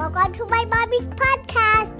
Welcome 0.00 0.32
to 0.32 0.46
my 0.46 0.64
mommy's 0.64 1.06
podcast. 1.08 1.94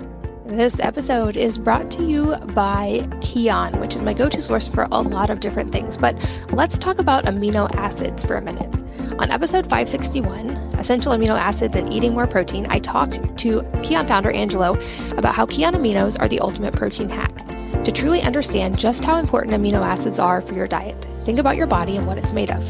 This 0.47 0.81
episode 0.81 1.37
is 1.37 1.59
brought 1.59 1.91
to 1.91 2.03
you 2.03 2.35
by 2.55 3.07
Kion, 3.21 3.79
which 3.79 3.95
is 3.95 4.03
my 4.03 4.15
go 4.15 4.27
to 4.31 4.41
source 4.41 4.67
for 4.67 4.89
a 4.91 5.03
lot 5.03 5.29
of 5.29 5.41
different 5.41 5.71
things. 5.71 5.99
But 5.99 6.17
let's 6.51 6.79
talk 6.79 6.99
about 6.99 7.27
amino 7.27 7.71
acids 7.77 8.25
for 8.25 8.37
a 8.37 8.41
minute. 8.41 8.75
On 9.19 9.31
episode 9.31 9.65
561, 9.67 10.49
Essential 10.79 11.13
Amino 11.13 11.39
Acids 11.39 11.77
and 11.77 11.93
Eating 11.93 12.15
More 12.15 12.27
Protein, 12.27 12.67
I 12.71 12.79
talked 12.79 13.17
to 13.41 13.61
Kion 13.83 14.09
founder 14.09 14.31
Angelo 14.31 14.79
about 15.19 15.35
how 15.35 15.45
Kion 15.45 15.75
aminos 15.75 16.19
are 16.19 16.27
the 16.27 16.41
ultimate 16.41 16.75
protein 16.75 17.11
hack. 17.11 17.37
To 17.85 17.93
truly 17.93 18.23
understand 18.23 18.79
just 18.79 19.05
how 19.05 19.17
important 19.17 19.55
amino 19.55 19.83
acids 19.85 20.19
are 20.19 20.41
for 20.41 20.55
your 20.55 20.67
diet, 20.67 21.05
think 21.27 21.39
about 21.39 21.59
your 21.59 21.67
body 21.67 21.99
and 21.99 22.07
what 22.07 22.17
it's 22.17 22.33
made 22.33 22.51
of. 22.51 22.65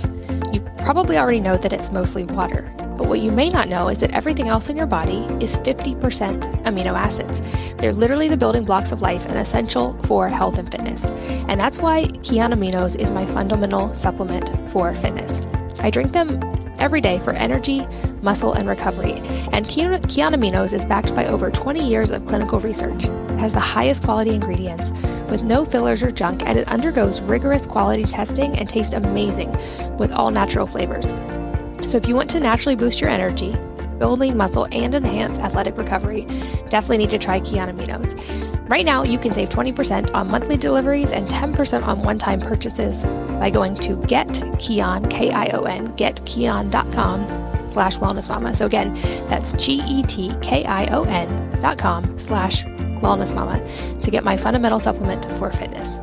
You 0.52 0.60
probably 0.78 1.18
already 1.18 1.38
know 1.38 1.56
that 1.56 1.72
it's 1.72 1.92
mostly 1.92 2.24
water. 2.24 2.74
But 3.00 3.08
what 3.08 3.20
you 3.20 3.32
may 3.32 3.48
not 3.48 3.70
know 3.70 3.88
is 3.88 4.00
that 4.00 4.10
everything 4.10 4.48
else 4.48 4.68
in 4.68 4.76
your 4.76 4.86
body 4.86 5.20
is 5.42 5.58
50% 5.60 6.64
amino 6.64 6.92
acids. 6.92 7.40
They're 7.76 7.94
literally 7.94 8.28
the 8.28 8.36
building 8.36 8.62
blocks 8.62 8.92
of 8.92 9.00
life 9.00 9.24
and 9.24 9.38
essential 9.38 9.94
for 10.02 10.28
health 10.28 10.58
and 10.58 10.70
fitness. 10.70 11.06
And 11.48 11.58
that's 11.58 11.78
why 11.78 12.08
Kion 12.20 12.52
Aminos 12.52 12.98
is 12.98 13.10
my 13.10 13.24
fundamental 13.24 13.94
supplement 13.94 14.52
for 14.70 14.94
fitness. 14.94 15.40
I 15.78 15.88
drink 15.88 16.12
them 16.12 16.42
every 16.78 17.00
day 17.00 17.18
for 17.20 17.32
energy, 17.32 17.86
muscle, 18.20 18.52
and 18.52 18.68
recovery. 18.68 19.14
And 19.52 19.64
Kion 19.64 20.34
Aminos 20.34 20.74
is 20.74 20.84
backed 20.84 21.14
by 21.14 21.24
over 21.24 21.50
20 21.50 21.82
years 21.82 22.10
of 22.10 22.26
clinical 22.26 22.60
research. 22.60 23.04
It 23.04 23.38
has 23.38 23.54
the 23.54 23.60
highest 23.60 24.04
quality 24.04 24.34
ingredients 24.34 24.90
with 25.30 25.42
no 25.42 25.64
fillers 25.64 26.02
or 26.02 26.10
junk, 26.10 26.42
and 26.44 26.58
it 26.58 26.70
undergoes 26.70 27.22
rigorous 27.22 27.66
quality 27.66 28.04
testing 28.04 28.58
and 28.58 28.68
tastes 28.68 28.92
amazing 28.92 29.52
with 29.96 30.12
all 30.12 30.30
natural 30.30 30.66
flavors. 30.66 31.14
So 31.90 31.96
if 31.96 32.06
you 32.06 32.14
want 32.14 32.30
to 32.30 32.38
naturally 32.38 32.76
boost 32.76 33.00
your 33.00 33.10
energy, 33.10 33.52
build 33.98 34.20
lean 34.20 34.36
muscle, 34.36 34.68
and 34.70 34.94
enhance 34.94 35.40
athletic 35.40 35.76
recovery, 35.76 36.24
definitely 36.68 36.98
need 36.98 37.10
to 37.10 37.18
try 37.18 37.40
Kion 37.40 37.68
Aminos. 37.68 38.14
Right 38.70 38.86
now, 38.86 39.02
you 39.02 39.18
can 39.18 39.32
save 39.32 39.48
20% 39.48 40.14
on 40.14 40.30
monthly 40.30 40.56
deliveries 40.56 41.10
and 41.10 41.26
10% 41.26 41.84
on 41.84 42.04
one-time 42.04 42.42
purchases 42.42 43.04
by 43.40 43.50
going 43.50 43.74
to 43.74 43.96
getkion, 43.96 45.10
K-I-O-N, 45.10 45.88
getkion.com 45.96 47.26
slash 47.68 47.98
wellness 47.98 48.28
mama. 48.28 48.54
So 48.54 48.66
again, 48.66 48.94
that's 49.26 49.54
G-E-T-K-I-O-N 49.54 51.60
dot 51.60 51.76
com 51.76 52.18
slash 52.20 52.62
wellness 53.02 53.34
mama 53.34 53.66
to 54.00 54.10
get 54.12 54.22
my 54.22 54.36
fundamental 54.36 54.78
supplement 54.78 55.28
for 55.32 55.50
fitness. 55.50 55.98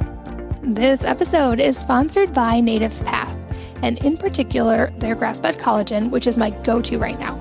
This 0.62 1.06
episode 1.06 1.62
is 1.62 1.78
sponsored 1.78 2.34
by 2.34 2.60
Native 2.60 3.02
Path 3.06 3.34
and 3.82 4.04
in 4.04 4.18
particular, 4.18 4.92
their 4.98 5.16
grass 5.16 5.40
fed 5.40 5.58
collagen, 5.58 6.10
which 6.10 6.28
is 6.28 6.38
my 6.38 6.50
go 6.64 6.82
to 6.82 6.98
right 6.98 7.20
now. 7.20 7.40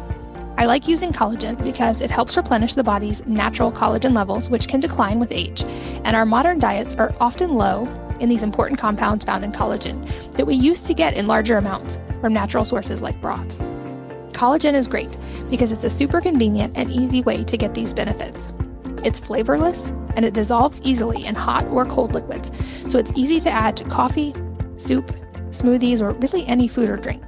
I 0.58 0.64
like 0.64 0.88
using 0.88 1.12
collagen 1.12 1.62
because 1.62 2.00
it 2.00 2.10
helps 2.10 2.36
replenish 2.36 2.74
the 2.74 2.84
body's 2.84 3.26
natural 3.26 3.70
collagen 3.70 4.14
levels, 4.14 4.48
which 4.48 4.68
can 4.68 4.80
decline 4.80 5.20
with 5.20 5.30
age. 5.30 5.62
And 6.04 6.16
our 6.16 6.24
modern 6.24 6.58
diets 6.58 6.94
are 6.94 7.14
often 7.20 7.54
low 7.54 7.84
in 8.20 8.30
these 8.30 8.42
important 8.42 8.80
compounds 8.80 9.24
found 9.24 9.44
in 9.44 9.52
collagen 9.52 10.06
that 10.32 10.46
we 10.46 10.54
used 10.54 10.86
to 10.86 10.94
get 10.94 11.14
in 11.14 11.26
larger 11.26 11.58
amounts 11.58 12.00
from 12.22 12.32
natural 12.32 12.64
sources 12.64 13.02
like 13.02 13.20
broths. 13.20 13.60
Collagen 14.32 14.74
is 14.74 14.86
great 14.86 15.14
because 15.50 15.72
it's 15.72 15.84
a 15.84 15.90
super 15.90 16.22
convenient 16.22 16.72
and 16.76 16.90
easy 16.90 17.22
way 17.22 17.44
to 17.44 17.56
get 17.56 17.74
these 17.74 17.92
benefits. 17.92 18.52
It's 19.04 19.20
flavorless 19.20 19.90
and 20.16 20.24
it 20.24 20.34
dissolves 20.34 20.80
easily 20.82 21.26
in 21.26 21.34
hot 21.34 21.66
or 21.66 21.84
cold 21.84 22.14
liquids, 22.14 22.50
so 22.90 22.98
it's 22.98 23.12
easy 23.14 23.40
to 23.40 23.50
add 23.50 23.76
to 23.76 23.84
coffee, 23.84 24.34
soup, 24.78 25.14
smoothies, 25.50 26.00
or 26.00 26.12
really 26.12 26.46
any 26.46 26.68
food 26.68 26.90
or 26.90 26.96
drink. 26.96 27.22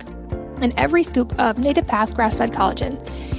And 0.60 0.74
every 0.76 1.02
scoop 1.02 1.38
of 1.38 1.58
Native 1.58 1.86
Path 1.86 2.14
grass 2.14 2.36
fed 2.36 2.52
collagen 2.52 2.98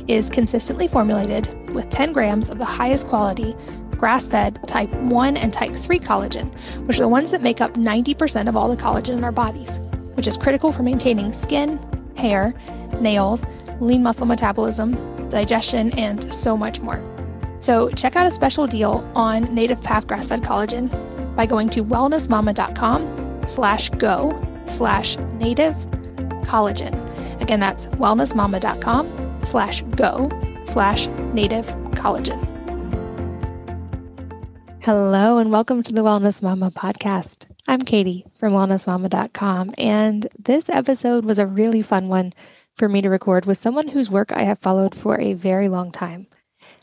is 0.09 0.29
consistently 0.29 0.87
formulated 0.87 1.69
with 1.73 1.89
10 1.89 2.13
grams 2.13 2.49
of 2.49 2.57
the 2.57 2.65
highest 2.65 3.07
quality 3.07 3.55
grass 3.91 4.27
fed 4.27 4.65
type 4.67 4.91
1 4.93 5.37
and 5.37 5.53
type 5.53 5.75
3 5.75 5.99
collagen, 5.99 6.51
which 6.87 6.97
are 6.97 7.03
the 7.03 7.07
ones 7.07 7.31
that 7.31 7.41
make 7.41 7.61
up 7.61 7.73
90% 7.73 8.47
of 8.47 8.55
all 8.55 8.73
the 8.73 8.81
collagen 8.81 9.17
in 9.17 9.23
our 9.23 9.31
bodies, 9.31 9.77
which 10.15 10.27
is 10.27 10.37
critical 10.37 10.71
for 10.71 10.83
maintaining 10.83 11.33
skin, 11.33 11.79
hair, 12.15 12.53
nails, 13.01 13.45
lean 13.79 14.01
muscle 14.01 14.25
metabolism, 14.25 14.97
digestion, 15.29 15.91
and 15.99 16.33
so 16.33 16.55
much 16.57 16.81
more. 16.81 17.03
So, 17.59 17.89
check 17.89 18.15
out 18.15 18.25
a 18.25 18.31
special 18.31 18.67
deal 18.67 19.07
on 19.15 19.53
Native 19.53 19.83
Path 19.83 20.07
grass 20.07 20.27
fed 20.27 20.41
collagen 20.41 20.89
by 21.35 21.45
going 21.45 21.69
to 21.71 21.83
wellnessmama.com 21.83 23.45
slash 23.45 23.89
go 23.91 24.31
slash 24.69 25.17
native 25.33 25.75
collagen. 26.45 26.93
Again, 27.41 27.59
that's 27.59 27.87
wellnessmama.com 27.87 29.45
slash 29.45 29.81
go 29.95 30.29
slash 30.65 31.07
native 31.33 31.65
collagen. 31.91 32.45
Hello, 34.81 35.37
and 35.37 35.51
welcome 35.51 35.83
to 35.83 35.91
the 35.91 36.01
Wellness 36.01 36.41
Mama 36.41 36.71
podcast. 36.71 37.45
I'm 37.67 37.81
Katie 37.81 38.25
from 38.39 38.53
wellnessmama.com, 38.53 39.71
and 39.77 40.27
this 40.37 40.69
episode 40.69 41.25
was 41.25 41.37
a 41.37 41.45
really 41.45 41.81
fun 41.81 42.07
one 42.07 42.33
for 42.75 42.87
me 42.87 43.01
to 43.01 43.09
record 43.09 43.45
with 43.45 43.57
someone 43.57 43.89
whose 43.89 44.09
work 44.09 44.31
I 44.31 44.43
have 44.43 44.59
followed 44.59 44.95
for 44.95 45.19
a 45.19 45.33
very 45.33 45.67
long 45.67 45.91
time. 45.91 46.27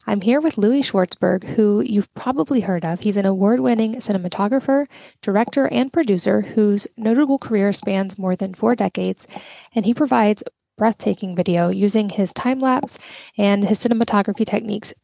I'm 0.09 0.21
here 0.21 0.41
with 0.41 0.57
Louie 0.57 0.83
Schwartzberg, 0.83 1.43
who 1.43 1.81
you've 1.81 2.13
probably 2.15 2.61
heard 2.61 2.85
of. 2.85 3.01
He's 3.01 3.17
an 3.17 3.27
award 3.27 3.59
winning 3.59 3.97
cinematographer, 3.97 4.87
director, 5.21 5.67
and 5.67 5.93
producer 5.93 6.43
whose 6.43 6.87
notable 6.97 7.39
career 7.39 7.73
spans 7.73 8.17
more 8.17 8.37
than 8.37 8.55
four 8.55 8.77
decades, 8.77 9.27
and 9.75 9.85
he 9.85 9.93
provides 9.93 10.45
breathtaking 10.79 11.35
video 11.35 11.71
using 11.71 12.09
his 12.09 12.33
time 12.33 12.61
lapse 12.61 13.01
and 13.37 13.65
his 13.65 13.81
cinematography 13.83 14.47
techniques 14.47 14.95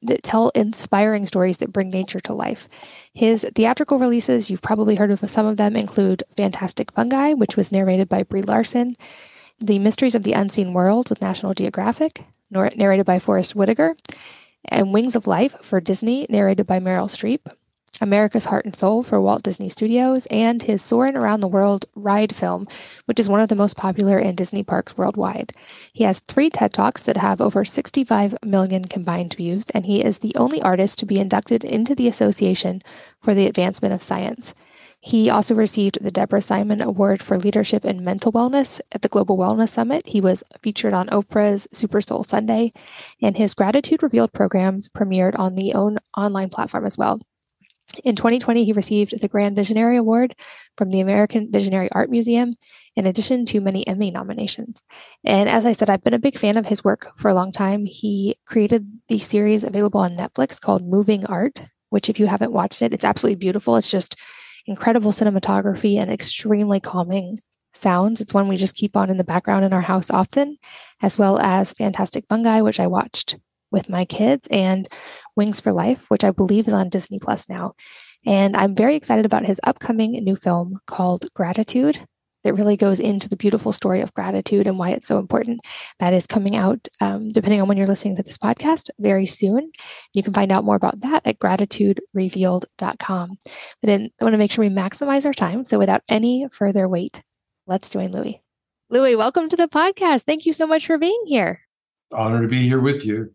that 0.00 0.22
tell 0.22 0.48
inspiring 0.54 1.26
stories 1.26 1.58
that 1.58 1.72
bring 1.72 1.90
nature 1.90 2.20
to 2.20 2.32
life. 2.32 2.66
His 3.12 3.44
theatrical 3.54 3.98
releases, 3.98 4.50
you've 4.50 4.62
probably 4.62 4.94
heard 4.94 5.10
of 5.10 5.28
some 5.28 5.44
of 5.44 5.58
them, 5.58 5.76
include 5.76 6.22
Fantastic 6.34 6.92
Fungi, 6.92 7.34
which 7.34 7.58
was 7.58 7.72
narrated 7.72 8.08
by 8.08 8.22
Brie 8.22 8.40
Larson, 8.40 8.94
The 9.58 9.78
Mysteries 9.78 10.14
of 10.14 10.22
the 10.22 10.32
Unseen 10.32 10.72
World 10.72 11.10
with 11.10 11.20
National 11.20 11.52
Geographic, 11.52 12.24
narrated 12.50 13.04
by 13.04 13.18
Forest 13.18 13.54
Whitaker, 13.54 13.96
and 14.68 14.92
Wings 14.92 15.16
of 15.16 15.26
Life 15.26 15.56
for 15.62 15.80
Disney, 15.80 16.26
narrated 16.28 16.66
by 16.66 16.80
Meryl 16.80 17.08
Streep, 17.08 17.40
America's 18.00 18.46
Heart 18.46 18.66
and 18.66 18.76
Soul 18.76 19.02
for 19.02 19.20
Walt 19.20 19.42
Disney 19.42 19.68
Studios, 19.68 20.26
and 20.26 20.62
his 20.62 20.82
Soarin' 20.82 21.16
Around 21.16 21.40
the 21.40 21.48
World 21.48 21.86
ride 21.94 22.34
film, 22.34 22.68
which 23.06 23.18
is 23.18 23.28
one 23.28 23.40
of 23.40 23.48
the 23.48 23.56
most 23.56 23.76
popular 23.76 24.18
in 24.18 24.34
Disney 24.34 24.62
parks 24.62 24.96
worldwide. 24.96 25.52
He 25.92 26.04
has 26.04 26.20
three 26.20 26.50
TED 26.50 26.72
Talks 26.72 27.02
that 27.04 27.16
have 27.16 27.40
over 27.40 27.64
65 27.64 28.36
million 28.44 28.84
combined 28.84 29.34
views, 29.34 29.66
and 29.70 29.86
he 29.86 30.02
is 30.04 30.18
the 30.18 30.34
only 30.36 30.60
artist 30.60 30.98
to 30.98 31.06
be 31.06 31.18
inducted 31.18 31.64
into 31.64 31.94
the 31.94 32.08
Association 32.08 32.82
for 33.20 33.34
the 33.34 33.46
Advancement 33.46 33.94
of 33.94 34.02
Science. 34.02 34.54
He 35.06 35.30
also 35.30 35.54
received 35.54 36.02
the 36.02 36.10
Deborah 36.10 36.42
Simon 36.42 36.80
Award 36.80 37.22
for 37.22 37.38
Leadership 37.38 37.84
in 37.84 38.02
Mental 38.02 38.32
Wellness 38.32 38.80
at 38.90 39.02
the 39.02 39.08
Global 39.08 39.38
Wellness 39.38 39.68
Summit. 39.68 40.04
He 40.04 40.20
was 40.20 40.42
featured 40.62 40.92
on 40.92 41.06
Oprah's 41.10 41.68
Super 41.72 42.00
Soul 42.00 42.24
Sunday, 42.24 42.72
and 43.22 43.36
his 43.36 43.54
Gratitude 43.54 44.02
Revealed 44.02 44.32
programs 44.32 44.88
premiered 44.88 45.38
on 45.38 45.54
the 45.54 45.74
OWN 45.74 45.98
online 46.16 46.48
platform 46.48 46.84
as 46.84 46.98
well. 46.98 47.20
In 48.02 48.16
2020, 48.16 48.64
he 48.64 48.72
received 48.72 49.20
the 49.20 49.28
Grand 49.28 49.54
Visionary 49.54 49.96
Award 49.96 50.34
from 50.76 50.90
the 50.90 50.98
American 50.98 51.52
Visionary 51.52 51.88
Art 51.92 52.10
Museum, 52.10 52.54
in 52.96 53.06
addition 53.06 53.46
to 53.46 53.60
many 53.60 53.86
Emmy 53.86 54.10
nominations. 54.10 54.82
And 55.22 55.48
as 55.48 55.64
I 55.66 55.70
said, 55.70 55.88
I've 55.88 56.02
been 56.02 56.14
a 56.14 56.18
big 56.18 56.36
fan 56.36 56.56
of 56.56 56.66
his 56.66 56.82
work 56.82 57.12
for 57.16 57.28
a 57.28 57.34
long 57.34 57.52
time. 57.52 57.86
He 57.86 58.40
created 58.44 58.90
the 59.06 59.18
series 59.18 59.62
available 59.62 60.00
on 60.00 60.16
Netflix 60.16 60.60
called 60.60 60.84
Moving 60.84 61.24
Art, 61.26 61.60
which, 61.90 62.10
if 62.10 62.18
you 62.18 62.26
haven't 62.26 62.52
watched 62.52 62.82
it, 62.82 62.92
it's 62.92 63.04
absolutely 63.04 63.36
beautiful. 63.36 63.76
It's 63.76 63.88
just 63.88 64.16
incredible 64.66 65.12
cinematography 65.12 65.96
and 65.96 66.10
extremely 66.10 66.80
calming 66.80 67.38
sounds. 67.72 68.20
It's 68.20 68.34
one 68.34 68.48
we 68.48 68.56
just 68.56 68.76
keep 68.76 68.96
on 68.96 69.10
in 69.10 69.16
the 69.16 69.24
background 69.24 69.64
in 69.64 69.72
our 69.72 69.82
house 69.82 70.10
often, 70.10 70.58
as 71.02 71.18
well 71.18 71.38
as 71.38 71.72
Fantastic 71.74 72.24
Fungi, 72.28 72.60
which 72.60 72.80
I 72.80 72.86
watched 72.86 73.38
with 73.70 73.88
my 73.88 74.04
kids, 74.04 74.48
and 74.50 74.88
Wings 75.34 75.60
for 75.60 75.72
Life, 75.72 76.08
which 76.08 76.24
I 76.24 76.30
believe 76.30 76.68
is 76.68 76.74
on 76.74 76.88
Disney 76.88 77.18
Plus 77.18 77.48
now. 77.48 77.74
And 78.24 78.56
I'm 78.56 78.74
very 78.74 78.96
excited 78.96 79.26
about 79.26 79.46
his 79.46 79.60
upcoming 79.64 80.12
new 80.12 80.36
film 80.36 80.80
called 80.86 81.26
Gratitude 81.34 82.06
that 82.46 82.54
really 82.54 82.76
goes 82.76 83.00
into 83.00 83.28
the 83.28 83.36
beautiful 83.36 83.72
story 83.72 84.00
of 84.00 84.14
gratitude 84.14 84.68
and 84.68 84.78
why 84.78 84.90
it's 84.90 85.08
so 85.08 85.18
important. 85.18 85.60
That 85.98 86.14
is 86.14 86.28
coming 86.28 86.54
out, 86.54 86.86
um, 87.00 87.26
depending 87.28 87.60
on 87.60 87.66
when 87.66 87.76
you're 87.76 87.88
listening 87.88 88.14
to 88.16 88.22
this 88.22 88.38
podcast, 88.38 88.88
very 89.00 89.26
soon. 89.26 89.72
You 90.14 90.22
can 90.22 90.32
find 90.32 90.52
out 90.52 90.64
more 90.64 90.76
about 90.76 91.00
that 91.00 91.26
at 91.26 91.40
gratituderevealed.com. 91.40 93.38
But 93.42 93.86
then 93.86 94.10
I 94.20 94.24
want 94.24 94.34
to 94.34 94.38
make 94.38 94.52
sure 94.52 94.64
we 94.64 94.70
maximize 94.70 95.26
our 95.26 95.34
time. 95.34 95.64
So 95.64 95.80
without 95.80 96.02
any 96.08 96.46
further 96.52 96.88
wait, 96.88 97.20
let's 97.66 97.90
join 97.90 98.12
Louie. 98.12 98.40
Louie, 98.90 99.16
welcome 99.16 99.48
to 99.48 99.56
the 99.56 99.66
podcast. 99.66 100.22
Thank 100.22 100.46
you 100.46 100.52
so 100.52 100.68
much 100.68 100.86
for 100.86 100.98
being 100.98 101.24
here. 101.26 101.62
Honor 102.12 102.42
to 102.42 102.48
be 102.48 102.68
here 102.68 102.80
with 102.80 103.04
you. 103.04 103.34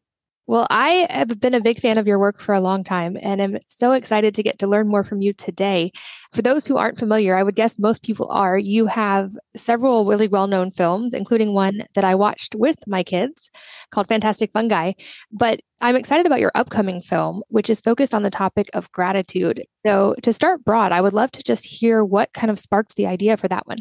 Well, 0.52 0.68
I 0.70 1.08
have 1.10 1.40
been 1.40 1.54
a 1.54 1.62
big 1.62 1.80
fan 1.80 1.98
of 1.98 2.10
your 2.10 2.20
work 2.20 2.42
for 2.42 2.54
a 2.54 2.60
long 2.60 2.84
time 2.84 3.18
and 3.22 3.42
I'm 3.42 3.58
so 3.68 3.94
excited 3.94 4.36
to 4.36 4.44
get 4.44 4.60
to 4.60 4.68
learn 4.68 4.90
more 4.90 5.02
from 5.02 5.22
you 5.22 5.32
today. 5.32 5.94
For 6.34 6.42
those 6.42 6.68
who 6.68 6.76
aren't 6.76 6.98
familiar, 6.98 7.38
I 7.38 7.44
would 7.44 7.56
guess 7.56 7.80
most 7.80 8.04
people 8.04 8.30
are. 8.30 8.58
You 8.58 8.88
have 8.88 9.32
several 9.56 10.06
really 10.06 10.28
well 10.28 10.48
known 10.48 10.70
films, 10.70 11.14
including 11.14 11.54
one 11.54 11.86
that 11.96 12.04
I 12.04 12.16
watched 12.16 12.54
with 12.54 12.86
my 12.86 13.02
kids 13.02 13.50
called 13.92 14.10
Fantastic 14.10 14.52
Fungi. 14.52 14.92
But 15.32 15.62
I'm 15.80 15.96
excited 15.96 16.26
about 16.26 16.42
your 16.42 16.52
upcoming 16.54 17.02
film, 17.02 17.44
which 17.48 17.70
is 17.70 17.80
focused 17.80 18.14
on 18.14 18.24
the 18.24 18.30
topic 18.30 18.70
of 18.74 18.92
gratitude. 18.92 19.64
So, 19.78 20.16
to 20.22 20.34
start 20.34 20.66
broad, 20.66 20.92
I 20.92 21.00
would 21.00 21.14
love 21.14 21.32
to 21.32 21.44
just 21.44 21.66
hear 21.66 22.04
what 22.04 22.34
kind 22.34 22.52
of 22.52 22.60
sparked 22.60 22.98
the 22.98 23.08
idea 23.08 23.38
for 23.38 23.48
that 23.48 23.68
one. 23.68 23.78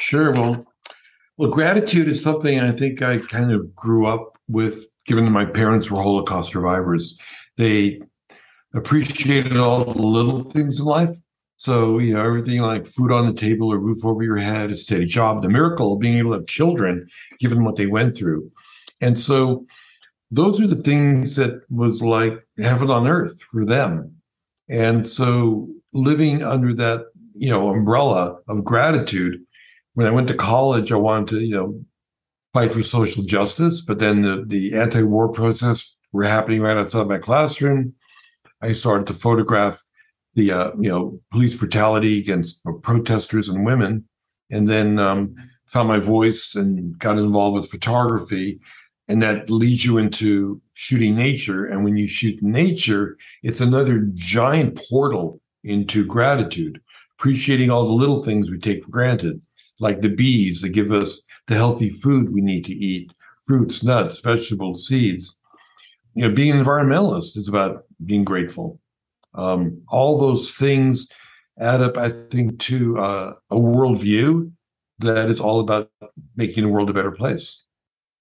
Sure. 0.00 0.32
Well, 0.32 0.66
well, 1.36 1.50
gratitude 1.50 2.08
is 2.08 2.20
something 2.20 2.58
I 2.58 2.72
think 2.72 3.02
I 3.02 3.18
kind 3.18 3.52
of 3.52 3.72
grew 3.76 4.04
up 4.06 4.36
with 4.48 4.86
given 5.06 5.24
that 5.24 5.30
my 5.30 5.44
parents 5.44 5.90
were 5.90 6.02
Holocaust 6.02 6.52
survivors, 6.52 7.18
they 7.56 8.00
appreciated 8.74 9.56
all 9.56 9.84
the 9.84 10.02
little 10.02 10.50
things 10.50 10.80
in 10.80 10.86
life. 10.86 11.16
So, 11.56 11.98
you 11.98 12.12
know, 12.12 12.22
everything 12.22 12.60
like 12.60 12.86
food 12.86 13.10
on 13.10 13.26
the 13.26 13.32
table, 13.32 13.72
a 13.72 13.78
roof 13.78 14.04
over 14.04 14.22
your 14.22 14.36
head, 14.36 14.70
a 14.70 14.76
steady 14.76 15.06
job, 15.06 15.42
the 15.42 15.48
miracle 15.48 15.94
of 15.94 16.00
being 16.00 16.18
able 16.18 16.32
to 16.32 16.38
have 16.38 16.46
children, 16.46 17.08
given 17.40 17.64
what 17.64 17.76
they 17.76 17.86
went 17.86 18.16
through. 18.16 18.50
And 19.00 19.18
so 19.18 19.64
those 20.30 20.60
are 20.60 20.66
the 20.66 20.76
things 20.76 21.36
that 21.36 21.62
was 21.70 22.02
like 22.02 22.46
heaven 22.58 22.90
on 22.90 23.08
earth 23.08 23.40
for 23.50 23.64
them. 23.64 24.16
And 24.68 25.06
so 25.06 25.68
living 25.94 26.42
under 26.42 26.74
that, 26.74 27.06
you 27.34 27.48
know, 27.48 27.70
umbrella 27.70 28.38
of 28.48 28.64
gratitude, 28.64 29.40
when 29.94 30.06
I 30.06 30.10
went 30.10 30.28
to 30.28 30.34
college, 30.34 30.92
I 30.92 30.96
wanted 30.96 31.28
to, 31.28 31.40
you 31.40 31.54
know, 31.54 31.80
fight 32.56 32.72
for 32.72 32.82
social 32.82 33.22
justice, 33.22 33.82
but 33.82 33.98
then 33.98 34.22
the, 34.22 34.42
the 34.46 34.74
anti-war 34.74 35.30
protests 35.30 35.94
were 36.12 36.24
happening 36.24 36.62
right 36.62 36.78
outside 36.78 37.06
my 37.06 37.18
classroom. 37.18 37.92
I 38.62 38.72
started 38.72 39.06
to 39.08 39.12
photograph 39.12 39.82
the 40.36 40.52
uh, 40.52 40.72
you 40.80 40.88
know 40.88 41.20
police 41.32 41.54
brutality 41.54 42.18
against 42.18 42.64
protesters 42.82 43.50
and 43.50 43.66
women, 43.66 44.06
and 44.50 44.66
then 44.68 44.98
um, 44.98 45.34
found 45.66 45.88
my 45.88 45.98
voice 45.98 46.54
and 46.54 46.98
got 46.98 47.18
involved 47.18 47.60
with 47.60 47.70
photography, 47.70 48.58
and 49.06 49.20
that 49.20 49.50
leads 49.50 49.84
you 49.84 49.98
into 49.98 50.58
shooting 50.72 51.14
nature. 51.14 51.66
And 51.66 51.84
when 51.84 51.98
you 51.98 52.08
shoot 52.08 52.42
nature, 52.42 53.18
it's 53.42 53.60
another 53.60 54.08
giant 54.14 54.80
portal 54.88 55.42
into 55.62 56.06
gratitude, 56.06 56.80
appreciating 57.18 57.70
all 57.70 57.84
the 57.84 57.92
little 57.92 58.22
things 58.22 58.50
we 58.50 58.58
take 58.58 58.82
for 58.82 58.90
granted, 58.90 59.42
like 59.78 60.00
the 60.00 60.08
bees 60.08 60.62
that 60.62 60.70
give 60.70 60.90
us 60.90 61.20
the 61.46 61.54
healthy 61.54 61.90
food 61.90 62.32
we 62.32 62.40
need 62.40 62.64
to 62.64 62.72
eat 62.72 63.12
fruits, 63.44 63.82
nuts, 63.84 64.20
vegetables, 64.20 64.86
seeds. 64.86 65.38
You 66.14 66.28
know, 66.28 66.34
being 66.34 66.52
an 66.52 66.64
environmentalist 66.64 67.36
is 67.36 67.48
about 67.48 67.84
being 68.04 68.24
grateful. 68.24 68.80
Um, 69.34 69.82
all 69.88 70.18
those 70.18 70.54
things 70.54 71.08
add 71.58 71.80
up, 71.80 71.96
I 71.96 72.08
think, 72.08 72.58
to 72.60 72.98
uh, 72.98 73.32
a 73.50 73.56
worldview 73.56 74.50
that 75.00 75.30
is 75.30 75.40
all 75.40 75.60
about 75.60 75.90
making 76.36 76.64
the 76.64 76.70
world 76.70 76.90
a 76.90 76.94
better 76.94 77.12
place. 77.12 77.65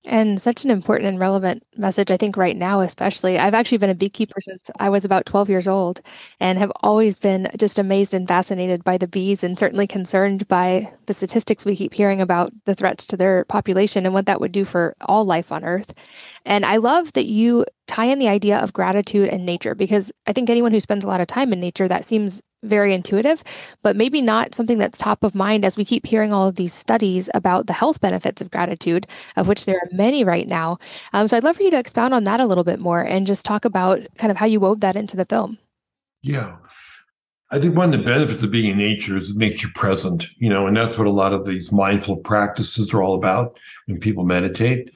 And 0.07 0.40
such 0.40 0.63
an 0.63 0.69
important 0.69 1.10
and 1.10 1.19
relevant 1.19 1.63
message, 1.78 2.12
I 2.12 2.18
think, 2.18 2.38
right 2.38 2.56
now, 2.56 2.81
especially. 2.81 3.40
I've 3.40 3.56
actually 3.56 3.80
been 3.80 3.90
a 3.90 3.96
beekeeper 3.96 4.40
since 4.40 4.69
I 4.80 4.90
was 4.90 5.04
about 5.04 5.25
12 5.25 5.50
years 5.50 5.68
old 5.68 6.00
and 6.40 6.60
have 6.60 6.72
always 6.84 7.18
been 7.18 7.50
just 7.57 7.80
amazed 7.80 8.13
and 8.13 8.28
fascinated 8.28 8.84
by 8.84 9.00
the 9.00 9.07
bees 9.07 9.44
and 9.44 9.57
certainly 9.57 9.88
concerned 9.88 10.48
by 10.48 10.90
the 11.07 11.13
statistics 11.16 11.66
we 11.66 11.75
keep 11.75 11.96
hearing 11.96 12.22
about 12.22 12.52
the 12.66 12.75
threats 12.75 13.07
to 13.07 13.18
their 13.18 13.46
population 13.46 14.06
and 14.06 14.13
what 14.13 14.28
that 14.28 14.40
would 14.40 14.52
do 14.52 14.63
for 14.63 14.96
all 15.02 15.25
life 15.25 15.52
on 15.52 15.63
Earth. 15.63 15.96
And 16.46 16.66
I 16.66 16.78
love 16.78 17.14
that 17.14 17.26
you 17.26 17.66
tie 17.88 18.06
in 18.06 18.20
the 18.20 18.28
idea 18.28 18.60
of 18.60 18.74
gratitude 18.74 19.30
and 19.30 19.46
nature 19.46 19.76
because 19.76 20.12
I 20.28 20.34
think 20.34 20.50
anyone 20.50 20.72
who 20.72 20.80
spends 20.80 21.04
a 21.04 21.08
lot 21.08 21.22
of 21.22 21.28
time 21.28 21.52
in 21.52 21.60
nature, 21.60 21.88
that 21.88 22.06
seems 22.06 22.42
very 22.64 22.94
intuitive, 22.94 23.44
but 23.84 23.96
maybe 23.96 24.22
not 24.22 24.56
something 24.56 24.78
that's 24.78 24.98
top 24.98 25.24
of 25.24 25.36
mind 25.36 25.64
as 25.64 25.78
we 25.78 25.86
keep 25.86 26.06
hearing 26.06 26.34
all 26.34 26.48
of 26.48 26.56
these 26.56 26.74
studies 26.74 27.30
about 27.34 27.68
the 27.68 27.74
health 27.74 28.02
benefits 28.02 28.42
of 28.42 28.52
gratitude, 28.52 29.08
of 29.36 29.48
which 29.48 29.66
there 29.66 29.78
are 29.78 29.90
many 29.92 30.24
right 30.24 30.48
now. 30.48 30.78
Um, 31.14 31.28
so 31.28 31.38
I'd 31.38 31.44
love 31.44 31.58
for 31.58 31.64
you 31.64 31.72
to 31.72 31.80
expound 31.80 32.14
on 32.14 32.24
that 32.24 32.42
a 32.42 32.46
little 32.46 32.64
bit 32.64 32.80
more 32.80 33.02
and 33.02 33.28
just 33.28 33.46
talk 33.46 33.66
about 33.66 34.02
kind 34.18 34.32
of 34.32 34.38
how 34.38 34.46
you 34.46 34.60
wove 34.60 34.82
that 34.82 34.96
into 34.96 35.16
the 35.16 35.26
film. 35.26 35.58
Yeah. 36.22 36.58
I 37.52 37.60
think 37.60 37.78
one 37.78 37.94
of 37.94 38.00
the 38.00 38.06
benefits 38.06 38.42
of 38.42 38.52
being 38.52 38.72
in 38.72 38.78
nature 38.78 39.16
is 39.16 39.30
it 39.30 39.38
makes 39.38 39.62
you 39.62 39.70
present, 39.76 40.28
you 40.38 40.50
know, 40.50 40.66
and 40.66 40.76
that's 40.76 40.98
what 40.98 41.08
a 41.08 41.12
lot 41.12 41.34
of 41.34 41.46
these 41.46 41.72
mindful 41.72 42.18
practices 42.18 42.92
are 42.94 43.04
all 43.04 43.16
about 43.16 43.58
when 43.86 44.00
people 44.00 44.26
meditate. 44.26 44.90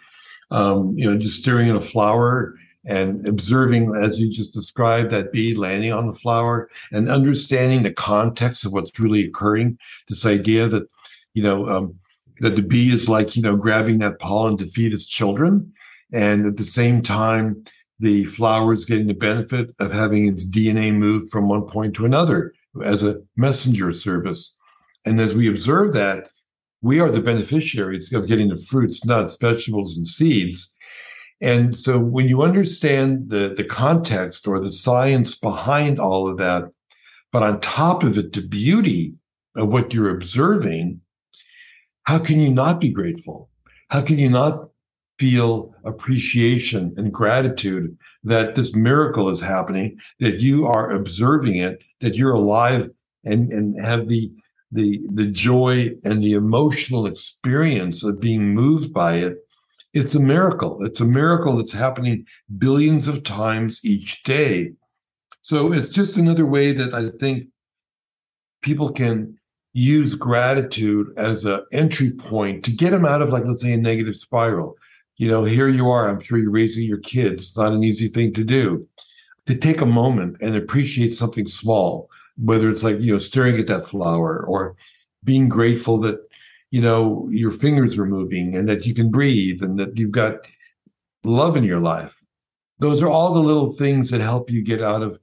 Um, 0.51 0.97
you 0.97 1.09
know, 1.09 1.17
just 1.17 1.41
staring 1.41 1.69
at 1.69 1.75
a 1.75 1.81
flower 1.81 2.55
and 2.85 3.25
observing, 3.27 3.95
as 3.95 4.19
you 4.19 4.29
just 4.29 4.53
described, 4.53 5.11
that 5.11 5.31
bee 5.31 5.53
landing 5.53 5.91
on 5.91 6.07
the 6.07 6.17
flower 6.17 6.69
and 6.91 7.09
understanding 7.09 7.83
the 7.83 7.93
context 7.93 8.65
of 8.65 8.71
what's 8.71 8.99
really 8.99 9.25
occurring. 9.25 9.77
This 10.07 10.25
idea 10.25 10.67
that, 10.67 10.87
you 11.33 11.43
know, 11.43 11.67
um, 11.69 11.99
that 12.39 12.55
the 12.55 12.61
bee 12.61 12.93
is 12.93 13.09
like, 13.09 13.35
you 13.35 13.41
know, 13.41 13.55
grabbing 13.55 13.99
that 13.99 14.19
pollen 14.19 14.57
to 14.57 14.65
feed 14.65 14.93
its 14.93 15.05
children. 15.05 15.71
And 16.11 16.45
at 16.45 16.57
the 16.57 16.63
same 16.63 17.01
time, 17.01 17.63
the 17.99 18.23
flower 18.25 18.73
is 18.73 18.85
getting 18.85 19.07
the 19.07 19.13
benefit 19.13 19.75
of 19.79 19.91
having 19.91 20.27
its 20.27 20.45
DNA 20.49 20.95
moved 20.95 21.31
from 21.31 21.49
one 21.49 21.67
point 21.67 21.93
to 21.95 22.05
another 22.05 22.53
as 22.83 23.03
a 23.03 23.21
messenger 23.35 23.91
service. 23.91 24.57
And 25.05 25.19
as 25.19 25.33
we 25.33 25.49
observe 25.49 25.93
that, 25.93 26.29
we 26.81 26.99
are 26.99 27.09
the 27.09 27.21
beneficiaries 27.21 28.13
of 28.13 28.27
getting 28.27 28.49
the 28.49 28.57
fruits, 28.57 29.03
nuts, 29.05 29.37
vegetables, 29.39 29.97
and 29.97 30.07
seeds 30.07 30.73
and 31.41 31.77
so 31.77 31.99
when 31.99 32.27
you 32.27 32.41
understand 32.41 33.29
the, 33.29 33.53
the 33.55 33.63
context 33.63 34.47
or 34.47 34.59
the 34.59 34.71
science 34.71 35.35
behind 35.35 35.99
all 35.99 36.29
of 36.29 36.37
that, 36.37 36.65
but 37.31 37.43
on 37.43 37.61
top 37.61 38.03
of 38.03 38.17
it, 38.17 38.33
the 38.33 38.41
beauty 38.41 39.13
of 39.55 39.69
what 39.69 39.93
you're 39.93 40.09
observing, 40.13 41.01
how 42.03 42.19
can 42.19 42.39
you 42.39 42.51
not 42.51 42.81
be 42.81 42.89
grateful? 42.89 43.49
How 43.89 44.01
can 44.01 44.19
you 44.19 44.29
not 44.29 44.69
feel 45.17 45.73
appreciation 45.85 46.93
and 46.97 47.13
gratitude 47.13 47.97
that 48.23 48.55
this 48.55 48.75
miracle 48.75 49.29
is 49.29 49.39
happening, 49.39 49.97
that 50.19 50.39
you 50.39 50.65
are 50.65 50.91
observing 50.91 51.57
it, 51.57 51.83
that 52.01 52.15
you're 52.15 52.33
alive 52.33 52.89
and, 53.23 53.51
and 53.51 53.79
have 53.83 54.07
the 54.07 54.31
the 54.71 55.01
the 55.13 55.25
joy 55.25 55.91
and 56.03 56.23
the 56.23 56.33
emotional 56.33 57.07
experience 57.07 58.03
of 58.03 58.19
being 58.19 58.53
moved 58.53 58.93
by 58.93 59.15
it 59.15 59.37
it's 59.93 60.15
a 60.15 60.19
miracle. 60.19 60.83
It's 60.85 60.99
a 60.99 61.05
miracle 61.05 61.57
that's 61.57 61.73
happening 61.73 62.25
billions 62.57 63.07
of 63.07 63.23
times 63.23 63.83
each 63.83 64.23
day. 64.23 64.73
So 65.41 65.73
it's 65.73 65.89
just 65.89 66.17
another 66.17 66.45
way 66.45 66.73
that 66.73 66.93
I 66.93 67.09
think 67.19 67.47
people 68.61 68.91
can 68.91 69.37
use 69.73 70.15
gratitude 70.15 71.07
as 71.17 71.45
an 71.45 71.65
entry 71.71 72.11
point 72.11 72.63
to 72.65 72.71
get 72.71 72.91
them 72.91 73.05
out 73.05 73.21
of, 73.21 73.29
like, 73.29 73.45
let's 73.45 73.61
say, 73.61 73.73
a 73.73 73.77
negative 73.77 74.15
spiral. 74.15 74.75
You 75.17 75.27
know, 75.27 75.43
here 75.43 75.69
you 75.69 75.89
are. 75.89 76.07
I'm 76.07 76.19
sure 76.19 76.37
you're 76.37 76.51
raising 76.51 76.87
your 76.87 76.99
kids. 76.99 77.49
It's 77.49 77.57
not 77.57 77.73
an 77.73 77.83
easy 77.83 78.07
thing 78.09 78.33
to 78.33 78.43
do. 78.43 78.87
To 79.47 79.55
take 79.55 79.81
a 79.81 79.85
moment 79.85 80.37
and 80.41 80.55
appreciate 80.55 81.13
something 81.13 81.47
small, 81.47 82.09
whether 82.41 82.69
it's 82.69 82.83
like, 82.83 82.99
you 82.99 83.11
know, 83.11 83.17
staring 83.17 83.59
at 83.59 83.67
that 83.67 83.87
flower 83.87 84.45
or 84.45 84.75
being 85.23 85.49
grateful 85.49 85.99
that 85.99 86.19
you 86.71 86.81
know 86.81 87.27
your 87.31 87.51
fingers 87.51 87.97
are 87.97 88.05
moving 88.05 88.55
and 88.55 88.69
that 88.69 88.85
you 88.85 88.93
can 88.93 89.09
breathe 89.09 89.61
and 89.61 89.79
that 89.79 89.97
you've 89.97 90.11
got 90.11 90.39
love 91.23 91.57
in 91.57 91.63
your 91.63 91.79
life. 91.79 92.15
Those 92.79 93.01
are 93.01 93.09
all 93.09 93.33
the 93.33 93.41
little 93.41 93.73
things 93.73 94.09
that 94.11 94.21
help 94.21 94.49
you 94.49 94.63
get 94.63 94.81
out 94.81 95.01
of 95.01 95.19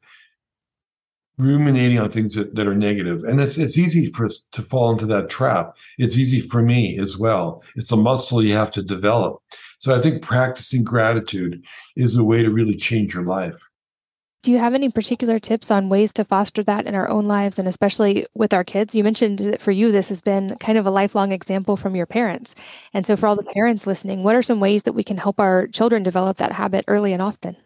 ruminating 1.38 1.98
on 1.98 2.10
things 2.10 2.34
that, 2.34 2.54
that 2.54 2.66
are 2.66 2.74
negative. 2.74 3.22
And 3.24 3.40
it's 3.40 3.56
it's 3.58 3.78
easy 3.78 4.06
for 4.06 4.26
us 4.26 4.44
to 4.52 4.62
fall 4.62 4.90
into 4.90 5.06
that 5.06 5.30
trap. 5.30 5.74
It's 5.98 6.18
easy 6.18 6.40
for 6.40 6.62
me 6.62 6.98
as 6.98 7.16
well. 7.16 7.62
It's 7.76 7.92
a 7.92 7.96
muscle 7.96 8.42
you 8.42 8.54
have 8.54 8.70
to 8.72 8.82
develop. 8.82 9.40
So 9.78 9.94
i 9.94 10.00
think 10.00 10.22
practicing 10.22 10.84
gratitude 10.84 11.62
is 11.96 12.16
a 12.16 12.24
way 12.24 12.42
to 12.42 12.50
really 12.50 12.76
change 12.76 13.14
your 13.14 13.24
life 13.24 13.56
do 14.46 14.52
you 14.52 14.58
have 14.58 14.74
any 14.74 14.88
particular 14.88 15.40
tips 15.40 15.72
on 15.72 15.88
ways 15.88 16.12
to 16.12 16.24
foster 16.24 16.62
that 16.62 16.86
in 16.86 16.94
our 16.94 17.08
own 17.08 17.26
lives 17.26 17.58
and 17.58 17.66
especially 17.66 18.26
with 18.32 18.54
our 18.54 18.62
kids? 18.62 18.94
You 18.94 19.02
mentioned 19.02 19.40
that 19.40 19.60
for 19.60 19.72
you, 19.72 19.90
this 19.90 20.08
has 20.08 20.20
been 20.20 20.54
kind 20.60 20.78
of 20.78 20.86
a 20.86 20.90
lifelong 20.92 21.32
example 21.32 21.76
from 21.76 21.96
your 21.96 22.06
parents. 22.06 22.54
And 22.94 23.04
so, 23.04 23.16
for 23.16 23.26
all 23.26 23.34
the 23.34 23.42
parents 23.42 23.88
listening, 23.88 24.22
what 24.22 24.36
are 24.36 24.44
some 24.44 24.60
ways 24.60 24.84
that 24.84 24.92
we 24.92 25.02
can 25.02 25.16
help 25.16 25.40
our 25.40 25.66
children 25.66 26.04
develop 26.04 26.36
that 26.36 26.52
habit 26.52 26.84
early 26.86 27.12
and 27.12 27.20
often? 27.20 27.56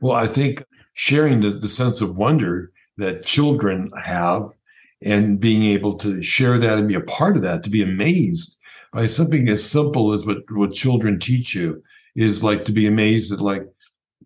Well, 0.00 0.16
I 0.16 0.26
think 0.26 0.64
sharing 0.94 1.42
the, 1.42 1.50
the 1.50 1.68
sense 1.68 2.00
of 2.00 2.16
wonder 2.16 2.72
that 2.96 3.22
children 3.22 3.88
have 4.02 4.48
and 5.02 5.38
being 5.38 5.62
able 5.62 5.94
to 5.98 6.20
share 6.22 6.58
that 6.58 6.76
and 6.76 6.88
be 6.88 6.96
a 6.96 7.00
part 7.02 7.36
of 7.36 7.44
that, 7.44 7.62
to 7.62 7.70
be 7.70 7.84
amazed 7.84 8.56
by 8.92 9.06
something 9.06 9.48
as 9.48 9.62
simple 9.62 10.12
as 10.12 10.26
what, 10.26 10.38
what 10.50 10.72
children 10.72 11.20
teach 11.20 11.54
you 11.54 11.80
is 12.16 12.42
like 12.42 12.64
to 12.64 12.72
be 12.72 12.88
amazed 12.88 13.32
at 13.32 13.40
like 13.40 13.62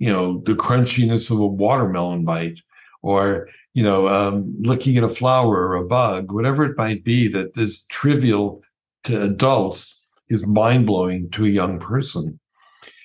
you 0.00 0.10
know, 0.10 0.40
the 0.46 0.54
crunchiness 0.54 1.30
of 1.30 1.38
a 1.38 1.46
watermelon 1.46 2.24
bite 2.24 2.58
or, 3.02 3.48
you 3.74 3.82
know, 3.82 4.08
um, 4.08 4.52
looking 4.60 4.96
at 4.96 5.04
a 5.04 5.08
flower 5.10 5.68
or 5.68 5.74
a 5.74 5.86
bug, 5.86 6.32
whatever 6.32 6.64
it 6.64 6.76
might 6.76 7.04
be 7.04 7.28
that 7.28 7.56
is 7.56 7.84
trivial 7.90 8.62
to 9.04 9.22
adults 9.22 10.08
is 10.30 10.46
mind 10.46 10.86
blowing 10.86 11.30
to 11.30 11.44
a 11.44 11.48
young 11.48 11.78
person. 11.78 12.40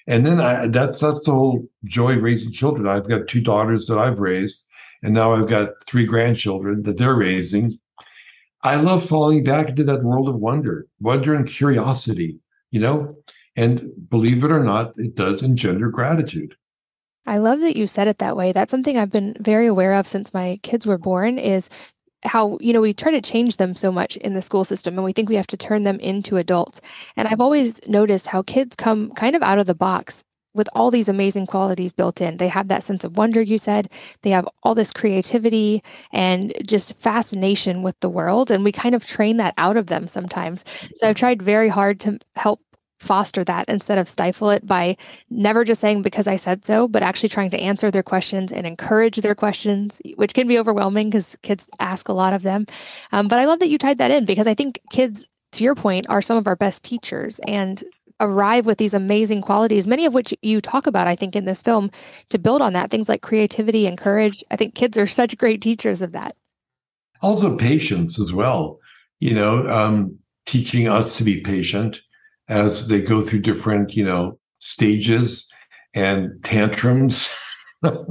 And 0.07 0.25
then 0.25 0.39
I, 0.39 0.67
that's 0.67 1.01
that's 1.01 1.25
the 1.25 1.33
whole 1.33 1.67
joy 1.83 2.13
of 2.13 2.23
raising 2.23 2.53
children. 2.53 2.87
I've 2.87 3.09
got 3.09 3.27
two 3.27 3.41
daughters 3.41 3.87
that 3.87 3.97
I've 3.97 4.19
raised, 4.19 4.63
and 5.03 5.13
now 5.13 5.33
I've 5.33 5.49
got 5.49 5.69
three 5.85 6.05
grandchildren 6.05 6.83
that 6.83 6.97
they're 6.97 7.15
raising. 7.15 7.77
I 8.63 8.77
love 8.77 9.09
falling 9.09 9.43
back 9.43 9.69
into 9.69 9.83
that 9.83 10.03
world 10.03 10.29
of 10.29 10.35
wonder, 10.35 10.87
wonder 10.99 11.35
and 11.35 11.47
curiosity, 11.47 12.39
you 12.71 12.79
know? 12.79 13.15
And 13.55 13.91
believe 14.09 14.43
it 14.43 14.51
or 14.51 14.63
not, 14.63 14.93
it 14.97 15.15
does 15.15 15.43
engender 15.43 15.89
gratitude. 15.89 16.55
I 17.25 17.37
love 17.37 17.59
that 17.61 17.77
you 17.77 17.87
said 17.87 18.07
it 18.07 18.19
that 18.19 18.37
way. 18.37 18.51
That's 18.51 18.71
something 18.71 18.97
I've 18.97 19.11
been 19.11 19.35
very 19.39 19.67
aware 19.67 19.93
of 19.93 20.07
since 20.07 20.33
my 20.33 20.59
kids 20.63 20.85
were 20.85 20.97
born 20.97 21.37
is 21.39 21.69
how 22.23 22.57
you 22.59 22.73
know 22.73 22.81
we 22.81 22.93
try 22.93 23.11
to 23.11 23.21
change 23.21 23.57
them 23.57 23.75
so 23.75 23.91
much 23.91 24.17
in 24.17 24.33
the 24.33 24.41
school 24.41 24.63
system 24.65 24.95
and 24.95 25.03
we 25.05 25.13
think 25.13 25.29
we 25.29 25.35
have 25.35 25.47
to 25.47 25.57
turn 25.57 25.83
them 25.83 25.99
into 25.99 26.37
adults. 26.37 26.81
And 27.15 27.27
i've 27.27 27.41
always 27.41 27.85
noticed 27.87 28.27
how 28.27 28.41
kids 28.41 28.75
come 28.75 29.11
kind 29.11 29.35
of 29.35 29.43
out 29.43 29.59
of 29.59 29.67
the 29.67 29.75
box 29.75 30.23
with 30.55 30.69
all 30.73 30.89
these 30.89 31.09
amazing 31.09 31.45
qualities 31.45 31.91
built 31.91 32.21
in. 32.21 32.37
They 32.37 32.47
have 32.47 32.69
that 32.69 32.81
sense 32.81 33.03
of 33.03 33.17
wonder 33.17 33.41
you 33.41 33.57
said. 33.57 33.91
They 34.21 34.29
have 34.29 34.47
all 34.63 34.73
this 34.73 34.93
creativity 34.93 35.83
and 36.13 36.53
just 36.65 36.95
fascination 36.95 37.83
with 37.83 37.99
the 37.99 38.09
world 38.09 38.49
and 38.49 38.63
we 38.63 38.71
kind 38.71 38.95
of 38.95 39.05
train 39.05 39.37
that 39.37 39.53
out 39.57 39.77
of 39.77 39.87
them 39.87 40.07
sometimes. 40.07 40.63
So 40.95 41.09
i've 41.09 41.15
tried 41.15 41.41
very 41.41 41.69
hard 41.69 41.99
to 42.01 42.17
help 42.35 42.61
foster 43.05 43.43
that 43.43 43.65
instead 43.67 43.97
of 43.97 44.09
stifle 44.09 44.49
it 44.49 44.65
by 44.65 44.97
never 45.29 45.63
just 45.63 45.81
saying 45.81 46.01
because 46.01 46.27
I 46.27 46.35
said 46.35 46.65
so, 46.65 46.87
but 46.87 47.03
actually 47.03 47.29
trying 47.29 47.51
to 47.51 47.59
answer 47.59 47.91
their 47.91 48.03
questions 48.03 48.51
and 48.51 48.65
encourage 48.65 49.17
their 49.17 49.35
questions, 49.35 50.01
which 50.15 50.33
can 50.33 50.47
be 50.47 50.57
overwhelming 50.57 51.09
because 51.09 51.37
kids 51.41 51.69
ask 51.79 52.09
a 52.09 52.13
lot 52.13 52.33
of 52.33 52.41
them. 52.41 52.65
Um, 53.11 53.27
but 53.27 53.39
I 53.39 53.45
love 53.45 53.59
that 53.59 53.69
you 53.69 53.77
tied 53.77 53.99
that 53.99 54.11
in 54.11 54.25
because 54.25 54.47
I 54.47 54.53
think 54.53 54.79
kids, 54.89 55.25
to 55.53 55.63
your 55.63 55.75
point, 55.75 56.07
are 56.09 56.21
some 56.21 56.37
of 56.37 56.47
our 56.47 56.55
best 56.55 56.83
teachers 56.83 57.39
and 57.47 57.83
arrive 58.19 58.65
with 58.65 58.77
these 58.77 58.93
amazing 58.93 59.41
qualities, 59.41 59.87
many 59.87 60.05
of 60.05 60.13
which 60.13 60.33
you 60.41 60.61
talk 60.61 60.87
about, 60.87 61.07
I 61.07 61.15
think, 61.15 61.35
in 61.35 61.45
this 61.45 61.61
film 61.61 61.91
to 62.29 62.39
build 62.39 62.61
on 62.61 62.73
that. 62.73 62.89
Things 62.89 63.09
like 63.09 63.21
creativity 63.21 63.87
and 63.87 63.97
courage. 63.97 64.43
I 64.49 64.55
think 64.55 64.73
kids 64.73 64.97
are 64.97 65.07
such 65.07 65.37
great 65.37 65.61
teachers 65.61 66.01
of 66.01 66.11
that. 66.13 66.35
Also, 67.21 67.55
patience 67.55 68.19
as 68.19 68.33
well. 68.33 68.79
You 69.19 69.33
know, 69.33 69.69
um, 69.69 70.19
teaching 70.45 70.87
us 70.87 71.17
to 71.17 71.23
be 71.23 71.41
patient 71.41 72.01
as 72.47 72.87
they 72.87 73.01
go 73.01 73.21
through 73.21 73.41
different, 73.41 73.95
you 73.95 74.03
know, 74.03 74.39
stages 74.59 75.47
and 75.93 76.43
tantrums. 76.43 77.29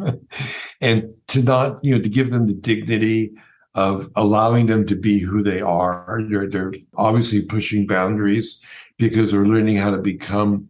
and 0.81 1.15
to 1.29 1.43
not, 1.43 1.85
you 1.85 1.95
know, 1.95 2.03
to 2.03 2.09
give 2.09 2.31
them 2.31 2.47
the 2.47 2.55
dignity 2.55 3.33
of 3.75 4.09
allowing 4.15 4.67
them 4.67 4.87
to 4.87 4.95
be 4.95 5.19
who 5.19 5.43
they 5.43 5.61
are. 5.61 6.21
They're, 6.31 6.49
they're 6.49 6.73
obviously 6.97 7.43
pushing 7.43 7.87
boundaries 7.87 8.63
because 8.99 9.33
they're 9.33 9.47
learning 9.47 9.77
how 9.77 9.91
to 9.91 9.99
become, 9.99 10.69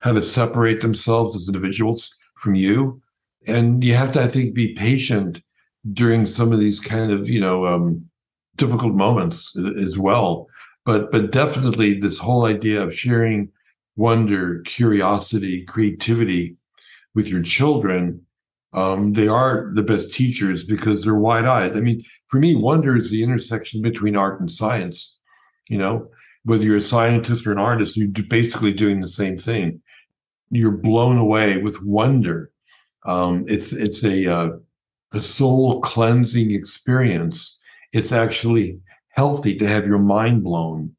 how 0.00 0.12
to 0.12 0.22
separate 0.22 0.80
themselves 0.80 1.36
as 1.36 1.48
individuals 1.48 2.14
from 2.34 2.54
you. 2.54 3.02
And 3.46 3.84
you 3.84 3.94
have 3.94 4.12
to, 4.12 4.22
I 4.22 4.26
think, 4.26 4.54
be 4.54 4.74
patient 4.74 5.42
during 5.92 6.24
some 6.26 6.52
of 6.52 6.58
these 6.58 6.80
kind 6.80 7.12
of, 7.12 7.28
you 7.28 7.40
know, 7.40 7.66
um, 7.66 8.08
difficult 8.56 8.94
moments 8.94 9.54
as 9.78 9.98
well 9.98 10.48
but 10.86 11.10
but 11.10 11.32
definitely 11.32 11.98
this 11.98 12.18
whole 12.18 12.46
idea 12.46 12.82
of 12.82 12.94
sharing 12.94 13.50
wonder, 13.96 14.60
curiosity, 14.60 15.64
creativity 15.64 16.56
with 17.14 17.28
your 17.28 17.42
children, 17.42 18.22
um, 18.72 19.14
they 19.14 19.26
are 19.26 19.72
the 19.74 19.82
best 19.82 20.14
teachers 20.14 20.64
because 20.64 21.02
they're 21.02 21.14
wide-eyed. 21.14 21.76
I 21.76 21.80
mean, 21.80 22.04
for 22.28 22.38
me, 22.38 22.54
wonder 22.54 22.96
is 22.96 23.10
the 23.10 23.22
intersection 23.22 23.82
between 23.82 24.16
art 24.16 24.38
and 24.38 24.50
science. 24.50 25.20
You 25.68 25.78
know, 25.78 26.08
whether 26.44 26.62
you're 26.62 26.76
a 26.76 26.82
scientist 26.82 27.46
or 27.46 27.52
an 27.52 27.58
artist, 27.58 27.96
you're 27.96 28.08
basically 28.28 28.72
doing 28.72 29.00
the 29.00 29.08
same 29.08 29.36
thing. 29.36 29.82
You're 30.50 30.70
blown 30.70 31.18
away 31.18 31.58
with 31.58 31.82
wonder. 31.82 32.52
Um, 33.04 33.44
it's 33.48 33.72
it's 33.72 34.04
a 34.04 34.32
uh, 34.32 34.48
a 35.12 35.22
soul 35.22 35.80
cleansing 35.80 36.52
experience. 36.52 37.60
It's 37.92 38.12
actually 38.12 38.78
healthy 39.16 39.56
to 39.56 39.66
have 39.66 39.86
your 39.86 39.98
mind 39.98 40.44
blown. 40.44 40.94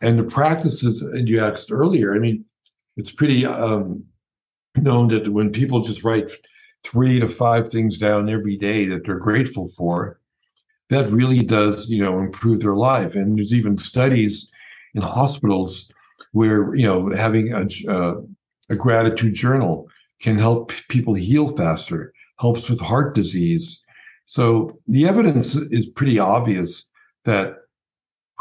And 0.00 0.18
the 0.18 0.24
practices 0.24 1.02
you 1.14 1.40
asked 1.40 1.72
earlier, 1.72 2.14
I 2.14 2.18
mean, 2.18 2.44
it's 2.96 3.10
pretty 3.10 3.46
um, 3.46 4.04
known 4.76 5.08
that 5.08 5.28
when 5.28 5.50
people 5.50 5.80
just 5.80 6.04
write 6.04 6.30
three 6.84 7.20
to 7.20 7.28
five 7.28 7.70
things 7.70 7.98
down 7.98 8.28
every 8.28 8.56
day 8.56 8.84
that 8.86 9.06
they're 9.06 9.18
grateful 9.18 9.68
for, 9.68 10.20
that 10.90 11.08
really 11.08 11.42
does, 11.42 11.88
you 11.88 12.02
know, 12.02 12.18
improve 12.18 12.60
their 12.60 12.74
life. 12.74 13.14
And 13.14 13.38
there's 13.38 13.54
even 13.54 13.78
studies 13.78 14.50
in 14.94 15.02
hospitals 15.02 15.90
where, 16.32 16.74
you 16.74 16.86
know, 16.86 17.08
having 17.10 17.52
a, 17.52 17.66
uh, 17.88 18.16
a 18.68 18.76
gratitude 18.76 19.34
journal 19.34 19.88
can 20.20 20.36
help 20.36 20.72
people 20.88 21.14
heal 21.14 21.56
faster, 21.56 22.12
helps 22.40 22.68
with 22.68 22.80
heart 22.80 23.14
disease. 23.14 23.82
So 24.26 24.78
the 24.86 25.08
evidence 25.08 25.54
is 25.54 25.86
pretty 25.86 26.18
obvious 26.18 26.88
that 27.24 27.54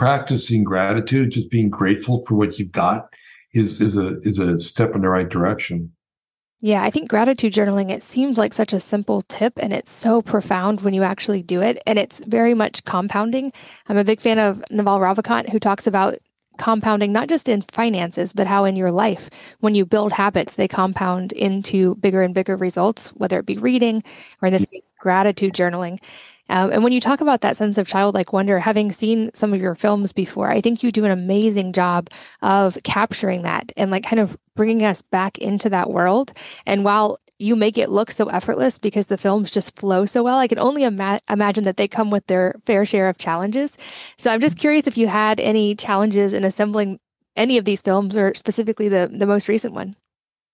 practicing 0.02 0.64
gratitude, 0.64 1.30
just 1.30 1.52
being 1.52 1.70
grateful 1.70 2.26
for 2.26 2.34
what 2.34 2.58
you've 2.58 2.72
got, 2.72 3.14
is 3.54 3.80
is 3.80 3.96
a 3.96 4.18
is 4.22 4.40
a 4.40 4.58
step 4.58 4.96
in 4.96 5.02
the 5.02 5.10
right 5.10 5.30
direction. 5.30 5.92
Yeah, 6.60 6.82
I 6.82 6.90
think 6.90 7.08
gratitude 7.08 7.54
journaling, 7.54 7.92
it 7.92 8.02
seems 8.02 8.36
like 8.36 8.52
such 8.52 8.74
a 8.74 8.80
simple 8.80 9.22
tip 9.22 9.54
and 9.58 9.72
it's 9.72 9.92
so 9.92 10.24
profound 10.24 10.82
when 10.82 10.96
you 10.96 11.04
actually 11.04 11.44
do 11.44 11.62
it. 11.62 11.82
And 11.86 12.00
it's 12.00 12.20
very 12.26 12.56
much 12.56 12.84
compounding. 12.84 13.54
I'm 13.90 13.98
a 13.98 14.04
big 14.04 14.20
fan 14.20 14.40
of 14.40 14.64
Naval 14.72 15.00
Ravikant, 15.00 15.50
who 15.50 15.60
talks 15.60 15.86
about 15.86 16.18
compounding 16.58 17.12
not 17.12 17.28
just 17.28 17.50
in 17.50 17.62
finances, 17.62 18.34
but 18.34 18.48
how 18.48 18.66
in 18.66 18.76
your 18.76 18.92
life, 18.92 19.30
when 19.60 19.74
you 19.76 19.86
build 19.86 20.14
habits, 20.14 20.56
they 20.56 20.68
compound 20.68 21.32
into 21.32 21.96
bigger 21.96 22.22
and 22.22 22.36
bigger 22.36 22.56
results, 22.56 23.10
whether 23.10 23.40
it 23.40 23.46
be 23.46 23.58
reading 23.58 24.04
or 24.42 24.48
in 24.48 24.54
this 24.54 24.66
case, 24.66 24.88
gratitude 25.00 25.54
journaling. 25.54 26.00
Um, 26.52 26.72
and 26.72 26.84
when 26.84 26.92
you 26.92 27.00
talk 27.00 27.22
about 27.22 27.42
that 27.42 27.56
sense 27.56 27.78
of 27.78 27.88
childlike 27.88 28.34
wonder, 28.34 28.60
having 28.60 28.92
seen 28.92 29.32
some 29.34 29.54
of 29.54 29.62
your 29.62 29.74
films 29.74 30.12
before, 30.12 30.52
I 30.52 30.60
think 30.60 30.84
you 30.84 30.92
do 30.92 31.06
an 31.06 31.12
amazing 31.12 31.72
job 31.72 32.10
of 32.42 32.78
capturing 32.84 33.44
that 33.44 33.72
and 33.78 33.90
like 33.90 34.04
kind 34.04 34.20
of 34.20 34.38
bringing 34.56 34.84
us 34.84 35.02
back 35.02 35.38
into 35.38 35.70
that 35.70 35.90
world. 35.90 36.34
And 36.66 36.84
while 36.84 37.18
you 37.40 37.56
make 37.56 37.78
it 37.78 37.90
look 37.90 38.12
so 38.12 38.28
effortless 38.28 38.78
because 38.78 39.08
the 39.08 39.18
films 39.18 39.50
just 39.50 39.80
flow 39.80 40.06
so 40.06 40.24
well, 40.24 40.38
I 40.38 40.48
can 40.48 40.60
only 40.60 40.84
ima- 40.84 41.22
imagine 41.30 41.64
that 41.64 41.78
they 41.78 41.88
come 41.88 42.12
with 42.12 42.28
their 42.28 42.56
fair 42.66 42.86
share 42.86 43.08
of 43.08 43.18
challenges. 43.18 43.78
So 44.18 44.30
I'm 44.30 44.42
just 44.42 44.60
curious 44.60 44.88
if 44.88 44.98
you 44.98 45.08
had 45.08 45.40
any 45.40 45.74
challenges 45.74 46.34
in 46.34 46.44
assembling 46.44 47.00
any 47.38 47.58
of 47.58 47.64
these 47.64 47.82
films 47.82 48.18
or 48.18 48.34
specifically 48.36 48.90
the, 48.90 49.10
the 49.12 49.26
most 49.26 49.48
recent 49.48 49.74
one. 49.74 49.96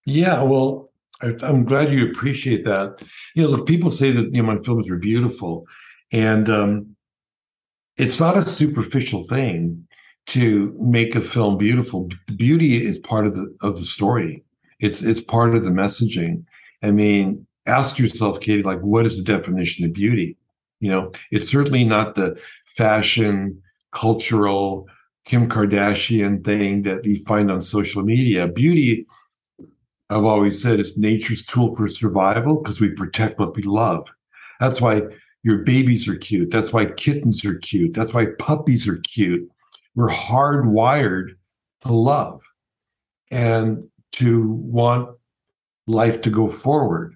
Yeah, 0.06 0.44
well, 0.44 0.92
I'm 1.22 1.66
glad 1.66 1.92
you 1.92 2.08
appreciate 2.08 2.64
that. 2.66 3.04
You 3.36 3.44
know, 3.44 3.50
look, 3.50 3.68
people 3.68 3.90
say 3.90 4.12
that 4.12 4.34
you 4.34 4.42
know 4.42 4.54
my 4.54 4.62
films 4.64 4.90
are 4.90 4.98
beautiful, 4.98 5.66
and 6.12 6.50
um, 6.50 6.96
it's 7.98 8.20
not 8.20 8.38
a 8.38 8.46
superficial 8.46 9.24
thing 9.24 9.88
to 10.28 10.76
make 10.80 11.16
a 11.16 11.22
film 11.22 11.58
beautiful. 11.58 12.10
Beauty 12.36 12.86
is 12.86 12.98
part 12.98 13.26
of 13.26 13.36
the 13.36 13.56
of 13.62 13.78
the 13.78 13.86
story. 13.86 14.44
It's 14.80 15.02
it's 15.02 15.22
part 15.22 15.56
of 15.56 15.64
the 15.64 15.72
messaging. 15.72 16.44
I 16.84 16.92
mean, 16.92 17.48
ask 17.66 17.98
yourself, 17.98 18.40
Katie, 18.40 18.64
like, 18.64 18.80
what 18.82 19.06
is 19.06 19.18
the 19.18 19.24
definition 19.24 19.86
of 19.86 19.94
beauty? 19.94 20.38
You 20.80 20.92
know, 20.92 21.12
it's 21.32 21.50
certainly 21.50 21.84
not 21.84 22.16
the 22.16 22.40
fashion, 22.76 23.62
cultural, 23.92 24.88
Kim 25.26 25.50
Kardashian 25.50 26.44
thing 26.46 26.84
that 26.84 27.04
you 27.04 27.24
find 27.26 27.52
on 27.52 27.62
social 27.62 28.04
media. 28.04 28.48
Beauty, 28.48 29.06
I've 30.10 30.24
always 30.24 30.62
said, 30.62 30.80
is 30.80 30.98
nature's 30.98 31.46
tool 31.46 31.76
for 31.76 31.90
survival 31.90 32.62
because 32.62 32.80
we 32.80 32.92
protect 32.92 33.40
what 33.40 33.56
we 33.56 33.64
love. 33.64 34.06
That's 34.60 34.80
why 34.80 35.02
your 35.48 35.60
babies 35.60 36.10
are 36.10 36.18
cute. 36.18 36.52
That's 36.52 36.74
why 36.74 36.88
kittens 36.88 37.46
are 37.46 37.56
cute. 37.56 37.94
That's 37.94 38.14
why 38.14 38.26
puppies 38.38 38.86
are 38.86 38.98
cute. 38.98 39.50
We're 39.96 40.10
hardwired 40.10 41.38
to 41.84 41.94
love 41.94 42.42
and 43.32 43.88
to 44.12 44.52
want 44.52 45.16
life 45.86 46.20
to 46.24 46.30
go 46.30 46.50
forward. 46.50 47.16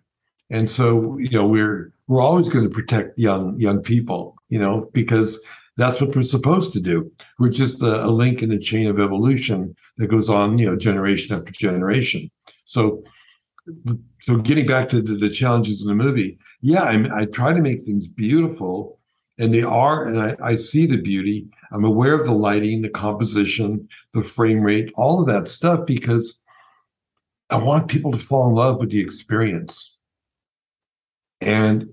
And 0.49 0.71
so, 0.71 1.17
you 1.17 1.29
know, 1.29 1.45
we're 1.45 1.91
we're 2.07 2.21
always 2.21 2.47
going 2.47 2.63
to 2.63 2.69
protect 2.69 3.19
young 3.19 3.59
young 3.59 3.81
people, 3.81 4.37
you 4.47 4.59
know, 4.59 4.89
because 4.93 5.43
that's 5.75 5.99
what 5.99 6.15
we're 6.15 6.23
supposed 6.23 6.71
to 6.71 6.79
do. 6.79 7.11
We're 7.37 7.49
just 7.49 7.83
a, 7.83 8.05
a 8.05 8.11
link 8.11 8.41
in 8.41 8.47
the 8.47 8.57
chain 8.57 8.87
of 8.87 8.97
evolution 8.97 9.75
that 9.97 10.07
goes 10.07 10.29
on, 10.29 10.57
you 10.57 10.67
know, 10.67 10.77
generation 10.77 11.35
after 11.35 11.51
generation. 11.51 12.31
So 12.63 13.03
so 14.21 14.37
getting 14.37 14.65
back 14.65 14.89
to 14.89 15.01
the, 15.01 15.15
the, 15.15 15.29
challenges 15.29 15.81
in 15.81 15.87
the 15.87 15.95
movie, 15.95 16.37
yeah, 16.61 16.83
I, 16.83 17.21
I 17.21 17.25
try 17.25 17.53
to 17.53 17.61
make 17.61 17.83
things 17.83 18.07
beautiful, 18.07 18.99
and 19.37 19.53
they 19.53 19.63
are, 19.63 20.07
and 20.07 20.19
I, 20.19 20.35
I 20.43 20.55
see 20.55 20.85
the 20.85 20.97
beauty. 20.97 21.47
I'm 21.71 21.85
aware 21.85 22.13
of 22.13 22.25
the 22.25 22.33
lighting, 22.33 22.81
the 22.81 22.89
composition, 22.89 23.87
the 24.13 24.23
frame 24.23 24.61
rate, 24.61 24.91
all 24.95 25.21
of 25.21 25.27
that 25.27 25.47
stuff 25.47 25.85
because 25.85 26.41
I 27.49 27.57
want 27.57 27.89
people 27.89 28.11
to 28.11 28.17
fall 28.17 28.47
in 28.47 28.55
love 28.55 28.79
with 28.79 28.91
the 28.91 28.99
experience. 28.99 29.97
And 31.39 31.89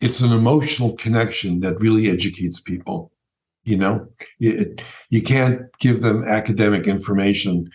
it's 0.00 0.20
an 0.20 0.32
emotional 0.32 0.96
connection 0.96 1.60
that 1.60 1.80
really 1.80 2.08
educates 2.08 2.60
people. 2.60 3.12
You 3.64 3.76
know, 3.76 4.08
it, 4.40 4.82
you 5.10 5.22
can't 5.22 5.62
give 5.80 6.00
them 6.02 6.24
academic 6.24 6.86
information 6.86 7.70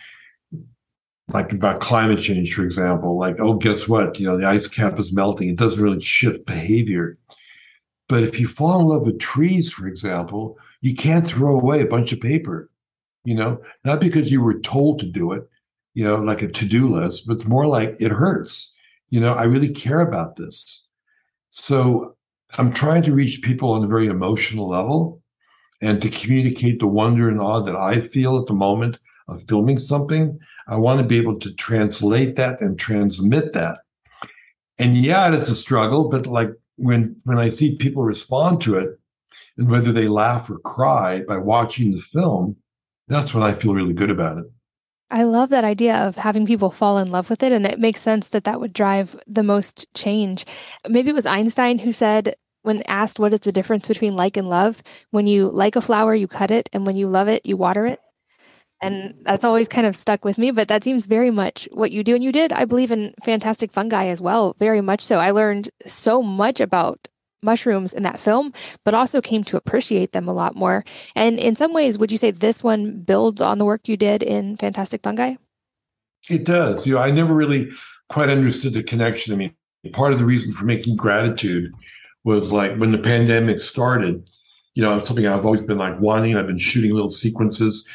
like 1.32 1.52
about 1.52 1.80
climate 1.80 2.18
change, 2.18 2.54
for 2.54 2.64
example, 2.64 3.18
like, 3.18 3.40
oh, 3.40 3.54
guess 3.54 3.88
what? 3.88 4.18
You 4.18 4.26
know, 4.26 4.36
the 4.36 4.46
ice 4.46 4.68
cap 4.68 4.98
is 4.98 5.12
melting. 5.12 5.48
It 5.48 5.56
doesn't 5.56 5.82
really 5.82 6.00
shift 6.00 6.46
behavior. 6.46 7.18
But 8.08 8.22
if 8.22 8.38
you 8.38 8.46
fall 8.46 8.80
in 8.80 8.86
love 8.86 9.06
with 9.06 9.18
trees, 9.18 9.70
for 9.70 9.86
example, 9.86 10.58
you 10.82 10.94
can't 10.94 11.26
throw 11.26 11.58
away 11.58 11.80
a 11.80 11.86
bunch 11.86 12.12
of 12.12 12.20
paper, 12.20 12.70
you 13.24 13.34
know, 13.34 13.60
not 13.84 14.00
because 14.00 14.30
you 14.30 14.42
were 14.42 14.60
told 14.60 15.00
to 15.00 15.06
do 15.06 15.32
it, 15.32 15.48
you 15.94 16.04
know, 16.04 16.16
like 16.16 16.42
a 16.42 16.48
to 16.48 16.66
do 16.66 16.92
list, 16.92 17.26
but 17.26 17.34
it's 17.34 17.46
more 17.46 17.66
like 17.66 17.96
it 17.98 18.12
hurts. 18.12 18.76
You 19.08 19.20
know, 19.20 19.32
I 19.32 19.44
really 19.44 19.70
care 19.70 20.00
about 20.00 20.36
this. 20.36 20.88
So 21.50 22.16
I'm 22.58 22.72
trying 22.72 23.02
to 23.04 23.14
reach 23.14 23.42
people 23.42 23.70
on 23.70 23.82
a 23.82 23.88
very 23.88 24.08
emotional 24.08 24.68
level 24.68 25.22
and 25.80 26.02
to 26.02 26.10
communicate 26.10 26.80
the 26.80 26.86
wonder 26.86 27.28
and 27.30 27.40
awe 27.40 27.60
that 27.60 27.76
I 27.76 28.00
feel 28.08 28.38
at 28.38 28.46
the 28.46 28.54
moment 28.54 28.98
of 29.28 29.42
filming 29.48 29.78
something. 29.78 30.38
I 30.68 30.76
want 30.76 30.98
to 30.98 31.06
be 31.06 31.18
able 31.18 31.38
to 31.40 31.52
translate 31.54 32.36
that 32.36 32.60
and 32.60 32.78
transmit 32.78 33.52
that. 33.52 33.80
And 34.78 34.96
yeah, 34.96 35.32
it's 35.34 35.50
a 35.50 35.54
struggle, 35.54 36.08
but 36.08 36.26
like 36.26 36.50
when 36.76 37.16
when 37.24 37.38
I 37.38 37.48
see 37.48 37.76
people 37.76 38.02
respond 38.02 38.60
to 38.62 38.76
it, 38.76 38.98
and 39.56 39.70
whether 39.70 39.92
they 39.92 40.08
laugh 40.08 40.50
or 40.50 40.58
cry 40.58 41.22
by 41.28 41.38
watching 41.38 41.92
the 41.92 42.00
film, 42.00 42.56
that's 43.08 43.32
when 43.32 43.42
I 43.42 43.52
feel 43.52 43.74
really 43.74 43.94
good 43.94 44.10
about 44.10 44.38
it. 44.38 44.46
I 45.10 45.22
love 45.22 45.50
that 45.50 45.64
idea 45.64 45.94
of 45.96 46.16
having 46.16 46.46
people 46.46 46.70
fall 46.70 46.98
in 46.98 47.10
love 47.10 47.30
with 47.30 47.42
it. 47.42 47.52
And 47.52 47.66
it 47.66 47.78
makes 47.78 48.00
sense 48.00 48.28
that 48.28 48.44
that 48.44 48.58
would 48.58 48.72
drive 48.72 49.16
the 49.26 49.44
most 49.44 49.92
change. 49.94 50.44
Maybe 50.88 51.10
it 51.10 51.14
was 51.14 51.26
Einstein 51.26 51.78
who 51.78 51.92
said, 51.92 52.34
when 52.62 52.82
asked 52.88 53.20
what 53.20 53.34
is 53.34 53.40
the 53.40 53.52
difference 53.52 53.86
between 53.86 54.16
like 54.16 54.36
and 54.36 54.48
love, 54.48 54.82
when 55.10 55.26
you 55.26 55.50
like 55.50 55.76
a 55.76 55.82
flower, 55.82 56.14
you 56.14 56.26
cut 56.26 56.50
it. 56.50 56.68
And 56.72 56.86
when 56.86 56.96
you 56.96 57.06
love 57.06 57.28
it, 57.28 57.44
you 57.44 57.56
water 57.56 57.86
it. 57.86 58.00
And 58.84 59.14
that's 59.22 59.44
always 59.44 59.66
kind 59.66 59.86
of 59.86 59.96
stuck 59.96 60.24
with 60.24 60.36
me, 60.36 60.50
but 60.50 60.68
that 60.68 60.84
seems 60.84 61.06
very 61.06 61.30
much 61.30 61.66
what 61.72 61.90
you 61.90 62.04
do. 62.04 62.14
And 62.14 62.22
you 62.22 62.32
did, 62.32 62.52
I 62.52 62.66
believe, 62.66 62.90
in 62.90 63.14
Fantastic 63.24 63.72
Fungi 63.72 64.06
as 64.08 64.20
well, 64.20 64.54
very 64.58 64.82
much 64.82 65.00
so. 65.00 65.18
I 65.18 65.30
learned 65.30 65.70
so 65.86 66.22
much 66.22 66.60
about 66.60 67.08
mushrooms 67.42 67.94
in 67.94 68.02
that 68.02 68.20
film, 68.20 68.52
but 68.84 68.92
also 68.92 69.22
came 69.22 69.42
to 69.44 69.56
appreciate 69.56 70.12
them 70.12 70.28
a 70.28 70.34
lot 70.34 70.54
more. 70.54 70.84
And 71.14 71.38
in 71.38 71.54
some 71.54 71.72
ways, 71.72 71.98
would 71.98 72.12
you 72.12 72.18
say 72.18 72.30
this 72.30 72.62
one 72.62 73.00
builds 73.00 73.40
on 73.40 73.56
the 73.58 73.64
work 73.64 73.88
you 73.88 73.96
did 73.96 74.22
in 74.22 74.56
Fantastic 74.56 75.02
Fungi? 75.02 75.36
It 76.28 76.44
does. 76.44 76.86
You 76.86 76.94
know, 76.94 77.00
I 77.00 77.10
never 77.10 77.34
really 77.34 77.70
quite 78.10 78.28
understood 78.28 78.74
the 78.74 78.82
connection. 78.82 79.32
I 79.32 79.36
mean, 79.36 79.54
part 79.92 80.12
of 80.12 80.18
the 80.18 80.24
reason 80.26 80.52
for 80.52 80.66
making 80.66 80.96
gratitude 80.96 81.72
was 82.24 82.52
like 82.52 82.76
when 82.76 82.92
the 82.92 82.98
pandemic 82.98 83.60
started, 83.60 84.28
you 84.74 84.82
know, 84.82 84.98
something 84.98 85.26
I've 85.26 85.44
always 85.44 85.62
been 85.62 85.78
like 85.78 85.98
wanting. 86.00 86.36
I've 86.36 86.46
been 86.46 86.58
shooting 86.58 86.92
little 86.92 87.10
sequences. 87.10 87.86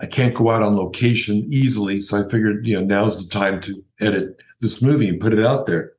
I 0.00 0.06
can't 0.06 0.34
go 0.34 0.50
out 0.50 0.62
on 0.62 0.76
location 0.76 1.46
easily. 1.50 2.00
So 2.00 2.18
I 2.18 2.28
figured, 2.28 2.66
you 2.66 2.78
know, 2.78 2.84
now's 2.84 3.22
the 3.22 3.30
time 3.30 3.60
to 3.62 3.82
edit 4.00 4.40
this 4.60 4.82
movie 4.82 5.08
and 5.08 5.20
put 5.20 5.32
it 5.32 5.44
out 5.44 5.66
there. 5.66 5.92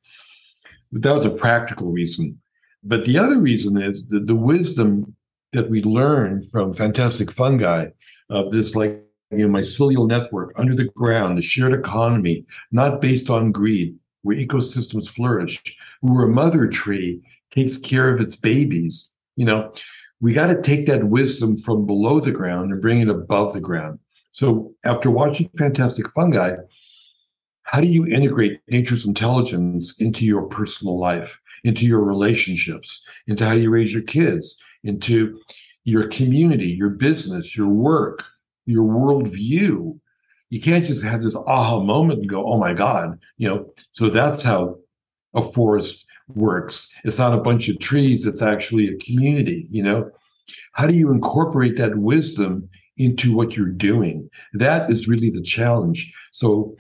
But 0.92 1.02
that 1.02 1.16
was 1.16 1.26
a 1.26 1.32
practical 1.32 1.92
reason. 1.92 2.40
But 2.84 3.06
the 3.06 3.18
other 3.18 3.40
reason 3.40 3.82
is 3.82 4.08
the, 4.08 4.20
the 4.20 4.36
wisdom 4.36 5.16
that 5.54 5.70
we 5.70 5.82
learn 5.82 6.48
from 6.50 6.74
fantastic 6.74 7.32
fungi 7.32 7.88
of 8.30 8.52
this 8.52 8.76
like 8.76 9.04
you 9.32 9.48
know 9.48 9.60
mycelial 9.60 10.08
network 10.08 10.54
under 10.58 10.76
the 10.76 10.86
ground, 10.86 11.38
the 11.38 11.42
shared 11.42 11.74
economy, 11.74 12.46
not 12.72 13.02
based 13.02 13.30
on 13.30 13.52
greed, 13.52 13.98
where 14.22 14.38
ecosystems 14.38 15.10
flourish, 15.10 15.62
where 16.02 16.26
a 16.26 16.30
mother 16.30 16.68
tree 16.68 17.22
takes 17.52 17.78
care 17.78 18.14
of 18.14 18.22
its 18.22 18.36
babies. 18.36 19.14
You 19.36 19.46
know, 19.46 19.74
we 20.20 20.34
got 20.34 20.48
to 20.48 20.62
take 20.62 20.86
that 20.88 21.06
wisdom 21.06 21.58
from 21.58 21.86
below 21.86 22.20
the 22.20 22.32
ground 22.32 22.72
and 22.72 22.82
bring 22.82 23.00
it 23.00 23.10
above 23.10 23.54
the 23.54 23.62
ground. 23.62 24.00
So 24.32 24.74
after 24.84 25.12
watching 25.12 25.50
Fantastic 25.58 26.12
Fungi, 26.14 26.56
how 27.64 27.82
do 27.82 27.88
you 27.88 28.08
integrate 28.08 28.62
nature's 28.68 29.06
intelligence 29.06 30.00
into 30.00 30.26
your 30.26 30.44
personal 30.44 31.00
life? 31.00 31.38
into 31.64 31.86
your 31.86 32.04
relationships, 32.04 33.06
into 33.28 33.46
how 33.46 33.54
you 33.54 33.70
raise 33.70 33.94
your 33.94 34.04
kids, 34.04 34.62
into 34.84 35.40
your 35.84 36.08
community, 36.08 36.68
your 36.68 36.90
business, 36.90 37.56
your 37.56 37.68
work, 37.68 38.24
your 38.66 38.86
worldview. 38.86 40.00
You 40.50 40.62
can't 40.62 40.86
just 40.86 41.04
have 41.04 41.24
this 41.24 41.36
aha 41.36 41.82
moment 41.82 42.20
and 42.20 42.30
go, 42.30 42.46
oh 42.46 42.58
my 42.58 42.74
God, 42.74 43.20
you 43.38 43.50
know. 43.50 43.74
So 43.92 44.10
that's 44.10 44.44
how 44.44 44.78
a 45.34 45.44
forest 45.52 46.07
works. 46.36 46.94
It's 47.04 47.18
not 47.18 47.34
a 47.34 47.42
bunch 47.42 47.70
of 47.70 47.80
trees, 47.80 48.26
it's 48.26 48.42
actually 48.42 48.88
a 48.88 48.98
community, 48.98 49.68
you 49.72 49.84
know. 49.84 50.12
How 50.74 50.88
do 50.88 50.96
you 50.96 51.12
incorporate 51.12 51.78
that 51.78 51.98
wisdom 51.98 52.70
into 52.98 53.36
what 53.36 53.56
you're 53.56 53.68
doing? 53.68 54.30
That 54.54 54.90
is 54.90 55.08
really 55.08 55.30
the 55.30 55.42
challenge. 55.42 56.14
So 56.32 56.76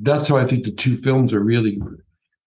that's 0.00 0.28
how 0.28 0.36
I 0.36 0.44
think 0.44 0.64
the 0.64 0.72
two 0.72 0.96
films 0.96 1.32
are 1.32 1.42
really 1.42 1.80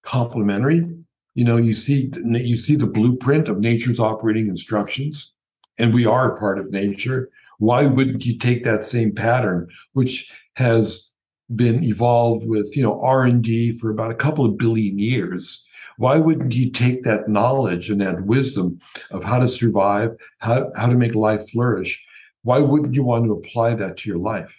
complementary 0.03 0.87
you 1.35 1.43
know 1.43 1.57
you 1.57 1.73
see 1.73 2.11
you 2.15 2.55
see 2.57 2.75
the 2.75 2.87
blueprint 2.87 3.47
of 3.47 3.59
nature's 3.59 3.99
operating 3.99 4.47
instructions 4.47 5.33
and 5.77 5.93
we 5.93 6.05
are 6.05 6.39
part 6.39 6.57
of 6.57 6.71
nature 6.71 7.29
why 7.59 7.85
wouldn't 7.85 8.25
you 8.25 8.37
take 8.37 8.63
that 8.63 8.83
same 8.83 9.13
pattern 9.13 9.67
which 9.93 10.31
has 10.55 11.11
been 11.55 11.83
evolved 11.83 12.47
with 12.47 12.75
you 12.75 12.81
know 12.81 12.99
r&d 13.01 13.77
for 13.77 13.91
about 13.91 14.11
a 14.11 14.15
couple 14.15 14.45
of 14.45 14.57
billion 14.57 14.97
years 14.97 15.67
why 15.97 16.17
wouldn't 16.17 16.55
you 16.55 16.69
take 16.69 17.03
that 17.03 17.27
knowledge 17.27 17.89
and 17.89 18.01
that 18.01 18.25
wisdom 18.25 18.79
of 19.11 19.23
how 19.23 19.39
to 19.39 19.47
survive 19.47 20.11
how, 20.39 20.71
how 20.75 20.87
to 20.87 20.95
make 20.95 21.15
life 21.15 21.49
flourish 21.49 22.03
why 22.43 22.59
wouldn't 22.59 22.95
you 22.95 23.03
want 23.03 23.25
to 23.25 23.33
apply 23.33 23.73
that 23.73 23.97
to 23.97 24.09
your 24.09 24.19
life 24.19 24.55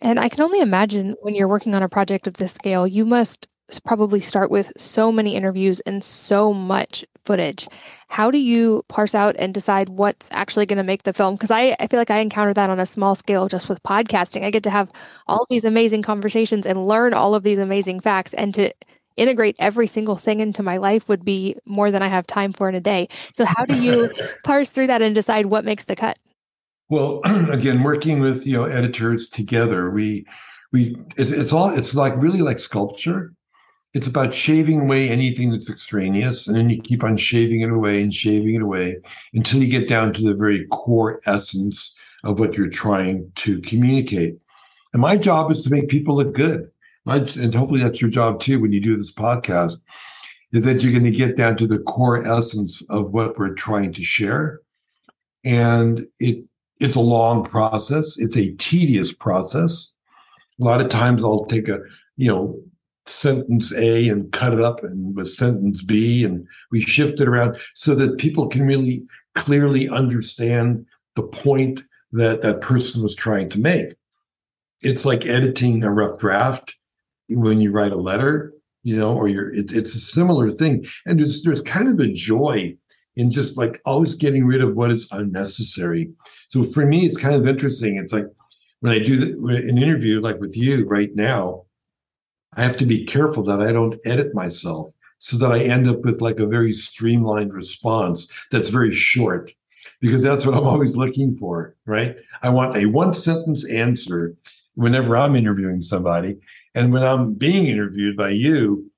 and 0.00 0.18
i 0.18 0.28
can 0.28 0.42
only 0.42 0.60
imagine 0.60 1.14
when 1.22 1.34
you're 1.34 1.48
working 1.48 1.74
on 1.74 1.82
a 1.82 1.88
project 1.88 2.26
of 2.26 2.34
this 2.34 2.52
scale 2.52 2.86
you 2.86 3.04
must 3.04 3.48
probably 3.84 4.20
start 4.20 4.50
with 4.50 4.72
so 4.76 5.12
many 5.12 5.34
interviews 5.34 5.80
and 5.80 6.02
so 6.02 6.54
much 6.54 7.04
footage. 7.24 7.68
How 8.08 8.30
do 8.30 8.38
you 8.38 8.82
parse 8.88 9.14
out 9.14 9.36
and 9.38 9.52
decide 9.52 9.90
what's 9.90 10.30
actually 10.32 10.64
going 10.66 10.78
to 10.78 10.82
make 10.82 11.02
the 11.02 11.12
film? 11.12 11.34
Because 11.34 11.50
I, 11.50 11.76
I 11.78 11.86
feel 11.86 12.00
like 12.00 12.10
I 12.10 12.20
encounter 12.20 12.54
that 12.54 12.70
on 12.70 12.80
a 12.80 12.86
small 12.86 13.14
scale 13.14 13.48
just 13.48 13.68
with 13.68 13.82
podcasting. 13.82 14.44
I 14.44 14.50
get 14.50 14.62
to 14.62 14.70
have 14.70 14.90
all 15.26 15.46
these 15.50 15.66
amazing 15.66 16.02
conversations 16.02 16.66
and 16.66 16.86
learn 16.86 17.12
all 17.12 17.34
of 17.34 17.42
these 17.42 17.58
amazing 17.58 18.00
facts 18.00 18.32
and 18.32 18.54
to 18.54 18.72
integrate 19.18 19.56
every 19.58 19.86
single 19.86 20.16
thing 20.16 20.40
into 20.40 20.62
my 20.62 20.76
life 20.76 21.08
would 21.08 21.24
be 21.24 21.56
more 21.66 21.90
than 21.90 22.02
I 22.02 22.08
have 22.08 22.26
time 22.26 22.52
for 22.52 22.68
in 22.68 22.74
a 22.74 22.80
day. 22.80 23.08
So 23.34 23.44
how 23.44 23.64
do 23.64 23.76
you 23.76 24.12
parse 24.44 24.70
through 24.70 24.86
that 24.88 25.02
and 25.02 25.14
decide 25.14 25.46
what 25.46 25.64
makes 25.64 25.84
the 25.84 25.96
cut? 25.96 26.18
Well, 26.88 27.20
again, 27.50 27.82
working 27.82 28.20
with 28.20 28.46
you 28.46 28.54
know 28.54 28.64
editors 28.64 29.28
together, 29.28 29.90
we 29.90 30.26
we 30.72 30.96
it's, 31.16 31.30
it's 31.30 31.52
all 31.52 31.70
it's 31.70 31.94
like 31.94 32.14
really 32.16 32.40
like 32.40 32.58
sculpture 32.58 33.32
it's 33.94 34.06
about 34.06 34.34
shaving 34.34 34.82
away 34.82 35.08
anything 35.08 35.50
that's 35.50 35.70
extraneous 35.70 36.46
and 36.46 36.56
then 36.56 36.68
you 36.68 36.80
keep 36.80 37.02
on 37.02 37.16
shaving 37.16 37.62
it 37.62 37.70
away 37.70 38.02
and 38.02 38.12
shaving 38.12 38.54
it 38.54 38.62
away 38.62 38.98
until 39.32 39.62
you 39.62 39.68
get 39.68 39.88
down 39.88 40.12
to 40.12 40.22
the 40.22 40.34
very 40.34 40.66
core 40.66 41.20
essence 41.26 41.96
of 42.24 42.38
what 42.38 42.56
you're 42.56 42.68
trying 42.68 43.30
to 43.34 43.60
communicate 43.62 44.36
and 44.92 45.02
my 45.02 45.16
job 45.16 45.50
is 45.50 45.62
to 45.64 45.70
make 45.70 45.88
people 45.88 46.16
look 46.16 46.34
good 46.34 46.70
and 47.08 47.54
hopefully 47.54 47.82
that's 47.82 48.00
your 48.00 48.10
job 48.10 48.40
too 48.40 48.60
when 48.60 48.72
you 48.72 48.80
do 48.80 48.96
this 48.96 49.12
podcast 49.12 49.78
is 50.52 50.64
that 50.64 50.82
you're 50.82 50.92
going 50.92 51.04
to 51.04 51.10
get 51.10 51.36
down 51.36 51.56
to 51.56 51.66
the 51.66 51.78
core 51.80 52.26
essence 52.26 52.82
of 52.88 53.10
what 53.12 53.38
we're 53.38 53.54
trying 53.54 53.92
to 53.92 54.04
share. 54.04 54.60
And 55.44 56.06
it 56.20 56.44
it's 56.80 56.94
a 56.94 57.00
long 57.00 57.44
process. 57.44 58.16
It's 58.18 58.36
a 58.36 58.52
tedious 58.54 59.12
process. 59.12 59.92
A 60.60 60.64
lot 60.64 60.80
of 60.80 60.88
times 60.88 61.24
i'll 61.24 61.46
take 61.46 61.68
a 61.68 61.80
you 62.16 62.28
know 62.28 62.60
sentence 63.06 63.72
A 63.74 64.08
and 64.08 64.30
cut 64.32 64.52
it 64.52 64.60
up 64.60 64.84
and 64.84 65.16
with 65.16 65.30
sentence 65.30 65.82
B 65.82 66.24
and 66.24 66.46
we 66.70 66.82
shift 66.82 67.20
it 67.20 67.28
around 67.28 67.58
so 67.74 67.94
that 67.94 68.18
people 68.18 68.48
can 68.48 68.66
really 68.66 69.02
clearly 69.34 69.88
understand 69.88 70.84
the 71.16 71.22
point 71.22 71.82
that 72.12 72.42
that 72.42 72.60
person 72.60 73.02
was 73.02 73.14
trying 73.14 73.48
to 73.50 73.58
make. 73.58 73.94
It's 74.82 75.04
like 75.04 75.26
editing 75.26 75.82
a 75.84 75.90
rough 75.90 76.18
draft 76.18 76.77
when 77.28 77.60
you 77.60 77.72
write 77.72 77.92
a 77.92 77.96
letter, 77.96 78.52
you 78.82 78.96
know, 78.96 79.14
or 79.14 79.28
you're 79.28 79.52
it, 79.52 79.72
it's 79.72 79.94
a 79.94 80.00
similar 80.00 80.50
thing. 80.50 80.86
And 81.06 81.18
there's 81.18 81.42
there's 81.42 81.60
kind 81.62 81.88
of 81.88 81.98
a 82.00 82.12
joy 82.12 82.76
in 83.16 83.30
just 83.30 83.56
like 83.56 83.80
always 83.84 84.14
getting 84.14 84.46
rid 84.46 84.62
of 84.62 84.76
what 84.76 84.92
is 84.92 85.08
unnecessary. 85.10 86.10
So 86.48 86.64
for 86.64 86.86
me, 86.86 87.04
it's 87.04 87.16
kind 87.16 87.34
of 87.34 87.48
interesting. 87.48 87.96
It's 87.96 88.12
like 88.12 88.26
when 88.80 88.92
I 88.92 89.00
do 89.00 89.16
the, 89.16 89.56
an 89.56 89.76
interview 89.78 90.20
like 90.20 90.38
with 90.38 90.56
you 90.56 90.86
right 90.86 91.14
now, 91.14 91.64
I 92.54 92.62
have 92.62 92.76
to 92.78 92.86
be 92.86 93.04
careful 93.04 93.42
that 93.44 93.60
I 93.60 93.72
don't 93.72 93.96
edit 94.04 94.34
myself 94.34 94.92
so 95.18 95.36
that 95.38 95.52
I 95.52 95.60
end 95.60 95.88
up 95.88 96.00
with 96.02 96.20
like 96.20 96.38
a 96.38 96.46
very 96.46 96.72
streamlined 96.72 97.52
response 97.52 98.30
that's 98.50 98.68
very 98.68 98.94
short 98.94 99.52
because 100.00 100.22
that's 100.22 100.46
what 100.46 100.54
I'm 100.54 100.66
always 100.66 100.96
looking 100.96 101.36
for, 101.36 101.74
right? 101.86 102.16
I 102.42 102.50
want 102.50 102.76
a 102.76 102.86
one 102.86 103.12
sentence 103.12 103.68
answer 103.68 104.36
whenever 104.74 105.16
I'm 105.16 105.34
interviewing 105.34 105.82
somebody. 105.82 106.38
And 106.74 106.92
when 106.92 107.02
I'm 107.02 107.34
being 107.34 107.66
interviewed 107.66 108.16
by 108.16 108.30
you, 108.30 108.90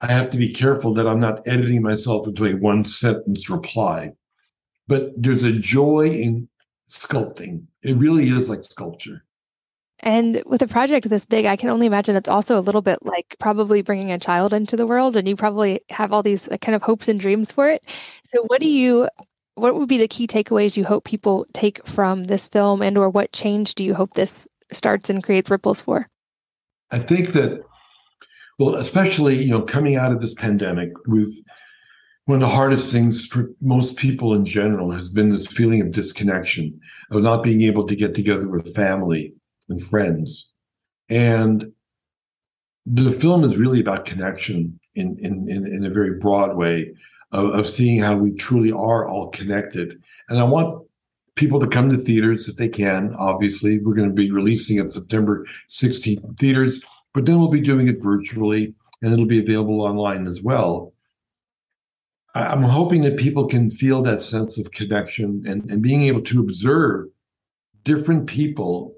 I 0.00 0.12
have 0.12 0.30
to 0.30 0.36
be 0.36 0.52
careful 0.52 0.92
that 0.94 1.06
I'm 1.06 1.20
not 1.20 1.46
editing 1.46 1.82
myself 1.82 2.26
into 2.26 2.44
a 2.44 2.54
one 2.54 2.84
sentence 2.84 3.48
reply. 3.48 4.12
But 4.88 5.10
there's 5.16 5.42
a 5.42 5.52
joy 5.52 6.10
in 6.10 6.48
sculpting. 6.88 7.64
It 7.82 7.96
really 7.96 8.28
is 8.28 8.48
like 8.48 8.62
sculpture. 8.62 9.24
And 10.00 10.42
with 10.44 10.60
a 10.60 10.68
project 10.68 11.08
this 11.08 11.24
big, 11.24 11.46
I 11.46 11.56
can 11.56 11.70
only 11.70 11.86
imagine 11.86 12.16
it's 12.16 12.28
also 12.28 12.58
a 12.58 12.60
little 12.60 12.82
bit 12.82 12.98
like 13.02 13.34
probably 13.38 13.80
bringing 13.82 14.12
a 14.12 14.18
child 14.18 14.52
into 14.52 14.76
the 14.76 14.86
world, 14.86 15.16
and 15.16 15.26
you 15.26 15.36
probably 15.36 15.80
have 15.88 16.12
all 16.12 16.22
these 16.22 16.48
kind 16.60 16.74
of 16.74 16.82
hopes 16.82 17.08
and 17.08 17.18
dreams 17.18 17.50
for 17.50 17.68
it. 17.68 17.82
So, 18.34 18.42
what 18.46 18.60
do 18.60 18.68
you, 18.68 19.08
what 19.54 19.74
would 19.74 19.88
be 19.88 19.98
the 19.98 20.06
key 20.06 20.26
takeaways 20.26 20.76
you 20.76 20.84
hope 20.84 21.04
people 21.04 21.46
take 21.54 21.84
from 21.86 22.24
this 22.24 22.46
film, 22.46 22.82
and 22.82 22.98
or 22.98 23.08
what 23.08 23.32
change 23.32 23.74
do 23.74 23.84
you 23.84 23.94
hope 23.94 24.12
this 24.12 24.46
starts 24.70 25.08
and 25.08 25.24
creates 25.24 25.50
ripples 25.50 25.80
for? 25.80 26.08
I 26.90 26.98
think 26.98 27.32
that, 27.32 27.62
well, 28.58 28.76
especially 28.76 29.42
you 29.42 29.50
know, 29.50 29.62
coming 29.62 29.96
out 29.96 30.12
of 30.12 30.20
this 30.20 30.34
pandemic, 30.34 30.90
we've 31.06 31.34
one 32.26 32.42
of 32.42 32.48
the 32.48 32.54
hardest 32.54 32.92
things 32.92 33.24
for 33.24 33.50
most 33.60 33.96
people 33.96 34.34
in 34.34 34.44
general 34.44 34.90
has 34.90 35.08
been 35.08 35.30
this 35.30 35.46
feeling 35.46 35.80
of 35.80 35.92
disconnection, 35.92 36.78
of 37.12 37.22
not 37.22 37.44
being 37.44 37.62
able 37.62 37.86
to 37.86 37.94
get 37.94 38.14
together 38.14 38.48
with 38.48 38.74
family 38.74 39.32
and 39.68 39.80
friends. 39.80 40.52
And 41.08 41.72
the 42.84 43.12
film 43.12 43.44
is 43.44 43.56
really 43.56 43.80
about 43.80 44.06
connection 44.06 44.78
in, 44.96 45.16
in, 45.20 45.48
in, 45.48 45.66
in 45.66 45.84
a 45.84 45.90
very 45.90 46.18
broad 46.18 46.56
way 46.56 46.94
of, 47.30 47.50
of 47.50 47.68
seeing 47.68 48.00
how 48.00 48.16
we 48.16 48.32
truly 48.32 48.72
are 48.72 49.08
all 49.08 49.28
connected. 49.30 50.02
And 50.28 50.40
I 50.40 50.44
want 50.44 50.85
people 51.36 51.60
to 51.60 51.66
come 51.66 51.88
to 51.90 51.96
theaters 51.96 52.48
if 52.48 52.56
they 52.56 52.68
can. 52.68 53.14
Obviously, 53.18 53.78
we're 53.78 53.94
going 53.94 54.08
to 54.08 54.14
be 54.14 54.30
releasing 54.30 54.78
it 54.78 54.92
September 54.92 55.46
16th 55.68 56.38
theaters, 56.38 56.82
but 57.14 57.26
then 57.26 57.38
we'll 57.38 57.48
be 57.48 57.60
doing 57.60 57.88
it 57.88 58.02
virtually 58.02 58.74
and 59.02 59.12
it'll 59.12 59.26
be 59.26 59.38
available 59.38 59.82
online 59.82 60.26
as 60.26 60.42
well. 60.42 60.92
I'm 62.34 62.62
hoping 62.62 63.02
that 63.02 63.18
people 63.18 63.46
can 63.46 63.70
feel 63.70 64.02
that 64.02 64.20
sense 64.20 64.58
of 64.58 64.70
connection 64.70 65.42
and, 65.46 65.70
and 65.70 65.82
being 65.82 66.02
able 66.02 66.20
to 66.22 66.40
observe 66.40 67.08
different 67.84 68.26
people, 68.26 68.94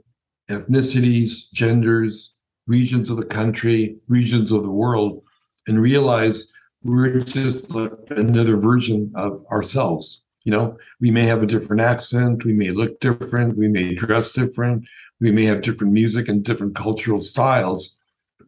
ethnicities, 0.48 1.52
genders, 1.52 2.34
regions 2.66 3.10
of 3.10 3.16
the 3.16 3.24
country, 3.24 3.96
regions 4.08 4.50
of 4.50 4.62
the 4.62 4.72
world, 4.72 5.22
and 5.68 5.80
realize 5.80 6.52
we're 6.82 7.20
just 7.20 7.74
like 7.74 7.92
another 8.10 8.56
version 8.56 9.12
of 9.14 9.44
ourselves. 9.52 10.24
You 10.44 10.52
know, 10.52 10.78
we 11.00 11.10
may 11.10 11.24
have 11.24 11.42
a 11.42 11.46
different 11.46 11.82
accent, 11.82 12.44
we 12.44 12.52
may 12.52 12.70
look 12.70 13.00
different, 13.00 13.56
we 13.56 13.68
may 13.68 13.94
dress 13.94 14.32
different, 14.32 14.84
we 15.20 15.32
may 15.32 15.44
have 15.44 15.62
different 15.62 15.92
music 15.92 16.28
and 16.28 16.44
different 16.44 16.74
cultural 16.74 17.20
styles, 17.20 17.98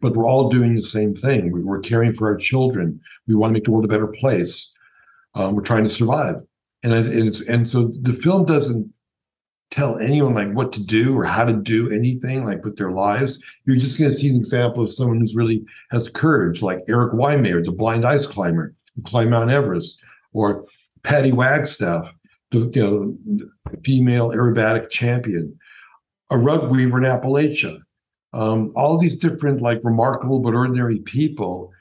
but 0.00 0.16
we're 0.16 0.26
all 0.26 0.48
doing 0.48 0.74
the 0.74 0.81
same 0.81 1.14
thing. 1.14 1.50
We're 1.53 1.81
caring 1.81 2.12
for 2.12 2.29
our 2.29 2.37
children. 2.37 3.00
We 3.26 3.35
want 3.35 3.50
to 3.50 3.55
make 3.55 3.64
the 3.64 3.70
world 3.70 3.85
a 3.85 3.88
better 3.88 4.07
place. 4.07 4.74
Um, 5.35 5.55
we're 5.55 5.62
trying 5.62 5.85
to 5.85 5.90
survive, 5.90 6.37
and, 6.83 6.92
and 6.92 7.68
so 7.68 7.88
the 8.00 8.12
film 8.12 8.46
doesn't 8.46 8.92
tell 9.70 9.98
anyone 9.98 10.35
like 10.35 10.53
what 10.53 10.72
to 10.72 10.83
do 10.83 11.16
or 11.16 11.24
how 11.24 11.44
to 11.44 11.53
do 11.53 11.90
anything 11.92 12.44
like 12.44 12.64
with 12.64 12.76
their 12.76 12.90
lives. 12.90 13.38
You're 13.64 13.76
just 13.76 13.98
going 13.98 14.11
to 14.11 14.16
see 14.16 14.29
an 14.29 14.37
example 14.37 14.83
of 14.83 14.90
someone 14.90 15.20
who's 15.20 15.37
really 15.37 15.64
has 15.92 16.09
courage, 16.09 16.62
like 16.62 16.81
Eric 16.88 17.12
Weihenmayer, 17.12 17.64
the 17.64 17.70
blind 17.70 18.05
ice 18.05 18.26
climber 18.26 18.74
who 18.96 19.03
climbed 19.03 19.31
Mount 19.31 19.50
Everest, 19.50 20.03
or 20.33 20.64
Patty 21.02 21.32
Wagstaff, 21.32 22.12
the 22.50 22.70
you 22.74 23.18
know, 23.34 23.48
female 23.84 24.30
aerobatic 24.30 24.90
champion, 24.90 25.56
a 26.30 26.38
rug 26.38 26.70
weaver 26.70 26.98
in 26.98 27.04
Appalachia. 27.04 27.80
Um, 28.32 28.72
all 28.76 28.96
these 28.98 29.16
different, 29.16 29.60
like 29.60 29.80
remarkable 29.82 30.38
but 30.40 30.54
ordinary 30.54 31.00
people 31.00 31.72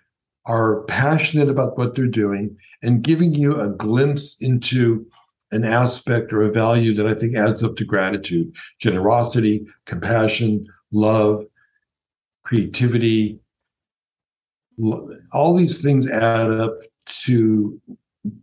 are 0.46 0.82
passionate 0.84 1.50
about 1.50 1.78
what 1.78 1.94
they're 1.94 2.08
doing 2.08 2.58
and 2.82 3.04
giving 3.04 3.36
you 3.36 3.60
a 3.60 3.70
glimpse 3.70 4.36
into 4.42 5.06
an 5.52 5.64
aspect 5.64 6.32
or 6.32 6.44
a 6.44 6.52
value 6.52 6.94
that 6.96 7.08
I 7.08 7.14
think 7.14 7.36
adds 7.36 7.64
up 7.64 7.76
to 7.78 7.86
gratitude, 7.86 8.56
generosity, 8.80 9.66
compassion, 9.86 10.66
love, 10.92 11.46
creativity. 12.44 13.40
All 15.34 15.56
these 15.56 15.84
things 15.84 16.10
add 16.10 16.50
up 16.50 16.78
to 17.24 17.80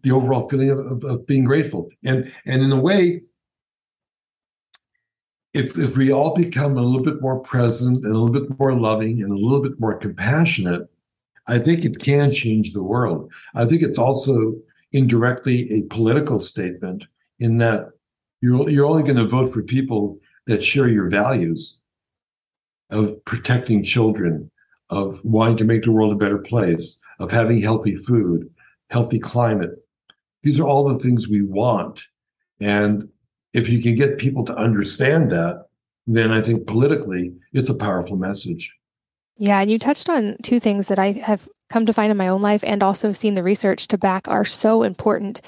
the 0.02 0.10
overall 0.12 0.48
feeling 0.48 0.70
of, 0.70 0.78
of, 0.78 1.04
of 1.04 1.26
being 1.26 1.44
grateful. 1.44 1.90
And 2.04 2.32
and 2.44 2.62
in 2.62 2.72
a 2.72 2.80
way, 2.80 3.22
if 5.54 5.78
if 5.78 5.96
we 5.96 6.12
all 6.12 6.34
become 6.34 6.76
a 6.76 6.82
little 6.82 7.04
bit 7.04 7.20
more 7.20 7.40
present 7.40 8.04
and 8.04 8.14
a 8.14 8.18
little 8.18 8.46
bit 8.46 8.58
more 8.58 8.74
loving 8.74 9.22
and 9.22 9.32
a 9.32 9.36
little 9.36 9.62
bit 9.62 9.80
more 9.80 9.96
compassionate, 9.96 10.88
I 11.46 11.58
think 11.58 11.84
it 11.84 11.98
can 11.98 12.30
change 12.30 12.72
the 12.72 12.82
world. 12.82 13.30
I 13.54 13.64
think 13.64 13.82
it's 13.82 13.98
also 13.98 14.54
indirectly 14.92 15.72
a 15.72 15.82
political 15.94 16.40
statement 16.40 17.04
in 17.38 17.58
that 17.58 17.90
you're 18.40 18.68
you're 18.68 18.86
only 18.86 19.02
going 19.02 19.16
to 19.16 19.26
vote 19.26 19.52
for 19.52 19.62
people 19.62 20.18
that 20.46 20.62
share 20.62 20.88
your 20.88 21.08
values 21.08 21.80
of 22.90 23.24
protecting 23.24 23.82
children, 23.82 24.50
of 24.90 25.24
wanting 25.24 25.56
to 25.56 25.64
make 25.64 25.82
the 25.82 25.92
world 25.92 26.12
a 26.12 26.16
better 26.16 26.38
place, 26.38 26.98
of 27.18 27.30
having 27.30 27.60
healthy 27.60 27.96
food, 27.96 28.48
healthy 28.90 29.18
climate. 29.18 29.70
These 30.42 30.60
are 30.60 30.64
all 30.64 30.88
the 30.88 30.98
things 30.98 31.28
we 31.28 31.42
want. 31.42 32.02
And 32.60 33.08
if 33.52 33.68
you 33.68 33.82
can 33.82 33.96
get 33.96 34.18
people 34.18 34.44
to 34.44 34.56
understand 34.56 35.30
that, 35.32 35.66
then 36.06 36.30
I 36.30 36.40
think 36.40 36.66
politically 36.66 37.34
it's 37.52 37.68
a 37.68 37.74
powerful 37.74 38.16
message. 38.16 38.72
Yeah, 39.38 39.60
and 39.60 39.70
you 39.70 39.78
touched 39.78 40.08
on 40.08 40.36
two 40.42 40.60
things 40.60 40.88
that 40.88 40.98
I 40.98 41.12
have 41.12 41.48
come 41.68 41.84
to 41.86 41.92
find 41.92 42.10
in 42.10 42.16
my 42.16 42.28
own 42.28 42.40
life 42.40 42.62
and 42.64 42.82
also 42.82 43.12
seen 43.12 43.34
the 43.34 43.42
research 43.42 43.88
to 43.88 43.98
back 43.98 44.28
are 44.28 44.44
so 44.44 44.82
important 44.82 45.40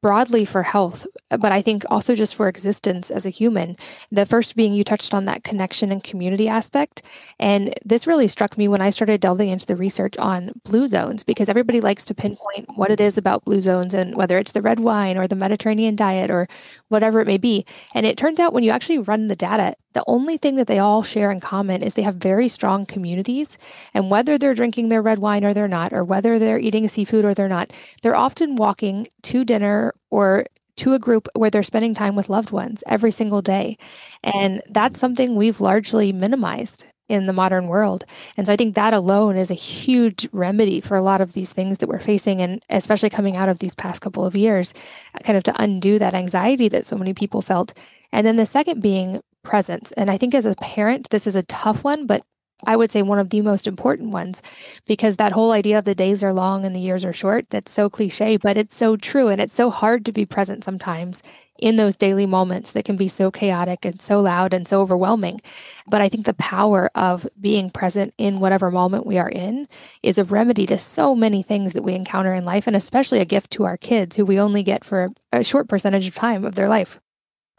broadly 0.00 0.44
for 0.44 0.62
health, 0.62 1.06
but 1.30 1.52
I 1.52 1.62
think 1.62 1.84
also 1.90 2.14
just 2.14 2.34
for 2.34 2.48
existence 2.48 3.10
as 3.10 3.26
a 3.26 3.30
human. 3.30 3.76
The 4.10 4.26
first 4.26 4.56
being 4.56 4.72
you 4.72 4.84
touched 4.84 5.14
on 5.14 5.24
that 5.24 5.44
connection 5.44 5.90
and 5.90 6.02
community 6.02 6.48
aspect. 6.48 7.02
And 7.38 7.74
this 7.84 8.06
really 8.06 8.28
struck 8.28 8.58
me 8.58 8.68
when 8.68 8.80
I 8.80 8.90
started 8.90 9.20
delving 9.20 9.48
into 9.48 9.66
the 9.66 9.76
research 9.76 10.16
on 10.18 10.52
blue 10.64 10.88
zones 10.88 11.22
because 11.22 11.48
everybody 11.48 11.80
likes 11.80 12.04
to 12.06 12.14
pinpoint 12.14 12.76
what 12.76 12.90
it 12.90 13.00
is 13.00 13.18
about 13.18 13.44
blue 13.44 13.60
zones 13.60 13.94
and 13.94 14.16
whether 14.16 14.38
it's 14.38 14.52
the 14.52 14.62
red 14.62 14.80
wine 14.80 15.16
or 15.16 15.26
the 15.26 15.36
Mediterranean 15.36 15.96
diet 15.96 16.30
or 16.30 16.48
whatever 16.88 17.20
it 17.20 17.26
may 17.26 17.38
be. 17.38 17.64
And 17.94 18.06
it 18.06 18.16
turns 18.16 18.40
out 18.40 18.52
when 18.52 18.64
you 18.64 18.70
actually 18.70 18.98
run 18.98 19.28
the 19.28 19.36
data, 19.36 19.74
the 19.96 20.04
only 20.06 20.36
thing 20.36 20.56
that 20.56 20.66
they 20.66 20.78
all 20.78 21.02
share 21.02 21.30
in 21.30 21.40
common 21.40 21.82
is 21.82 21.94
they 21.94 22.02
have 22.02 22.16
very 22.16 22.50
strong 22.50 22.84
communities. 22.84 23.56
And 23.94 24.10
whether 24.10 24.36
they're 24.36 24.54
drinking 24.54 24.90
their 24.90 25.00
red 25.00 25.18
wine 25.18 25.42
or 25.42 25.54
they're 25.54 25.66
not, 25.66 25.94
or 25.94 26.04
whether 26.04 26.38
they're 26.38 26.58
eating 26.58 26.86
seafood 26.86 27.24
or 27.24 27.32
they're 27.32 27.48
not, 27.48 27.72
they're 28.02 28.14
often 28.14 28.56
walking 28.56 29.06
to 29.22 29.42
dinner 29.42 29.94
or 30.10 30.44
to 30.76 30.92
a 30.92 30.98
group 30.98 31.28
where 31.34 31.48
they're 31.48 31.62
spending 31.62 31.94
time 31.94 32.14
with 32.14 32.28
loved 32.28 32.50
ones 32.50 32.84
every 32.86 33.10
single 33.10 33.40
day. 33.40 33.78
And 34.22 34.60
that's 34.68 35.00
something 35.00 35.34
we've 35.34 35.62
largely 35.62 36.12
minimized 36.12 36.84
in 37.08 37.24
the 37.24 37.32
modern 37.32 37.68
world. 37.68 38.04
And 38.36 38.46
so 38.46 38.52
I 38.52 38.56
think 38.56 38.74
that 38.74 38.92
alone 38.92 39.36
is 39.36 39.50
a 39.50 39.54
huge 39.54 40.28
remedy 40.30 40.82
for 40.82 40.96
a 40.96 41.02
lot 41.02 41.22
of 41.22 41.32
these 41.32 41.54
things 41.54 41.78
that 41.78 41.88
we're 41.88 42.00
facing, 42.00 42.42
and 42.42 42.62
especially 42.68 43.08
coming 43.08 43.38
out 43.38 43.48
of 43.48 43.60
these 43.60 43.74
past 43.74 44.02
couple 44.02 44.26
of 44.26 44.36
years, 44.36 44.74
kind 45.22 45.38
of 45.38 45.44
to 45.44 45.62
undo 45.62 45.98
that 45.98 46.14
anxiety 46.14 46.68
that 46.68 46.84
so 46.84 46.96
many 46.96 47.14
people 47.14 47.40
felt. 47.40 47.72
And 48.12 48.26
then 48.26 48.36
the 48.36 48.44
second 48.44 48.82
being 48.82 49.22
presence. 49.46 49.92
And 49.92 50.10
I 50.10 50.18
think 50.18 50.34
as 50.34 50.44
a 50.44 50.56
parent, 50.56 51.10
this 51.10 51.26
is 51.26 51.36
a 51.36 51.44
tough 51.44 51.84
one, 51.84 52.06
but 52.06 52.22
I 52.64 52.74
would 52.74 52.90
say 52.90 53.02
one 53.02 53.18
of 53.18 53.30
the 53.30 53.42
most 53.42 53.66
important 53.66 54.10
ones 54.10 54.42
because 54.86 55.16
that 55.16 55.32
whole 55.32 55.52
idea 55.52 55.78
of 55.78 55.84
the 55.84 55.94
days 55.94 56.24
are 56.24 56.32
long 56.32 56.64
and 56.64 56.74
the 56.74 56.80
years 56.80 57.04
are 57.04 57.12
short, 57.12 57.50
that's 57.50 57.70
so 57.70 57.90
cliche, 57.90 58.38
but 58.38 58.56
it's 58.56 58.74
so 58.74 58.96
true. 58.96 59.28
And 59.28 59.40
it's 59.40 59.54
so 59.54 59.70
hard 59.70 60.06
to 60.06 60.12
be 60.12 60.24
present 60.24 60.64
sometimes 60.64 61.22
in 61.58 61.76
those 61.76 61.96
daily 61.96 62.26
moments 62.26 62.72
that 62.72 62.84
can 62.84 62.96
be 62.96 63.08
so 63.08 63.30
chaotic 63.30 63.84
and 63.84 64.00
so 64.00 64.20
loud 64.20 64.54
and 64.54 64.66
so 64.66 64.80
overwhelming. 64.80 65.40
But 65.86 66.00
I 66.00 66.08
think 66.08 66.24
the 66.24 66.34
power 66.34 66.90
of 66.94 67.28
being 67.38 67.70
present 67.70 68.14
in 68.16 68.40
whatever 68.40 68.70
moment 68.70 69.06
we 69.06 69.18
are 69.18 69.30
in 69.30 69.68
is 70.02 70.18
a 70.18 70.24
remedy 70.24 70.66
to 70.66 70.78
so 70.78 71.14
many 71.14 71.42
things 71.42 71.74
that 71.74 71.82
we 71.82 71.94
encounter 71.94 72.34
in 72.34 72.44
life, 72.44 72.66
and 72.66 72.76
especially 72.76 73.20
a 73.20 73.26
gift 73.26 73.50
to 73.52 73.64
our 73.64 73.76
kids 73.76 74.16
who 74.16 74.24
we 74.24 74.40
only 74.40 74.62
get 74.62 74.84
for 74.84 75.08
a 75.30 75.44
short 75.44 75.68
percentage 75.68 76.08
of 76.08 76.14
time 76.14 76.44
of 76.44 76.54
their 76.54 76.68
life. 76.68 77.00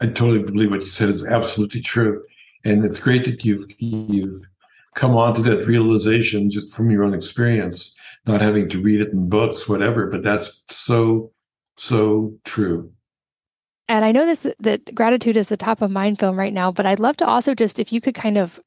I 0.00 0.06
totally 0.06 0.42
believe 0.42 0.70
what 0.70 0.80
you 0.80 0.86
said 0.86 1.08
is 1.08 1.24
absolutely 1.24 1.80
true, 1.80 2.22
and 2.64 2.84
it's 2.84 3.00
great 3.00 3.24
that 3.24 3.44
you've 3.44 3.64
you've 3.78 4.42
come 4.94 5.16
on 5.16 5.34
to 5.34 5.42
that 5.42 5.66
realization 5.66 6.50
just 6.50 6.74
from 6.74 6.90
your 6.90 7.04
own 7.04 7.14
experience, 7.14 7.96
not 8.26 8.40
having 8.40 8.68
to 8.68 8.82
read 8.82 9.00
it 9.00 9.10
in 9.10 9.28
books, 9.28 9.68
whatever. 9.68 10.06
But 10.06 10.22
that's 10.22 10.64
so 10.68 11.32
so 11.76 12.34
true. 12.44 12.92
And 13.88 14.04
I 14.04 14.12
know 14.12 14.26
this 14.26 14.46
that 14.60 14.94
gratitude 14.94 15.36
is 15.36 15.48
the 15.48 15.56
top 15.56 15.82
of 15.82 15.90
mind 15.90 16.18
film 16.18 16.38
right 16.38 16.52
now, 16.52 16.70
but 16.70 16.86
I'd 16.86 17.00
love 17.00 17.16
to 17.18 17.26
also 17.26 17.54
just 17.54 17.78
if 17.78 17.92
you 17.92 18.00
could 18.00 18.14
kind 18.14 18.38
of 18.38 18.60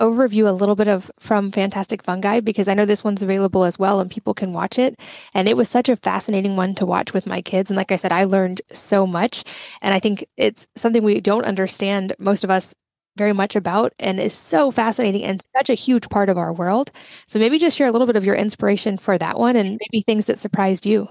overview 0.00 0.46
a 0.46 0.52
little 0.52 0.76
bit 0.76 0.88
of 0.88 1.10
from 1.18 1.50
Fantastic 1.50 2.02
Fungi 2.02 2.40
because 2.40 2.68
I 2.68 2.74
know 2.74 2.84
this 2.84 3.04
one's 3.04 3.22
available 3.22 3.64
as 3.64 3.78
well 3.78 4.00
and 4.00 4.10
people 4.10 4.34
can 4.34 4.52
watch 4.52 4.78
it. 4.78 4.98
And 5.34 5.48
it 5.48 5.56
was 5.56 5.68
such 5.68 5.88
a 5.88 5.96
fascinating 5.96 6.56
one 6.56 6.74
to 6.76 6.86
watch 6.86 7.12
with 7.14 7.26
my 7.26 7.40
kids. 7.42 7.70
And 7.70 7.76
like 7.76 7.92
I 7.92 7.96
said, 7.96 8.12
I 8.12 8.24
learned 8.24 8.62
so 8.70 9.06
much. 9.06 9.44
And 9.80 9.94
I 9.94 9.98
think 9.98 10.24
it's 10.36 10.66
something 10.76 11.02
we 11.02 11.20
don't 11.20 11.44
understand, 11.44 12.14
most 12.18 12.44
of 12.44 12.50
us, 12.50 12.74
very 13.16 13.32
much 13.32 13.56
about 13.56 13.94
and 13.98 14.20
is 14.20 14.34
so 14.34 14.70
fascinating 14.70 15.24
and 15.24 15.42
such 15.56 15.70
a 15.70 15.74
huge 15.74 16.08
part 16.10 16.28
of 16.28 16.36
our 16.36 16.52
world. 16.52 16.90
So 17.26 17.38
maybe 17.38 17.58
just 17.58 17.76
share 17.76 17.86
a 17.86 17.90
little 17.90 18.06
bit 18.06 18.16
of 18.16 18.26
your 18.26 18.34
inspiration 18.34 18.98
for 18.98 19.16
that 19.18 19.38
one 19.38 19.56
and 19.56 19.80
maybe 19.80 20.02
things 20.02 20.26
that 20.26 20.38
surprised 20.38 20.84
you. 20.84 21.08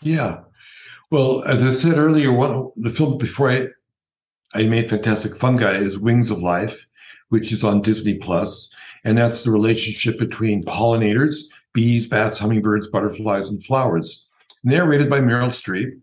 Yeah. 0.00 0.40
Well, 1.10 1.42
as 1.44 1.62
I 1.62 1.70
said 1.72 1.98
earlier, 1.98 2.32
one 2.32 2.70
the 2.76 2.90
film 2.90 3.18
before 3.18 3.50
I 3.50 3.68
I 4.54 4.66
made 4.66 4.88
Fantastic 4.88 5.34
Fungi 5.36 5.72
is 5.72 5.98
Wings 5.98 6.30
of 6.30 6.42
Life 6.42 6.86
which 7.32 7.50
is 7.50 7.64
on 7.64 7.80
Disney 7.80 8.12
Plus, 8.12 8.70
and 9.04 9.16
that's 9.16 9.42
the 9.42 9.50
relationship 9.50 10.18
between 10.18 10.62
pollinators, 10.64 11.44
bees, 11.72 12.06
bats, 12.06 12.38
hummingbirds, 12.38 12.88
butterflies, 12.88 13.48
and 13.48 13.64
flowers. 13.64 14.28
Narrated 14.64 15.08
by 15.08 15.20
Meryl 15.20 15.48
Streep, 15.48 15.98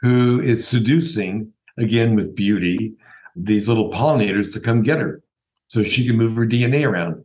who 0.00 0.40
is 0.40 0.66
seducing, 0.66 1.52
again 1.76 2.14
with 2.14 2.34
beauty, 2.34 2.94
these 3.36 3.68
little 3.68 3.90
pollinators 3.90 4.50
to 4.54 4.60
come 4.60 4.80
get 4.80 4.98
her 4.98 5.22
so 5.66 5.82
she 5.82 6.06
can 6.06 6.16
move 6.16 6.34
her 6.36 6.46
DNA 6.46 6.88
around. 6.88 7.22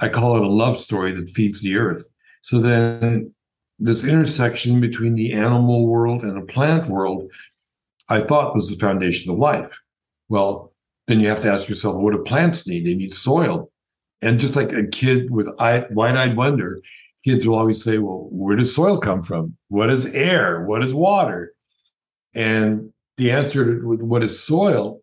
I 0.00 0.08
call 0.08 0.38
it 0.38 0.42
a 0.42 0.48
love 0.48 0.80
story 0.80 1.12
that 1.12 1.28
feeds 1.28 1.60
the 1.60 1.76
earth. 1.76 2.08
So 2.40 2.60
then, 2.60 3.34
this 3.78 4.04
intersection 4.04 4.80
between 4.80 5.16
the 5.16 5.34
animal 5.34 5.86
world 5.86 6.22
and 6.22 6.40
the 6.40 6.46
plant 6.46 6.88
world, 6.88 7.30
I 8.08 8.22
thought 8.22 8.54
was 8.54 8.70
the 8.70 8.82
foundation 8.82 9.30
of 9.30 9.36
life. 9.36 9.70
Well, 10.30 10.72
then 11.06 11.20
you 11.20 11.28
have 11.28 11.40
to 11.42 11.50
ask 11.50 11.68
yourself, 11.68 11.96
what 11.96 12.12
do 12.12 12.22
plants 12.22 12.66
need? 12.66 12.84
They 12.84 12.94
need 12.94 13.14
soil. 13.14 13.70
And 14.22 14.40
just 14.40 14.56
like 14.56 14.72
a 14.72 14.86
kid 14.86 15.30
with 15.30 15.48
wide 15.58 16.16
eyed 16.16 16.36
wonder, 16.36 16.80
kids 17.24 17.46
will 17.46 17.58
always 17.58 17.82
say, 17.82 17.98
well, 17.98 18.28
where 18.30 18.56
does 18.56 18.74
soil 18.74 18.98
come 18.98 19.22
from? 19.22 19.56
What 19.68 19.90
is 19.90 20.06
air? 20.06 20.64
What 20.64 20.82
is 20.82 20.94
water? 20.94 21.52
And 22.34 22.90
the 23.16 23.30
answer 23.30 23.80
to 23.80 23.96
what 23.96 24.24
is 24.24 24.42
soil 24.42 25.00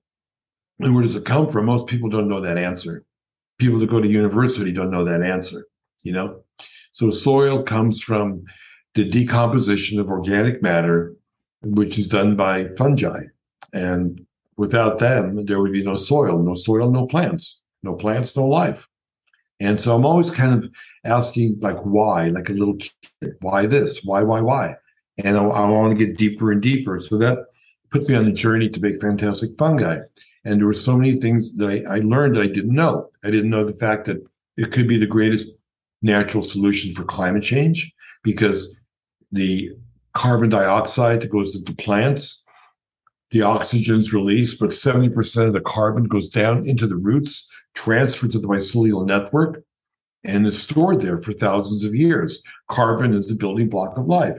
and 0.79 0.95
where 0.95 1.03
does 1.03 1.15
it 1.15 1.25
come 1.25 1.47
from? 1.47 1.65
Most 1.65 1.87
people 1.87 2.09
don't 2.09 2.27
know 2.27 2.41
that 2.41 2.57
answer. 2.57 3.05
People 3.59 3.79
that 3.79 3.89
go 3.89 4.01
to 4.01 4.07
university 4.07 4.71
don't 4.71 4.91
know 4.91 5.05
that 5.05 5.21
answer, 5.21 5.67
you 6.01 6.11
know? 6.11 6.41
So 6.91 7.09
soil 7.11 7.63
comes 7.63 8.01
from 8.01 8.43
the 8.95 9.05
decomposition 9.05 9.99
of 9.99 10.09
organic 10.09 10.61
matter, 10.61 11.15
which 11.61 11.97
is 11.97 12.07
done 12.09 12.35
by 12.35 12.69
fungi. 12.69 13.25
And 13.71 14.25
without 14.61 14.99
them, 14.99 15.43
there 15.47 15.59
would 15.59 15.73
be 15.73 15.83
no 15.83 15.95
soil, 15.95 16.37
no 16.37 16.53
soil, 16.53 16.91
no 16.91 17.07
plants, 17.07 17.63
no 17.81 17.95
plants, 17.95 18.37
no 18.37 18.45
life. 18.45 18.87
And 19.59 19.79
so 19.79 19.95
I'm 19.95 20.05
always 20.05 20.29
kind 20.29 20.53
of 20.53 20.69
asking, 21.03 21.57
like, 21.61 21.79
why, 21.79 22.27
like 22.27 22.47
a 22.47 22.53
little 22.53 22.77
kid, 22.77 23.33
why 23.41 23.65
this? 23.65 24.03
Why, 24.03 24.21
why, 24.21 24.39
why? 24.39 24.75
And 25.17 25.35
I, 25.35 25.41
I 25.43 25.67
want 25.67 25.97
to 25.97 26.05
get 26.05 26.15
deeper 26.15 26.51
and 26.51 26.61
deeper. 26.61 26.99
So 26.99 27.17
that 27.17 27.39
put 27.91 28.07
me 28.07 28.13
on 28.13 28.25
the 28.25 28.31
journey 28.31 28.69
to 28.69 28.79
make 28.79 29.01
fantastic 29.01 29.49
fungi. 29.57 29.97
And 30.45 30.59
there 30.59 30.67
were 30.67 30.75
so 30.75 30.95
many 30.95 31.13
things 31.13 31.55
that 31.55 31.67
I, 31.67 31.95
I 31.95 31.99
learned 32.01 32.35
that 32.35 32.43
I 32.43 32.47
didn't 32.47 32.75
know. 32.75 33.09
I 33.23 33.31
didn't 33.31 33.49
know 33.49 33.65
the 33.65 33.81
fact 33.85 34.05
that 34.05 34.23
it 34.57 34.71
could 34.71 34.87
be 34.87 34.99
the 34.99 35.07
greatest 35.07 35.55
natural 36.03 36.43
solution 36.43 36.93
for 36.93 37.03
climate 37.03 37.43
change 37.43 37.91
because 38.21 38.79
the 39.31 39.71
carbon 40.13 40.49
dioxide 40.49 41.21
that 41.21 41.31
goes 41.31 41.55
into 41.55 41.73
plants, 41.73 42.45
the 43.31 43.41
oxygen's 43.41 44.13
released, 44.13 44.59
but 44.59 44.69
70% 44.69 45.47
of 45.47 45.53
the 45.53 45.61
carbon 45.61 46.03
goes 46.05 46.29
down 46.29 46.67
into 46.67 46.85
the 46.85 46.97
roots, 46.97 47.49
transferred 47.73 48.31
to 48.33 48.39
the 48.39 48.47
mycelial 48.47 49.05
network, 49.05 49.63
and 50.23 50.45
is 50.45 50.61
stored 50.61 50.99
there 50.99 51.19
for 51.21 51.33
thousands 51.33 51.83
of 51.83 51.95
years. 51.95 52.43
Carbon 52.69 53.13
is 53.13 53.29
the 53.29 53.35
building 53.35 53.69
block 53.69 53.97
of 53.97 54.05
life. 54.05 54.37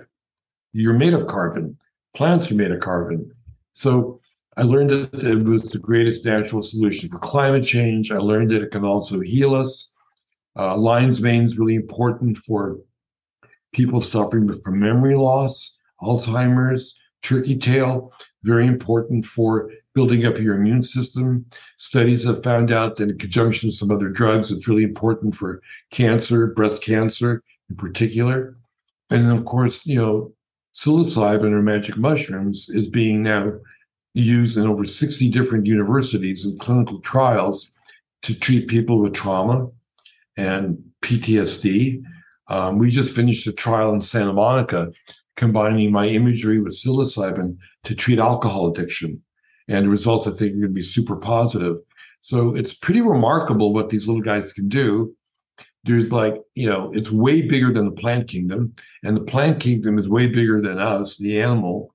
You're 0.72 0.94
made 0.94 1.14
of 1.14 1.26
carbon. 1.26 1.78
Plants 2.14 2.50
are 2.50 2.55
made 2.55 2.70
of 2.70 2.81
carbon. 2.81 3.33
So 3.72 4.20
I 4.57 4.62
learned 4.62 4.90
that 4.90 5.14
it 5.14 5.44
was 5.44 5.70
the 5.70 5.78
greatest 5.78 6.26
natural 6.26 6.62
solution 6.62 7.09
for 7.09 7.18
climate 7.18 7.64
change. 7.64 8.12
I 8.12 8.18
learned 8.18 8.50
that 8.50 8.62
it 8.62 8.70
can 8.70 8.85
also 8.85 9.20
heal 9.20 9.55
us. 9.55 9.92
Uh, 10.55 10.76
lion's 10.76 11.22
mane 11.22 11.44
is 11.44 11.59
really 11.59 11.74
important 11.74 12.37
for 12.37 12.78
people 13.72 14.02
suffering 14.02 14.52
from 14.61 14.78
memory 14.78 15.14
loss, 15.14 15.78
Alzheimer's, 16.02 17.00
turkey 17.22 17.57
tail, 17.57 18.12
very 18.42 18.66
important 18.66 19.24
for 19.24 19.70
building 19.94 20.24
up 20.26 20.38
your 20.38 20.57
immune 20.57 20.83
system. 20.83 21.46
Studies 21.76 22.24
have 22.24 22.42
found 22.42 22.72
out 22.72 22.96
that 22.96 23.11
in 23.11 23.18
conjunction 23.18 23.68
with 23.68 23.76
some 23.76 23.90
other 23.90 24.09
drugs, 24.09 24.50
it's 24.50 24.68
really 24.68 24.85
important 24.85 25.35
for 25.35 25.61
cancer, 25.90 26.48
breast 26.48 26.83
cancer 26.83 27.42
in 27.68 27.76
particular. 27.76 28.57
And 29.11 29.31
of 29.31 29.44
course, 29.44 29.87
you 29.87 29.96
know, 29.96 30.33
psilocybin 30.74 31.52
or 31.52 31.62
magic 31.62 31.96
mushrooms 31.96 32.68
is 32.70 32.88
being 32.88 33.22
now 33.22 33.52
used 34.14 34.57
in 34.57 34.66
over 34.66 34.85
60 34.85 35.31
different 35.31 35.66
universities 35.66 36.44
in 36.44 36.59
clinical 36.59 37.00
trials 37.00 37.70
to 38.22 38.35
treat 38.35 38.68
people 38.68 39.00
with 39.00 39.14
trauma 39.14 39.68
and 40.37 40.83
PTSD. 41.02 42.02
Um, 42.48 42.78
we 42.78 42.90
just 42.90 43.14
finished 43.14 43.46
a 43.46 43.52
trial 43.52 43.92
in 43.92 44.00
Santa 44.00 44.33
Monica 44.33 44.92
combining 45.37 45.92
my 45.92 46.07
imagery 46.07 46.61
with 46.61 46.75
psilocybin 46.75 47.57
to 47.85 47.95
treat 47.95 48.18
alcohol 48.18 48.68
addiction. 48.68 49.23
And 49.68 49.87
the 49.87 49.90
results, 49.90 50.27
I 50.27 50.31
think, 50.31 50.53
are 50.53 50.61
going 50.61 50.62
to 50.62 50.68
be 50.68 50.83
super 50.83 51.16
positive. 51.16 51.77
So 52.21 52.55
it's 52.55 52.75
pretty 52.75 53.01
remarkable 53.01 53.73
what 53.73 53.88
these 53.88 54.07
little 54.07 54.23
guys 54.23 54.53
can 54.53 54.68
do. 54.68 55.14
There's 55.85 56.12
like, 56.12 56.40
you 56.55 56.68
know, 56.68 56.92
it's 56.92 57.11
way 57.11 57.42
bigger 57.42 57.73
than 57.73 57.87
the 57.87 58.01
plant 58.01 58.29
kingdom, 58.29 58.75
and 59.03 59.16
the 59.16 59.23
plant 59.23 59.59
kingdom 59.61 59.99
is 59.99 60.09
way 60.09 60.29
bigger 60.29 60.61
than 60.61 60.79
us, 60.79 61.16
the 61.16 61.40
animal. 61.42 61.92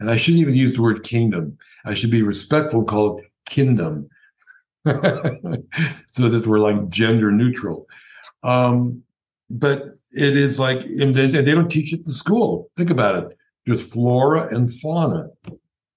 And 0.00 0.10
I 0.10 0.16
shouldn't 0.16 0.40
even 0.40 0.54
use 0.54 0.74
the 0.74 0.82
word 0.82 1.04
kingdom. 1.04 1.58
I 1.84 1.94
should 1.94 2.10
be 2.10 2.22
respectful, 2.22 2.84
call 2.84 3.18
it 3.18 3.24
kingdom, 3.48 4.08
so 4.84 6.28
that 6.28 6.44
we're 6.46 6.58
like 6.58 6.88
gender 6.88 7.30
neutral. 7.30 7.86
Um, 8.42 9.02
but 9.50 9.97
it 10.18 10.36
is 10.36 10.58
like, 10.58 10.84
and 10.84 11.14
they, 11.14 11.42
don't 11.42 11.70
teach 11.70 11.92
it 11.92 12.00
in 12.00 12.08
school. 12.08 12.70
Think 12.76 12.90
about 12.90 13.14
it. 13.14 13.38
There's 13.66 13.86
flora 13.86 14.54
and 14.54 14.72
fauna. 14.74 15.28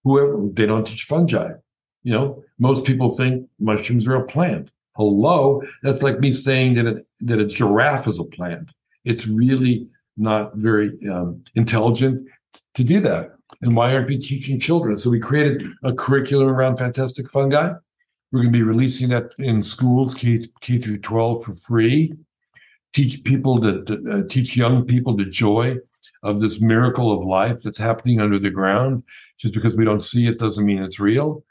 Whoever 0.04 0.38
they 0.54 0.66
don't 0.66 0.86
teach 0.86 1.06
fungi. 1.06 1.54
You 2.04 2.14
know, 2.14 2.44
most 2.60 2.86
people 2.86 3.10
think 3.10 3.48
mushrooms 3.60 4.08
are 4.08 4.16
a 4.16 4.26
plant. 4.26 4.72
Hello, 4.96 5.62
that's 5.84 6.04
like 6.04 6.20
me 6.20 6.32
saying 6.32 6.74
that 6.76 6.88
a, 6.88 7.04
that 7.22 7.40
a 7.40 7.46
giraffe 7.46 8.08
is 8.08 8.20
a 8.20 8.24
plant. 8.24 8.72
It's 9.06 9.28
really 9.28 9.88
not 10.18 10.56
very 10.56 10.92
um, 11.10 11.44
intelligent 11.56 12.28
to 12.76 12.84
do 12.84 13.00
that. 13.00 13.32
And 13.62 13.76
why 13.76 13.94
aren't 13.94 14.08
we 14.08 14.18
teaching 14.18 14.60
children? 14.60 14.98
So 14.98 15.10
we 15.10 15.20
created 15.20 15.64
a 15.84 15.94
curriculum 15.94 16.48
around 16.48 16.78
fantastic 16.78 17.30
fungi. 17.30 17.74
We're 18.32 18.42
going 18.42 18.54
to 18.54 18.60
be 18.60 18.64
releasing 18.64 19.10
that 19.10 19.32
in 19.40 19.64
schools 19.64 20.14
K, 20.14 20.40
K 20.62 20.78
through 20.78 21.00
12 21.00 21.46
for 21.46 21.56
free. 21.56 22.14
Teach 22.94 23.24
people 23.24 23.62
to, 23.62 23.84
to 23.86 24.12
uh, 24.12 24.22
teach 24.30 24.58
young 24.58 24.86
people 24.86 25.16
the 25.16 25.26
joy 25.26 25.78
of 26.24 26.42
this 26.42 26.62
miracle 26.62 27.12
of 27.12 27.26
life 27.26 27.58
that's 27.64 27.78
happening 27.78 28.20
under 28.20 28.38
the 28.38 28.52
ground. 28.52 29.04
Just 29.40 29.54
because 29.54 29.76
we 29.76 29.86
don't 29.86 30.04
see 30.04 30.28
it 30.28 30.40
doesn't 30.40 30.66
mean 30.66 30.84
it's 30.84 31.00
real. 31.00 31.44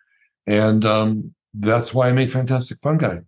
And 0.46 0.84
um, 0.84 1.34
that's 1.54 1.94
why 1.94 2.08
I 2.08 2.12
make 2.12 2.30
fantastic 2.30 2.78
fungi. 2.82 3.20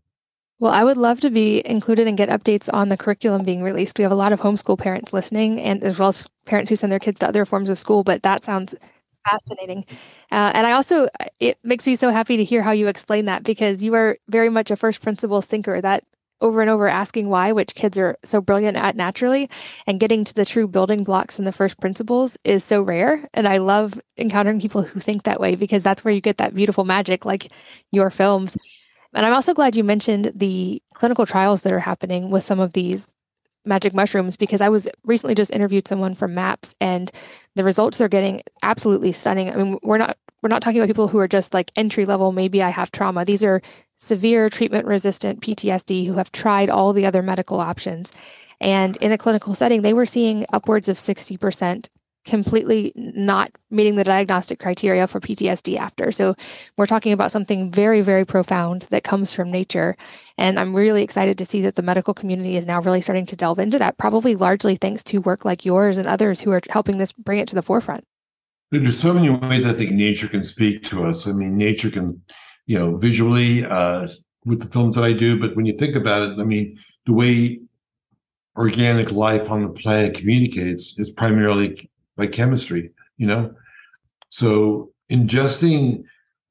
Well, 0.59 0.72
I 0.72 0.85
would 0.85 0.96
love 0.96 1.20
to 1.22 1.31
be 1.31 1.66
included 1.66 2.07
and 2.07 2.16
get 2.16 2.29
updates 2.29 2.72
on 2.72 2.88
the 2.88 2.96
curriculum 2.96 3.42
being 3.44 3.64
released. 3.64 3.98
We 3.98 4.03
have 4.03 4.12
a 4.12 4.16
lot 4.16 4.33
of 4.33 4.40
homeschool 4.40 4.79
parents 4.79 5.12
listening, 5.12 5.61
and 5.61 5.83
as 5.83 5.98
well 5.98 6.11
as 6.11 6.29
parents 6.44 6.70
who 6.70 6.77
send 6.77 6.92
their 6.92 7.01
kids 7.01 7.18
to 7.18 7.29
other 7.29 7.44
forms 7.44 7.68
of 7.68 7.81
school. 7.81 8.05
But 8.05 8.22
that 8.22 8.44
sounds 8.44 8.72
fascinating. 9.29 9.85
Uh, 10.31 10.53
and 10.55 10.64
I 10.64 10.72
also, 10.72 11.09
it 11.40 11.59
makes 11.64 11.85
me 11.85 11.96
so 11.96 12.11
happy 12.11 12.37
to 12.37 12.44
hear 12.44 12.62
how 12.62 12.70
you 12.70 12.87
explain 12.87 13.25
that 13.25 13.42
because 13.42 13.83
you 13.83 13.94
are 13.94 14.16
very 14.29 14.51
much 14.51 14.70
a 14.70 14.77
first 14.77 15.03
principles 15.03 15.46
thinker. 15.46 15.81
That 15.81 16.05
over 16.42 16.61
and 16.61 16.68
over 16.68 16.88
asking 16.88 17.28
why, 17.28 17.52
which 17.52 17.74
kids 17.74 17.96
are 17.96 18.18
so 18.24 18.40
brilliant 18.40 18.76
at 18.76 18.96
naturally, 18.96 19.48
and 19.87 20.00
getting 20.00 20.24
to 20.24 20.35
the 20.35 20.44
true 20.44 20.68
building 20.68 21.05
blocks 21.05 21.38
and 21.38 21.46
the 21.46 21.52
first 21.52 21.81
principles 21.81 22.37
is 22.44 22.64
so 22.64 22.83
rare. 22.83 23.26
And 23.33 23.48
I 23.48 23.59
love 23.59 23.98
encountering 24.18 24.61
people 24.61 24.83
who 24.83 25.00
think 25.00 25.22
that 25.22 25.40
way 25.40 25.55
because 25.55 25.83
that's 25.83 26.05
where 26.05 26.12
you 26.12 26.20
get 26.20 26.37
that 26.38 26.55
beautiful 26.55 26.85
magic, 26.85 27.24
like 27.24 27.50
your 27.90 28.11
films. 28.11 28.59
And 29.14 29.24
I'm 29.24 29.35
also 29.35 29.55
glad 29.55 29.76
you 29.76 29.85
mentioned 29.85 30.33
the 30.35 30.83
clinical 30.94 31.24
trials 31.24 31.62
that 31.62 31.72
are 31.72 31.81
happening 31.81 32.31
with 32.31 32.44
some 32.44 32.61
of 32.61 32.72
these 32.72 33.14
magic 33.64 33.94
mushrooms 33.94 34.37
because 34.37 34.61
I 34.61 34.68
was 34.68 34.88
recently 35.05 35.35
just 35.35 35.52
interviewed 35.52 35.87
someone 35.87 36.14
from 36.14 36.35
MAPS 36.35 36.74
and 36.81 37.11
the 37.55 37.64
results 37.64 37.98
they're 37.98 38.09
getting 38.09 38.42
absolutely 38.62 39.12
stunning. 39.12 39.50
I 39.50 39.57
mean, 39.57 39.78
we're 39.83 39.98
not 39.98 40.16
we're 40.42 40.48
not 40.48 40.61
talking 40.61 40.81
about 40.81 40.88
people 40.88 41.09
who 41.09 41.18
are 41.18 41.28
just 41.28 41.55
like 41.55 41.70
entry 41.76 42.05
level, 42.05 42.33
maybe 42.33 42.62
I 42.62 42.70
have 42.70 42.90
trauma. 42.90 43.24
These 43.24 43.44
are 43.44 43.62
severe 44.03 44.51
treatment 44.51 44.85
resistant 44.85 45.41
PTSD 45.41 46.07
who 46.07 46.15
have 46.15 46.33
tried 46.33 46.69
all 46.69 46.93
the 46.93 47.07
other 47.07 47.23
medical 47.23 47.61
options. 47.61 48.12
And 48.61 48.97
in 48.97 49.12
a 49.12 49.19
clinical 49.19 49.55
setting, 49.55 49.83
they 49.83 49.95
were 49.95 50.07
seeing 50.07 50.45
upwards 50.53 50.88
of 50.88 50.97
60% 50.97 51.88
completely 52.25 52.93
not 52.95 53.51
meeting 53.71 53.97
the 53.97 54.05
diagnostic 54.05 54.59
criteria 54.59 55.07
for 55.07 55.21
PTSD 55.21 55.77
after. 55.77 56.12
So 56.12 56.35
we're 56.77 56.87
talking 56.87 57.12
about 57.12 57.33
something 57.33 57.71
very, 57.71 58.01
very 58.01 58.25
profound 58.25 58.83
that 58.91 59.03
comes 59.05 59.33
from 59.33 59.51
nature. 59.51 59.97
And 60.38 60.59
I'm 60.59 60.75
really 60.75 61.03
excited 61.03 61.38
to 61.38 61.45
see 61.45 61.62
that 61.62 61.75
the 61.77 61.83
medical 61.83 62.15
community 62.15 62.57
is 62.57 62.67
now 62.67 62.81
really 62.81 63.01
starting 63.01 63.27
to 63.27 63.37
delve 63.37 63.59
into 63.59 63.79
that, 63.79 63.99
probably 63.99 64.35
largely 64.35 64.77
thanks 64.77 65.03
to 65.05 65.19
work 65.19 65.45
like 65.45 65.65
yours 65.65 65.97
and 65.97 66.07
others 66.07 66.41
who 66.41 66.53
are 66.53 66.61
helping 66.71 66.99
this 66.99 67.12
bring 67.12 67.38
it 67.38 67.49
to 67.49 67.55
the 67.55 67.62
forefront. 67.62 68.05
There's 68.71 68.99
so 68.99 69.12
many 69.12 69.29
ways 69.29 69.67
I 69.67 69.73
think 69.73 69.93
nature 69.93 70.29
can 70.29 70.45
speak 70.45 70.83
to 70.85 71.05
us. 71.05 71.29
I 71.29 71.33
mean, 71.33 71.57
nature 71.57 71.91
can, 71.91 72.23
you 72.66 72.79
know, 72.79 72.96
visually 72.96 73.64
uh, 73.64 74.09
with 74.44 74.61
the 74.61 74.68
films 74.68 74.96
that 74.96 75.05
I 75.05 75.12
do, 75.12 75.38
but 75.38 75.57
when 75.57 75.66
you 75.66 75.77
think 75.77 75.96
about 75.96 76.22
it, 76.22 76.38
I 76.38 76.44
mean, 76.44 76.79
the 77.07 77.12
way 77.12 77.61
organic 78.57 79.11
life 79.11 79.51
on 79.51 79.62
the 79.62 79.68
planet 79.68 80.14
communicates 80.14 80.98
is 80.98 81.11
primarily 81.11 81.90
by 82.16 82.27
chemistry, 82.27 82.90
you 83.16 83.27
know? 83.27 83.55
So 84.31 84.92
ingesting 85.11 86.05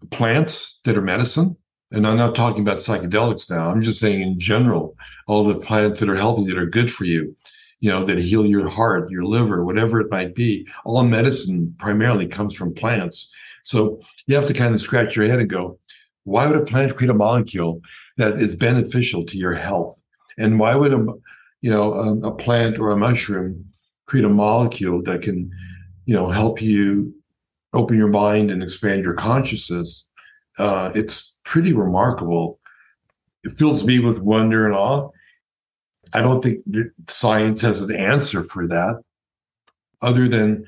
plants 0.10 0.80
that 0.86 0.98
are 0.98 1.02
medicine, 1.02 1.56
and 1.92 2.08
I'm 2.08 2.18
not 2.18 2.36
talking 2.36 2.62
about 2.62 2.78
psychedelics 2.78 3.50
now. 3.50 3.70
I'm 3.70 3.82
just 3.82 4.00
saying 4.00 4.22
in 4.22 4.40
general, 4.40 4.96
all 5.28 5.44
the 5.44 5.60
plants 5.60 6.00
that 6.00 6.10
are 6.10 6.16
healthy, 6.16 6.46
that 6.46 6.58
are 6.58 6.66
good 6.66 6.92
for 6.92 7.04
you, 7.04 7.36
you 7.82 7.92
know, 7.92 8.06
that 8.06 8.18
heal 8.18 8.46
your 8.46 8.70
heart, 8.70 9.12
your 9.12 9.26
liver, 9.26 9.66
whatever 9.66 10.00
it 10.00 10.12
might 10.12 10.34
be. 10.34 10.68
All 10.86 11.04
medicine 11.04 11.76
primarily 11.80 12.28
comes 12.28 12.54
from 12.54 12.74
plants. 12.74 13.34
So 13.64 14.02
you 14.28 14.36
have 14.36 14.48
to 14.48 14.54
kind 14.54 14.74
of 14.74 14.82
scratch 14.82 15.16
your 15.16 15.26
head 15.26 15.40
and 15.40 15.50
go, 15.50 15.80
why 16.24 16.48
would 16.48 16.60
a 16.60 16.66
plant 16.66 16.96
create 16.96 17.10
a 17.10 17.16
molecule 17.16 17.82
that 18.18 18.40
is 18.40 18.56
beneficial 18.56 19.26
to 19.26 19.38
your 19.38 19.54
health? 19.54 19.98
And 20.38 20.60
why 20.60 20.76
would 20.76 20.94
a, 20.94 21.06
you 21.62 21.70
know, 21.70 21.94
a, 21.94 22.28
a 22.28 22.32
plant 22.32 22.80
or 22.80 22.92
a 22.92 22.98
mushroom 22.98 23.66
create 24.06 24.26
a 24.26 24.30
molecule 24.30 25.02
that 25.04 25.22
can, 25.22 25.50
you 26.06 26.14
know, 26.14 26.30
help 26.30 26.62
you 26.62 27.14
open 27.74 27.98
your 27.98 28.10
mind 28.10 28.52
and 28.52 28.62
expand 28.62 29.04
your 29.04 29.14
consciousness? 29.14 30.10
Uh, 30.58 30.92
it's 30.94 31.38
pretty 31.44 31.74
remarkable. 31.74 32.60
It 33.44 33.58
fills 33.58 33.86
me 33.86 34.00
with 34.00 34.20
wonder 34.20 34.66
and 34.66 34.76
awe. 34.76 35.10
I 36.14 36.22
don't 36.22 36.44
think 36.44 36.64
science 37.10 37.62
has 37.62 37.80
an 37.82 37.96
answer 37.96 38.44
for 38.44 38.68
that, 38.68 39.02
other 40.02 40.28
than 40.28 40.66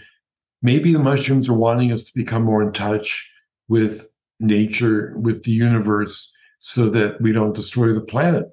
maybe 0.62 0.94
the 0.94 1.00
mushrooms 1.00 1.50
are 1.50 1.54
wanting 1.54 1.92
us 1.92 2.04
to 2.06 2.12
become 2.16 2.44
more 2.44 2.64
in 2.64 2.72
touch 2.72 3.30
with 3.68 4.08
nature, 4.40 5.14
with 5.18 5.44
the 5.44 5.52
universe, 5.52 6.34
so 6.60 6.90
that 6.90 7.22
we 7.22 7.32
don't 7.32 7.56
destroy 7.56 7.94
the 7.94 8.02
planet. 8.02 8.46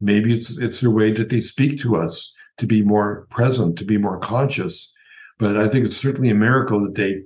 Maybe 0.00 0.32
it's 0.32 0.56
it's 0.58 0.82
a 0.82 0.90
way 0.90 1.10
that 1.12 1.28
they 1.28 1.40
speak 1.40 1.80
to 1.80 1.96
us 1.96 2.34
to 2.58 2.66
be 2.66 2.82
more 2.82 3.26
present, 3.30 3.78
to 3.78 3.84
be 3.84 3.98
more 3.98 4.18
conscious. 4.18 4.94
But 5.38 5.56
I 5.56 5.68
think 5.68 5.84
it's 5.84 5.96
certainly 5.96 6.30
a 6.30 6.34
miracle 6.34 6.80
that 6.82 6.94
they 6.94 7.22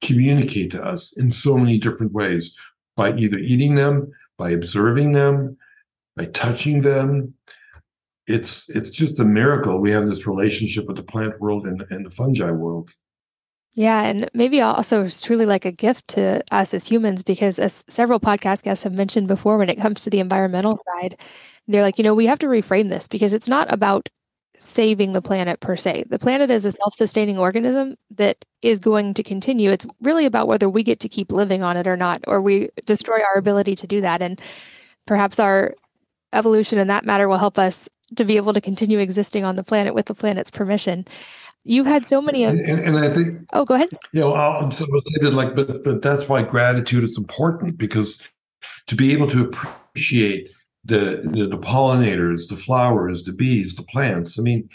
communicate 0.00 0.70
to 0.72 0.82
us 0.82 1.12
in 1.16 1.30
so 1.30 1.56
many 1.56 1.78
different 1.78 2.12
ways 2.12 2.56
by 2.96 3.14
either 3.14 3.38
eating 3.38 3.74
them, 3.74 4.10
by 4.38 4.50
observing 4.50 5.12
them, 5.12 5.56
by 6.16 6.26
touching 6.26 6.80
them. 6.80 7.34
It's 8.26 8.68
it's 8.70 8.90
just 8.90 9.20
a 9.20 9.24
miracle 9.24 9.80
we 9.80 9.90
have 9.90 10.08
this 10.08 10.26
relationship 10.26 10.86
with 10.86 10.96
the 10.96 11.02
plant 11.02 11.40
world 11.40 11.66
and, 11.66 11.84
and 11.90 12.06
the 12.06 12.10
fungi 12.10 12.50
world. 12.50 12.90
Yeah, 13.74 14.02
and 14.02 14.28
maybe 14.34 14.60
also 14.60 15.04
it's 15.04 15.20
truly 15.20 15.46
like 15.46 15.64
a 15.64 15.70
gift 15.72 16.08
to 16.08 16.42
us 16.50 16.74
as 16.74 16.86
humans 16.88 17.22
because 17.22 17.58
as 17.58 17.84
several 17.88 18.18
podcast 18.18 18.64
guests 18.64 18.82
have 18.84 18.92
mentioned 18.92 19.28
before 19.28 19.58
when 19.58 19.70
it 19.70 19.76
comes 19.80 20.02
to 20.02 20.10
the 20.10 20.18
environmental 20.18 20.76
side, 20.76 21.18
they're 21.68 21.82
like, 21.82 21.96
you 21.96 22.04
know, 22.04 22.14
we 22.14 22.26
have 22.26 22.40
to 22.40 22.46
reframe 22.48 22.88
this 22.88 23.06
because 23.06 23.32
it's 23.32 23.46
not 23.48 23.72
about 23.72 24.08
saving 24.56 25.12
the 25.12 25.22
planet 25.22 25.60
per 25.60 25.76
se. 25.76 26.04
The 26.10 26.18
planet 26.18 26.50
is 26.50 26.64
a 26.64 26.72
self-sustaining 26.72 27.38
organism 27.38 27.94
that 28.10 28.44
is 28.60 28.80
going 28.80 29.14
to 29.14 29.22
continue. 29.22 29.70
It's 29.70 29.86
really 30.00 30.26
about 30.26 30.48
whether 30.48 30.68
we 30.68 30.82
get 30.82 30.98
to 31.00 31.08
keep 31.08 31.30
living 31.30 31.62
on 31.62 31.76
it 31.76 31.86
or 31.86 31.96
not, 31.96 32.22
or 32.26 32.40
we 32.42 32.68
destroy 32.84 33.20
our 33.22 33.38
ability 33.38 33.76
to 33.76 33.86
do 33.86 34.00
that. 34.00 34.20
And 34.20 34.40
perhaps 35.06 35.38
our 35.40 35.74
evolution 36.32 36.78
in 36.78 36.88
that 36.88 37.04
matter 37.06 37.28
will 37.28 37.38
help 37.38 37.58
us 37.58 37.88
to 38.16 38.24
be 38.24 38.36
able 38.36 38.54
to 38.54 38.60
continue 38.60 38.98
existing 38.98 39.44
on 39.44 39.56
the 39.56 39.64
planet 39.64 39.94
with 39.94 40.06
the 40.06 40.14
planet's 40.14 40.50
permission. 40.50 41.06
You've 41.64 41.86
had 41.86 42.06
so 42.06 42.22
many 42.22 42.44
of, 42.44 42.54
and, 42.54 42.80
and, 42.80 42.98
I 42.98 43.10
think. 43.10 43.46
Oh, 43.52 43.66
go 43.66 43.74
ahead. 43.74 43.90
Yeah, 43.92 43.98
you 44.12 44.20
know, 44.20 44.34
I'm 44.34 44.70
so 44.70 44.86
that 44.86 45.34
like, 45.34 45.54
but 45.54 45.84
but 45.84 46.00
that's 46.00 46.28
why 46.28 46.42
gratitude 46.42 47.04
is 47.04 47.18
important 47.18 47.76
because 47.76 48.26
to 48.86 48.96
be 48.96 49.12
able 49.12 49.26
to 49.28 49.44
appreciate 49.44 50.50
the, 50.84 51.22
the, 51.32 51.46
the 51.46 51.58
pollinators, 51.58 52.48
the 52.48 52.56
flowers, 52.56 53.24
the 53.24 53.32
bees, 53.32 53.76
the 53.76 53.82
plants. 53.82 54.38
I 54.38 54.42
mean, 54.42 54.68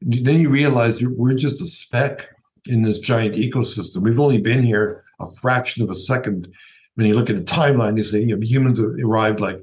then 0.00 0.38
you 0.40 0.48
realize 0.48 1.02
we're 1.02 1.34
just 1.34 1.60
a 1.60 1.66
speck 1.66 2.28
in 2.66 2.82
this 2.82 2.98
giant 2.98 3.34
ecosystem. 3.34 4.02
We've 4.02 4.20
only 4.20 4.40
been 4.40 4.62
here 4.62 5.04
a 5.20 5.30
fraction 5.32 5.82
of 5.82 5.90
a 5.90 5.94
second. 5.94 6.48
When 6.94 7.06
you 7.06 7.14
look 7.14 7.30
at 7.30 7.36
the 7.36 7.42
timeline, 7.42 7.96
you 7.96 8.04
say 8.04 8.20
you 8.20 8.36
know, 8.36 8.40
humans 8.40 8.80
arrived 8.80 9.40
like 9.40 9.62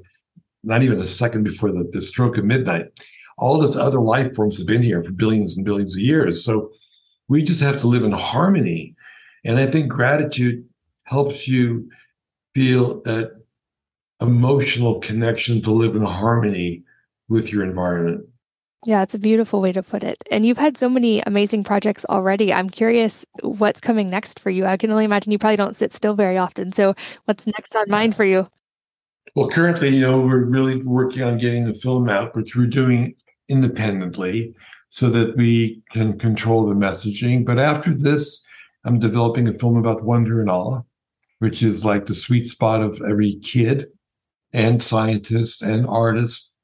not 0.62 0.82
even 0.82 0.98
a 0.98 1.04
second 1.04 1.44
before 1.44 1.70
the, 1.72 1.88
the 1.90 2.00
stroke 2.00 2.36
of 2.36 2.44
midnight. 2.44 2.86
All 3.38 3.58
this 3.58 3.76
other 3.76 4.00
life 4.00 4.34
forms 4.34 4.58
have 4.58 4.66
been 4.66 4.82
here 4.82 5.02
for 5.02 5.12
billions 5.12 5.56
and 5.56 5.66
billions 5.66 5.96
of 5.96 6.02
years. 6.02 6.44
So 6.44 6.70
we 7.28 7.42
just 7.42 7.62
have 7.62 7.80
to 7.80 7.86
live 7.86 8.04
in 8.04 8.12
harmony. 8.12 8.94
And 9.44 9.58
I 9.58 9.66
think 9.66 9.90
gratitude 9.90 10.64
helps 11.04 11.46
you 11.46 11.88
feel 12.54 13.02
that 13.02 13.32
emotional 14.20 14.98
connection 15.00 15.60
to 15.62 15.70
live 15.70 15.94
in 15.94 16.02
harmony 16.02 16.82
with 17.28 17.52
your 17.52 17.62
environment. 17.62 18.26
Yeah, 18.84 19.02
it's 19.02 19.14
a 19.14 19.18
beautiful 19.18 19.60
way 19.60 19.72
to 19.72 19.82
put 19.82 20.04
it. 20.04 20.22
And 20.30 20.46
you've 20.46 20.58
had 20.58 20.76
so 20.78 20.88
many 20.88 21.20
amazing 21.20 21.64
projects 21.64 22.04
already. 22.08 22.52
I'm 22.52 22.70
curious 22.70 23.26
what's 23.42 23.80
coming 23.80 24.08
next 24.08 24.38
for 24.38 24.50
you. 24.50 24.64
I 24.64 24.76
can 24.76 24.90
only 24.90 25.04
imagine 25.04 25.32
you 25.32 25.38
probably 25.38 25.56
don't 25.56 25.74
sit 25.74 25.92
still 25.92 26.14
very 26.14 26.38
often. 26.38 26.72
So, 26.72 26.94
what's 27.24 27.46
next 27.46 27.74
on 27.74 27.86
mind 27.88 28.14
for 28.14 28.24
you? 28.24 28.46
Well, 29.34 29.48
currently, 29.48 29.88
you 29.88 30.00
know, 30.00 30.20
we're 30.20 30.44
really 30.44 30.82
working 30.82 31.22
on 31.22 31.36
getting 31.36 31.64
the 31.64 31.74
film 31.74 32.08
out, 32.08 32.36
which 32.36 32.54
we're 32.54 32.66
doing 32.66 33.14
independently 33.48 34.54
so 34.88 35.10
that 35.10 35.36
we 35.36 35.82
can 35.92 36.18
control 36.18 36.66
the 36.66 36.74
messaging. 36.74 37.44
But 37.44 37.58
after 37.58 37.92
this, 37.92 38.44
I'm 38.84 38.98
developing 38.98 39.48
a 39.48 39.54
film 39.54 39.76
about 39.76 40.04
wonder 40.04 40.40
and 40.40 40.50
awe, 40.50 40.82
which 41.40 41.62
is 41.62 41.84
like 41.84 42.06
the 42.06 42.14
sweet 42.14 42.46
spot 42.46 42.82
of 42.82 43.00
every 43.06 43.36
kid 43.36 43.88
and 44.52 44.82
scientist 44.82 45.62
and 45.62 45.86
artist. 45.86 46.54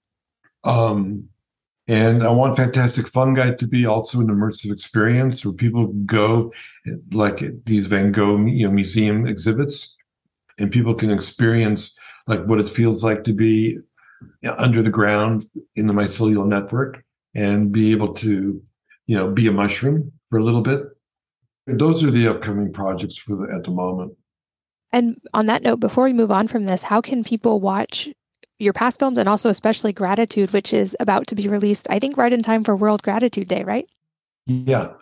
Um, 0.64 1.28
and 1.88 2.22
I 2.22 2.30
want 2.30 2.56
Fantastic 2.56 3.08
Fungi 3.08 3.54
to 3.54 3.66
be 3.66 3.86
also 3.86 4.20
an 4.20 4.28
immersive 4.28 4.72
experience 4.72 5.44
where 5.44 5.52
people 5.52 5.88
go, 6.06 6.52
like 7.10 7.42
these 7.64 7.86
Van 7.86 8.12
Gogh 8.12 8.46
you 8.46 8.66
know, 8.66 8.72
museum 8.72 9.26
exhibits, 9.26 9.98
and 10.58 10.70
people 10.70 10.94
can 10.94 11.10
experience 11.10 11.98
like 12.28 12.44
what 12.44 12.60
it 12.60 12.68
feels 12.68 13.02
like 13.02 13.24
to 13.24 13.32
be 13.32 13.78
under 14.58 14.82
the 14.82 14.90
ground 14.90 15.46
in 15.76 15.86
the 15.86 15.94
mycelial 15.94 16.46
network 16.46 17.04
and 17.34 17.72
be 17.72 17.92
able 17.92 18.12
to, 18.14 18.62
you 19.06 19.16
know, 19.16 19.30
be 19.30 19.46
a 19.46 19.52
mushroom 19.52 20.12
for 20.30 20.38
a 20.38 20.44
little 20.44 20.60
bit. 20.60 20.82
Those 21.66 22.02
are 22.04 22.10
the 22.10 22.28
upcoming 22.28 22.72
projects 22.72 23.16
for 23.18 23.36
the 23.36 23.52
at 23.54 23.64
the 23.64 23.70
moment. 23.70 24.14
And 24.92 25.16
on 25.32 25.46
that 25.46 25.62
note, 25.62 25.80
before 25.80 26.04
we 26.04 26.12
move 26.12 26.30
on 26.30 26.48
from 26.48 26.66
this, 26.66 26.82
how 26.82 27.00
can 27.00 27.24
people 27.24 27.60
watch 27.60 28.08
your 28.58 28.72
past 28.72 28.98
films 28.98 29.18
and 29.18 29.28
also 29.28 29.48
especially 29.48 29.92
Gratitude, 29.92 30.52
which 30.52 30.72
is 30.72 30.96
about 31.00 31.26
to 31.28 31.34
be 31.34 31.48
released, 31.48 31.86
I 31.90 31.98
think, 31.98 32.16
right 32.16 32.32
in 32.32 32.42
time 32.42 32.62
for 32.62 32.76
World 32.76 33.02
Gratitude 33.02 33.48
Day, 33.48 33.64
right? 33.64 33.88
Yeah. 34.46 34.92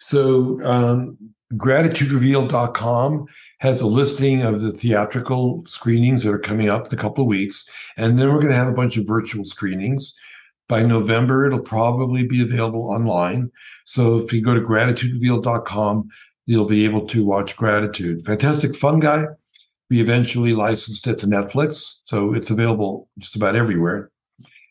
So 0.00 0.62
um, 0.64 1.18
gratituderevealed.com 1.54 3.26
has 3.62 3.80
a 3.80 3.86
listing 3.86 4.42
of 4.42 4.60
the 4.60 4.72
theatrical 4.72 5.62
screenings 5.68 6.24
that 6.24 6.34
are 6.34 6.38
coming 6.38 6.68
up 6.68 6.88
in 6.88 6.98
a 6.98 7.00
couple 7.00 7.22
of 7.22 7.28
weeks. 7.28 7.70
And 7.96 8.18
then 8.18 8.28
we're 8.28 8.40
going 8.40 8.48
to 8.48 8.56
have 8.56 8.66
a 8.66 8.72
bunch 8.72 8.96
of 8.96 9.06
virtual 9.06 9.44
screenings. 9.44 10.14
By 10.68 10.82
November, 10.82 11.46
it'll 11.46 11.60
probably 11.60 12.26
be 12.26 12.42
available 12.42 12.90
online. 12.90 13.52
So 13.84 14.18
if 14.18 14.32
you 14.32 14.42
go 14.42 14.52
to 14.52 14.60
gratituderevealed.com, 14.60 16.08
you'll 16.46 16.64
be 16.64 16.84
able 16.84 17.06
to 17.06 17.24
watch 17.24 17.56
Gratitude. 17.56 18.24
Fantastic 18.26 18.74
Fungi. 18.74 19.26
We 19.90 20.00
eventually 20.00 20.54
licensed 20.54 21.06
it 21.06 21.20
to 21.20 21.28
Netflix, 21.28 22.00
so 22.04 22.34
it's 22.34 22.50
available 22.50 23.08
just 23.18 23.36
about 23.36 23.54
everywhere. 23.54 24.10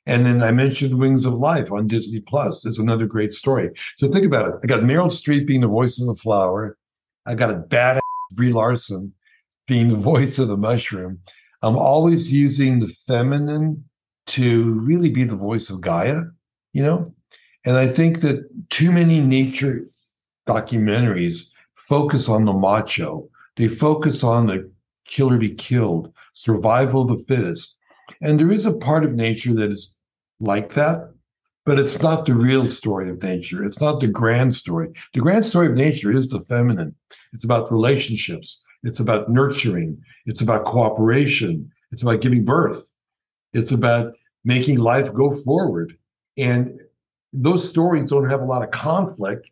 And 0.06 0.26
then 0.26 0.44
I 0.44 0.52
mentioned 0.52 1.00
Wings 1.00 1.24
of 1.24 1.36
Life 1.36 1.72
on 1.72 1.88
Disney 1.88 2.20
Plus. 2.20 2.66
It's 2.66 2.80
another 2.80 3.06
great 3.06 3.32
story. 3.32 3.70
So 3.96 4.12
think 4.12 4.26
about 4.26 4.50
it. 4.50 4.56
I 4.62 4.68
got 4.68 4.82
Meryl 4.82 5.08
Streep 5.08 5.48
being 5.48 5.62
the 5.62 5.68
voice 5.68 5.98
of 5.98 6.08
the 6.08 6.16
flower. 6.16 6.78
I 7.26 7.36
got 7.36 7.52
a 7.52 7.56
badass 7.56 8.01
Brie 8.42 8.52
Larson 8.52 9.14
being 9.68 9.90
the 9.90 9.96
voice 10.12 10.40
of 10.40 10.48
the 10.48 10.58
mushroom. 10.58 11.20
I'm 11.62 11.78
always 11.78 12.34
using 12.34 12.80
the 12.80 12.92
feminine 13.08 13.86
to 14.28 14.74
really 14.80 15.12
be 15.12 15.24
the 15.24 15.36
voice 15.36 15.70
of 15.70 15.82
Gaia, 15.82 16.22
you 16.74 16.82
know? 16.82 17.14
And 17.66 17.78
I 17.78 17.88
think 17.88 18.22
that 18.22 18.50
too 18.72 18.92
many 18.92 19.22
nature 19.22 19.86
documentaries 20.48 21.52
focus 21.88 22.28
on 22.30 22.46
the 22.46 22.54
macho. 22.54 23.30
They 23.58 23.68
focus 23.68 24.24
on 24.24 24.48
the 24.48 24.72
kill 25.06 25.32
or 25.32 25.38
be 25.38 25.54
killed, 25.54 26.12
survival 26.34 27.04
of 27.04 27.10
the 27.10 27.24
fittest. 27.26 27.78
And 28.24 28.40
there 28.40 28.52
is 28.52 28.66
a 28.66 28.74
part 28.74 29.06
of 29.06 29.14
nature 29.14 29.54
that 29.54 29.70
is 29.70 29.94
like 30.40 30.74
that, 30.74 31.14
but 31.64 31.78
it's 31.78 32.02
not 32.02 32.26
the 32.26 32.34
real 32.34 32.68
story 32.68 33.08
of 33.12 33.22
nature. 33.22 33.64
It's 33.64 33.82
not 33.82 34.00
the 34.00 34.08
grand 34.08 34.56
story. 34.56 34.90
The 35.14 35.20
grand 35.20 35.46
story 35.46 35.68
of 35.68 35.74
nature 35.74 36.12
is 36.12 36.30
the 36.30 36.40
feminine. 36.40 36.96
It's 37.34 37.46
about 37.46 37.72
relationships. 37.72 38.64
It's 38.84 39.00
about 39.00 39.30
nurturing. 39.30 40.02
It's 40.26 40.42
about 40.42 40.66
cooperation. 40.66 41.72
It's 41.92 42.04
about 42.04 42.22
giving 42.22 42.46
birth. 42.46 42.86
It's 43.54 43.72
about 43.72 44.14
making 44.44 44.80
life 44.80 45.14
go 45.14 45.36
forward. 45.36 45.98
And 46.38 46.80
those 47.34 47.68
stories 47.68 48.10
don't 48.10 48.30
have 48.30 48.42
a 48.42 48.46
lot 48.46 48.64
of 48.64 48.72
conflict 48.72 49.48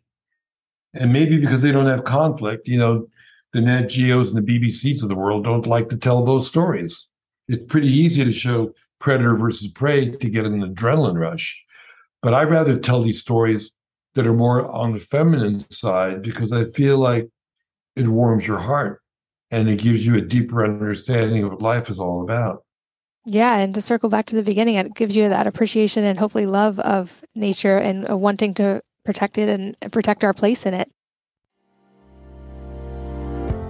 and 0.94 1.12
maybe 1.12 1.38
because 1.38 1.62
they 1.62 1.72
don't 1.72 1.86
have 1.86 2.04
conflict, 2.04 2.66
you 2.66 2.78
know, 2.78 3.06
the 3.52 3.60
Nat 3.60 3.86
Geos 3.86 4.32
and 4.32 4.46
the 4.46 4.60
BBCs 4.60 5.02
of 5.02 5.08
the 5.08 5.16
world 5.16 5.44
don't 5.44 5.66
like 5.66 5.88
to 5.88 5.96
tell 5.96 6.24
those 6.24 6.46
stories. 6.46 7.08
It's 7.48 7.64
pretty 7.64 7.88
easy 7.88 8.24
to 8.24 8.32
show 8.32 8.72
predator 9.00 9.36
versus 9.36 9.68
prey 9.68 10.10
to 10.10 10.30
get 10.30 10.46
an 10.46 10.62
adrenaline 10.62 11.18
rush. 11.18 11.60
But 12.22 12.34
I'd 12.34 12.50
rather 12.50 12.78
tell 12.78 13.02
these 13.02 13.20
stories 13.20 13.72
that 14.14 14.26
are 14.26 14.34
more 14.34 14.70
on 14.70 14.92
the 14.92 14.98
feminine 14.98 15.68
side 15.70 16.22
because 16.22 16.52
I 16.52 16.70
feel 16.72 16.98
like 16.98 17.28
it 18.00 18.08
warms 18.08 18.46
your 18.46 18.58
heart 18.58 19.00
and 19.50 19.68
it 19.68 19.76
gives 19.76 20.06
you 20.06 20.16
a 20.16 20.20
deeper 20.20 20.64
understanding 20.64 21.44
of 21.44 21.50
what 21.50 21.62
life 21.62 21.90
is 21.90 22.00
all 22.00 22.22
about. 22.22 22.64
Yeah, 23.26 23.58
and 23.58 23.74
to 23.74 23.82
circle 23.82 24.08
back 24.08 24.26
to 24.26 24.36
the 24.36 24.42
beginning, 24.42 24.76
it 24.76 24.94
gives 24.94 25.14
you 25.14 25.28
that 25.28 25.46
appreciation 25.46 26.04
and 26.04 26.18
hopefully 26.18 26.46
love 26.46 26.78
of 26.80 27.22
nature 27.34 27.76
and 27.76 28.08
uh, 28.08 28.16
wanting 28.16 28.54
to 28.54 28.80
protect 29.04 29.36
it 29.38 29.48
and 29.48 29.76
protect 29.92 30.24
our 30.24 30.32
place 30.32 30.64
in 30.64 30.74
it. 30.74 30.90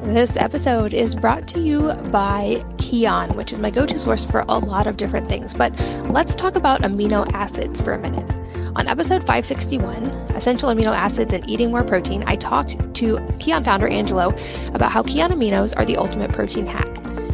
This 0.02 0.34
episode 0.38 0.94
is 0.94 1.14
brought 1.14 1.46
to 1.48 1.60
you 1.60 1.92
by 2.10 2.64
Kion, 2.78 3.36
which 3.36 3.52
is 3.52 3.60
my 3.60 3.70
go 3.70 3.84
to 3.84 3.98
source 3.98 4.24
for 4.24 4.46
a 4.48 4.58
lot 4.58 4.86
of 4.86 4.96
different 4.96 5.28
things. 5.28 5.52
But 5.52 5.78
let's 6.08 6.34
talk 6.34 6.56
about 6.56 6.80
amino 6.80 7.30
acids 7.34 7.82
for 7.82 7.92
a 7.92 7.98
minute. 7.98 8.34
On 8.76 8.88
episode 8.88 9.20
561, 9.20 10.04
Essential 10.34 10.70
Amino 10.70 10.96
Acids 10.96 11.34
and 11.34 11.48
Eating 11.48 11.70
More 11.70 11.84
Protein, 11.84 12.24
I 12.26 12.36
talked 12.36 12.78
to 12.94 13.16
Kion 13.38 13.62
founder 13.62 13.88
Angelo 13.88 14.34
about 14.72 14.90
how 14.90 15.02
Kion 15.02 15.28
aminos 15.28 15.76
are 15.76 15.84
the 15.84 15.98
ultimate 15.98 16.32
protein 16.32 16.64
hack. 16.64 16.88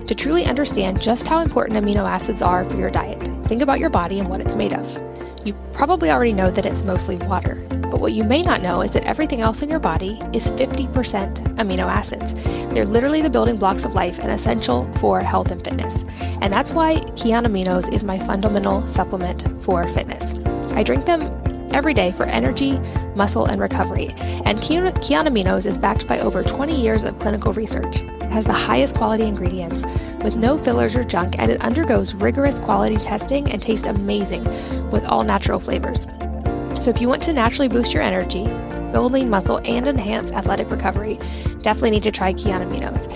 To 0.09 0.15
truly 0.15 0.45
understand 0.45 1.01
just 1.01 1.29
how 1.29 1.39
important 1.39 1.83
amino 1.83 2.05
acids 2.05 2.43
are 2.43 2.65
for 2.65 2.77
your 2.79 2.91
diet, 2.91 3.23
think 3.47 3.63
about 3.63 3.79
your 3.79 3.91
body 3.91 4.19
and 4.19 4.29
what 4.29 4.41
it's 4.41 4.57
made 4.57 4.75
of. 4.75 4.87
You 5.47 5.55
probably 5.73 6.11
already 6.11 6.33
know 6.33 6.51
that 6.51 6.67
it's 6.67 6.83
mostly 6.83 7.19
water, 7.19 7.55
but 7.71 8.01
what 8.01 8.13
you 8.13 8.25
may 8.25 8.43
not 8.43 8.63
know 8.63 8.81
is 8.81 8.93
that 8.95 9.05
everything 9.05 9.43
else 9.43 9.63
in 9.63 9.71
your 9.71 9.79
body 9.79 10.21
is 10.33 10.51
50% 10.51 10.91
amino 11.55 11.85
acids. 11.85 12.35
They're 12.75 12.85
literally 12.85 13.23
the 13.23 13.31
building 13.31 13.57
blocks 13.57 13.85
of 13.85 13.95
life 13.95 14.19
and 14.19 14.33
essential 14.33 14.89
for 14.95 15.21
health 15.21 15.53
and 15.53 15.63
fitness. 15.63 16.05
And 16.41 16.53
that's 16.53 16.73
why 16.73 16.97
Kion 17.15 17.47
Aminos 17.47 17.95
is 17.95 18.03
my 18.03 18.19
fundamental 18.19 18.85
supplement 18.89 19.45
for 19.63 19.87
fitness. 19.87 20.35
I 20.73 20.83
drink 20.83 21.05
them 21.05 21.23
every 21.73 21.95
day 21.95 22.11
for 22.11 22.25
energy, 22.27 22.81
muscle, 23.15 23.47
and 23.47 23.61
recovery. 23.61 24.09
And 24.47 24.59
Kion 24.59 25.29
Aminos 25.29 25.65
is 25.65 25.79
backed 25.79 26.09
by 26.09 26.19
over 26.19 26.43
20 26.43 26.75
years 26.75 27.05
of 27.05 27.21
clinical 27.21 27.53
research. 27.53 28.03
Has 28.37 28.45
the 28.45 28.53
highest 28.53 28.97
quality 28.97 29.25
ingredients 29.25 29.83
with 30.23 30.37
no 30.37 30.59
fillers 30.59 30.95
or 30.95 31.03
junk, 31.03 31.37
and 31.39 31.51
it 31.51 31.65
undergoes 31.65 32.15
rigorous 32.15 32.61
quality 32.61 32.99
testing 32.99 33.51
and 33.51 33.63
tastes 33.63 33.87
amazing 33.87 34.45
with 34.91 35.07
all 35.07 35.25
natural 35.25 35.59
flavors. 35.59 36.03
So, 36.79 36.91
if 36.91 37.01
you 37.01 37.09
want 37.09 37.23
to 37.23 37.33
naturally 37.33 37.69
boost 37.69 37.95
your 37.95 38.03
energy, 38.03 38.45
build 38.93 39.13
lean 39.13 39.31
muscle, 39.31 39.63
and 39.65 39.89
enhance 39.89 40.33
athletic 40.33 40.71
recovery, 40.71 41.19
definitely 41.63 41.93
need 41.93 42.03
to 42.03 42.11
try 42.11 42.35
Kion 42.35 42.61
Aminos. 42.61 43.09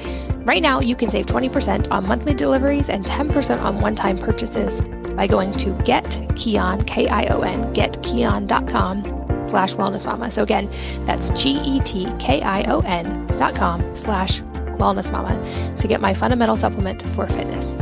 Right 0.47 0.63
now, 0.63 0.81
you 0.81 0.97
can 0.97 1.11
save 1.11 1.27
20% 1.27 1.93
on 1.93 2.09
monthly 2.09 2.33
deliveries 2.33 2.89
and 2.89 3.05
10% 3.05 3.61
on 3.61 3.79
one 3.79 3.95
time 3.95 4.17
purchases 4.17 4.81
by 5.17 5.27
going 5.27 5.53
to 5.53 5.75
getkion, 5.85 6.87
K-I-O-N, 6.87 7.75
getkion.com 7.75 9.05
slash 9.45 9.75
wellness 9.75 10.07
mama. 10.07 10.31
So 10.31 10.43
again, 10.45 10.71
that's 11.05 11.29
G-E-T-K-I-O-N 11.39 13.27
dot 13.37 13.55
com 13.55 13.95
slash 13.95 14.41
wellness 14.81 15.13
mama 15.13 15.37
to 15.77 15.87
get 15.87 16.01
my 16.01 16.15
fundamental 16.15 16.57
supplement 16.57 17.03
for 17.11 17.27
fitness. 17.27 17.77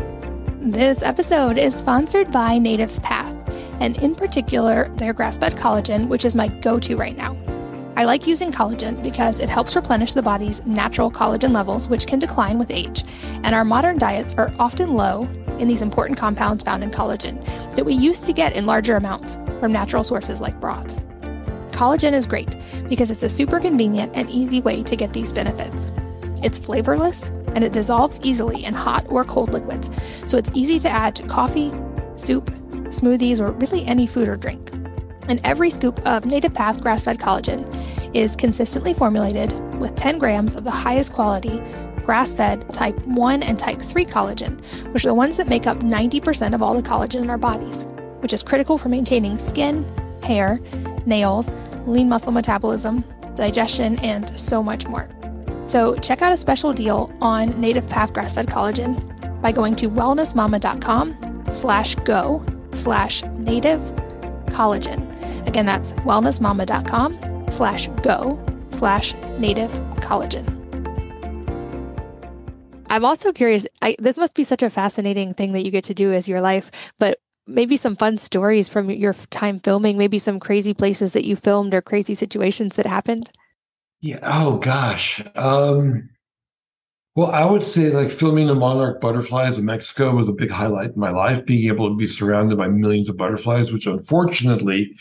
This 0.61 1.03
episode 1.03 1.57
is 1.57 1.75
sponsored 1.75 2.31
by 2.31 2.59
Native 2.59 3.03
Path, 3.03 3.33
and 3.81 3.97
in 4.03 4.15
particular, 4.15 4.89
their 4.97 5.13
grass 5.13 5.39
fed 5.39 5.55
collagen, 5.55 6.09
which 6.09 6.25
is 6.25 6.37
my 6.37 6.49
go 6.49 6.79
to 6.81 6.97
right 6.97 7.17
now. 7.17 7.37
I 7.97 8.05
like 8.05 8.29
using 8.29 8.53
collagen 8.53 9.03
because 9.03 9.41
it 9.41 9.49
helps 9.49 9.75
replenish 9.75 10.15
the 10.15 10.23
body's 10.23 10.65
natural 10.65 11.11
collagen 11.11 11.53
levels, 11.53 11.89
which 11.89 12.07
can 12.07 12.21
decline 12.21 12.57
with 12.57 12.71
age. 12.71 13.03
And 13.43 13.57
our 13.57 13.65
modern 13.65 13.99
diets 13.99 14.35
are 14.35 14.53
often 14.61 14.95
low 14.95 15.23
in 15.59 15.67
these 15.67 15.83
important 15.83 16.17
compounds 16.17 16.63
found 16.63 16.85
in 16.85 16.93
collagen 16.93 17.45
that 17.75 17.85
we 17.85 17.95
used 17.95 18.23
to 18.25 18.33
get 18.33 18.55
in 18.55 18.67
larger 18.67 18.97
amounts 18.97 19.37
from 19.59 19.73
natural 19.73 20.05
sources 20.05 20.41
like 20.41 20.61
broths. 20.61 21.05
Collagen 21.73 22.13
is 22.13 22.27
great 22.27 22.57
because 22.89 23.11
it's 23.11 23.25
a 23.25 23.29
super 23.29 23.59
convenient 23.59 24.13
and 24.15 24.31
easy 24.31 24.61
way 24.61 24.83
to 24.85 24.95
get 24.95 25.13
these 25.13 25.33
benefits. 25.33 25.91
It's 26.43 26.59
flavorless 26.59 27.29
and 27.55 27.65
it 27.65 27.73
dissolves 27.73 28.21
easily 28.23 28.65
in 28.65 28.75
hot 28.75 29.07
or 29.09 29.25
cold 29.25 29.53
liquids, 29.53 29.91
so 30.27 30.37
it's 30.37 30.51
easy 30.55 30.79
to 30.81 30.89
add 30.89 31.15
to 31.17 31.27
coffee, 31.27 31.73
soup, 32.17 32.51
smoothies, 32.89 33.41
or 33.41 33.53
really 33.53 33.85
any 33.87 34.07
food 34.07 34.29
or 34.29 34.37
drink. 34.37 34.71
And 35.29 35.41
every 35.45 35.71
scoop 35.71 36.01
of 36.07 36.25
Native 36.25 36.55
Path 36.55 36.81
grass 36.83 37.03
fed 37.03 37.19
collagen 37.19 37.67
is 38.15 38.35
consistently 38.37 38.95
formulated 38.95 39.53
with 39.79 39.95
10 39.95 40.19
grams 40.19 40.57
of 40.57 40.65
the 40.65 40.71
highest 40.71 41.13
quality 41.13 41.63
grass 42.03 42.33
fed 42.33 42.73
type 42.73 42.99
1 43.07 43.43
and 43.43 43.59
type 43.59 43.83
3 43.83 44.07
collagen, 44.07 44.59
which 44.95 45.05
are 45.05 45.09
the 45.09 45.15
ones 45.15 45.37
that 45.37 45.47
make 45.47 45.67
up 45.67 45.81
90% 45.81 46.55
of 46.55 46.63
all 46.63 46.75
the 46.75 46.83
collagen 46.83 47.23
in 47.23 47.29
our 47.29 47.37
bodies, 47.37 47.85
which 48.21 48.33
is 48.33 48.43
critical 48.43 48.79
for 48.79 48.89
maintaining 48.89 49.37
skin, 49.37 49.85
hair, 50.23 50.59
nails, 51.05 51.53
lean 51.87 52.09
muscle 52.09 52.33
metabolism, 52.33 53.05
digestion, 53.35 53.99
and 53.99 54.39
so 54.41 54.63
much 54.63 54.89
more. 54.89 55.07
So 55.69 55.95
check 55.97 56.23
out 56.23 56.33
a 56.33 56.37
special 56.37 56.73
deal 56.73 57.13
on 57.21 57.61
Native 57.61 57.89
Path 57.89 58.15
grass-fed 58.15 58.47
collagen 58.47 59.41
by 59.43 59.53
going 59.53 59.77
to 59.77 59.89
wellnessmama.com 59.89 61.45
slash 61.53 61.95
go 61.97 62.45
slash 62.73 63.23
native 63.37 63.81
collagen. 64.47 65.05
Again, 65.47 65.67
that's 65.67 65.93
wellnessmama.com 65.93 67.51
slash 67.51 67.89
go 68.03 68.43
slash 68.71 69.15
native 69.39 69.71
collagen. 70.01 70.55
I'm 72.91 73.05
also 73.05 73.33
curious, 73.33 73.67
I, 73.83 73.95
this 73.99 74.17
must 74.17 74.35
be 74.35 74.45
such 74.45 74.63
a 74.63 74.71
fascinating 74.71 75.35
thing 75.35 75.53
that 75.53 75.65
you 75.67 75.71
get 75.71 75.85
to 75.85 75.95
do 75.95 76.15
as 76.15 76.27
your 76.27 76.41
life, 76.41 76.93
but 76.99 77.21
maybe 77.47 77.77
some 77.77 77.95
fun 77.95 78.17
stories 78.17 78.71
from 78.71 78.91
your 78.91 79.13
time 79.31 79.59
filming, 79.59 79.99
maybe 79.99 80.19
some 80.19 80.41
crazy 80.41 80.73
places 80.73 81.13
that 81.13 81.27
you 81.27 81.37
filmed 81.37 81.75
or 81.75 81.83
crazy 81.83 82.15
situations 82.15 82.77
that 82.77 82.87
happened. 82.87 83.31
Yeah. 84.01 84.19
Oh 84.23 84.59
gosh. 84.59 85.23
Um, 85.35 86.09
well, 87.17 87.33
I 87.33 87.51
would 87.51 87.65
say 87.65 87.91
like 87.91 88.11
filming 88.11 88.47
the 88.47 88.55
monarch 88.55 89.01
butterflies 89.01 89.59
in 89.59 89.65
Mexico 89.65 90.15
was 90.15 90.29
a 90.29 90.33
big 90.33 90.51
highlight 90.51 90.91
in 90.91 91.01
my 91.01 91.11
life. 91.11 91.45
Being 91.45 91.69
able 91.69 91.89
to 91.89 91.97
be 91.97 92.07
surrounded 92.07 92.57
by 92.57 92.69
millions 92.69 93.09
of 93.09 93.17
butterflies, 93.17 93.73
which 93.73 93.87
unfortunately 93.87 94.97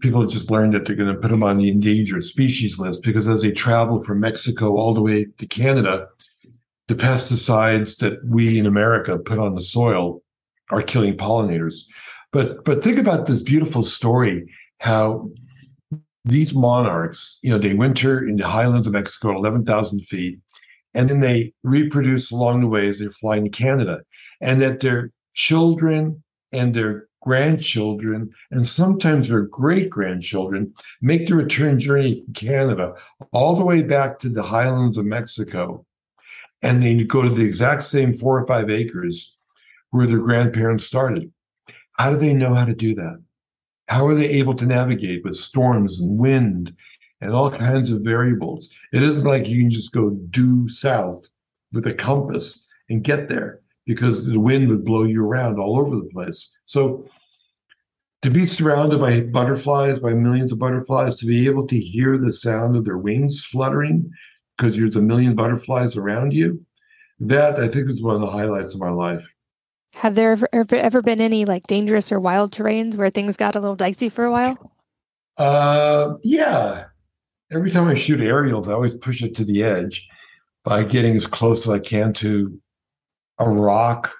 people 0.00 0.26
just 0.26 0.50
learned 0.50 0.74
that 0.74 0.86
they're 0.86 0.96
going 0.96 1.14
to 1.14 1.20
put 1.20 1.30
them 1.30 1.44
on 1.44 1.58
the 1.58 1.68
endangered 1.68 2.24
species 2.24 2.78
list 2.78 3.02
because 3.02 3.28
as 3.28 3.42
they 3.42 3.52
travel 3.52 4.02
from 4.02 4.20
Mexico 4.20 4.76
all 4.76 4.92
the 4.92 5.00
way 5.00 5.26
to 5.38 5.46
Canada, 5.46 6.08
the 6.88 6.94
pesticides 6.96 7.98
that 7.98 8.18
we 8.26 8.58
in 8.58 8.66
America 8.66 9.16
put 9.16 9.38
on 9.38 9.54
the 9.54 9.60
soil 9.60 10.22
are 10.70 10.82
killing 10.82 11.16
pollinators. 11.16 11.84
But 12.32 12.64
but 12.64 12.82
think 12.82 12.98
about 12.98 13.26
this 13.26 13.40
beautiful 13.40 13.84
story 13.84 14.52
how 14.78 15.30
these 16.26 16.54
monarchs, 16.54 17.38
you 17.42 17.50
know, 17.50 17.58
they 17.58 17.74
winter 17.74 18.26
in 18.26 18.36
the 18.36 18.46
highlands 18.46 18.86
of 18.86 18.92
Mexico 18.92 19.30
at 19.30 19.36
11,000 19.36 20.00
feet, 20.00 20.40
and 20.92 21.08
then 21.08 21.20
they 21.20 21.54
reproduce 21.62 22.32
along 22.32 22.60
the 22.60 22.66
way 22.66 22.88
as 22.88 22.98
they're 22.98 23.10
flying 23.10 23.44
to 23.44 23.50
Canada, 23.50 24.00
and 24.40 24.60
that 24.60 24.80
their 24.80 25.12
children 25.34 26.22
and 26.52 26.74
their 26.74 27.06
grandchildren, 27.22 28.30
and 28.50 28.66
sometimes 28.66 29.28
their 29.28 29.42
great 29.42 29.88
grandchildren, 29.88 30.72
make 31.00 31.26
the 31.26 31.34
return 31.34 31.78
journey 31.78 32.20
from 32.20 32.34
Canada 32.34 32.92
all 33.32 33.56
the 33.56 33.64
way 33.64 33.82
back 33.82 34.18
to 34.18 34.28
the 34.28 34.42
highlands 34.42 34.96
of 34.96 35.04
Mexico. 35.04 35.84
And 36.62 36.82
they 36.82 36.94
go 37.04 37.22
to 37.22 37.28
the 37.28 37.44
exact 37.44 37.84
same 37.84 38.12
four 38.12 38.40
or 38.40 38.46
five 38.46 38.70
acres 38.70 39.36
where 39.90 40.06
their 40.06 40.18
grandparents 40.18 40.84
started. 40.84 41.30
How 41.92 42.10
do 42.10 42.16
they 42.16 42.34
know 42.34 42.54
how 42.54 42.64
to 42.64 42.74
do 42.74 42.94
that? 42.96 43.22
How 43.88 44.06
are 44.06 44.14
they 44.14 44.28
able 44.28 44.54
to 44.54 44.66
navigate 44.66 45.24
with 45.24 45.36
storms 45.36 46.00
and 46.00 46.18
wind 46.18 46.74
and 47.20 47.32
all 47.32 47.50
kinds 47.50 47.92
of 47.92 48.02
variables? 48.02 48.70
It 48.92 49.02
isn't 49.02 49.24
like 49.24 49.48
you 49.48 49.60
can 49.60 49.70
just 49.70 49.92
go 49.92 50.10
due 50.30 50.68
south 50.68 51.26
with 51.72 51.86
a 51.86 51.94
compass 51.94 52.66
and 52.88 53.04
get 53.04 53.28
there 53.28 53.60
because 53.86 54.26
the 54.26 54.40
wind 54.40 54.68
would 54.68 54.84
blow 54.84 55.04
you 55.04 55.24
around 55.24 55.58
all 55.58 55.78
over 55.78 55.96
the 55.96 56.10
place. 56.12 56.56
So 56.64 57.08
to 58.22 58.30
be 58.30 58.44
surrounded 58.44 58.98
by 58.98 59.20
butterflies, 59.20 60.00
by 60.00 60.14
millions 60.14 60.50
of 60.50 60.58
butterflies, 60.58 61.18
to 61.20 61.26
be 61.26 61.46
able 61.46 61.66
to 61.68 61.78
hear 61.78 62.18
the 62.18 62.32
sound 62.32 62.74
of 62.76 62.84
their 62.84 62.98
wings 62.98 63.44
fluttering 63.44 64.10
because 64.56 64.76
there's 64.76 64.96
a 64.96 65.02
million 65.02 65.34
butterflies 65.34 65.96
around 65.96 66.32
you, 66.32 66.64
that 67.20 67.56
I 67.56 67.68
think 67.68 67.90
is 67.90 68.02
one 68.02 68.16
of 68.16 68.22
the 68.22 68.30
highlights 68.30 68.74
of 68.74 68.80
my 68.80 68.90
life. 68.90 69.22
Have 69.96 70.14
there 70.14 70.32
ever, 70.52 70.76
ever 70.76 71.00
been 71.00 71.22
any 71.22 71.46
like 71.46 71.66
dangerous 71.66 72.12
or 72.12 72.20
wild 72.20 72.52
terrains 72.52 72.96
where 72.96 73.08
things 73.08 73.38
got 73.38 73.54
a 73.54 73.60
little 73.60 73.76
dicey 73.76 74.10
for 74.10 74.26
a 74.26 74.30
while? 74.30 74.72
Uh, 75.38 76.14
yeah. 76.22 76.84
Every 77.50 77.70
time 77.70 77.86
I 77.86 77.94
shoot 77.94 78.20
aerials, 78.20 78.68
I 78.68 78.74
always 78.74 78.94
push 78.94 79.22
it 79.22 79.34
to 79.36 79.44
the 79.44 79.62
edge 79.62 80.06
by 80.64 80.82
getting 80.82 81.16
as 81.16 81.26
close 81.26 81.66
as 81.66 81.72
I 81.72 81.78
can 81.78 82.12
to 82.14 82.60
a 83.38 83.48
rock, 83.48 84.12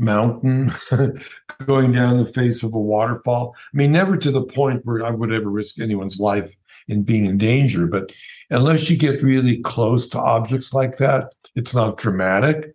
mountain, 0.00 0.72
going 1.64 1.92
down 1.92 2.16
the 2.16 2.32
face 2.34 2.64
of 2.64 2.74
a 2.74 2.80
waterfall. 2.80 3.54
I 3.72 3.76
mean, 3.76 3.92
never 3.92 4.16
to 4.16 4.32
the 4.32 4.42
point 4.42 4.84
where 4.84 5.06
I 5.06 5.12
would 5.12 5.32
ever 5.32 5.48
risk 5.48 5.78
anyone's 5.78 6.18
life 6.18 6.52
in 6.88 7.04
being 7.04 7.26
in 7.26 7.38
danger, 7.38 7.86
but 7.86 8.10
unless 8.50 8.90
you 8.90 8.96
get 8.96 9.22
really 9.22 9.58
close 9.58 10.08
to 10.08 10.18
objects 10.18 10.74
like 10.74 10.96
that, 10.98 11.36
it's 11.54 11.72
not 11.72 11.98
dramatic. 11.98 12.74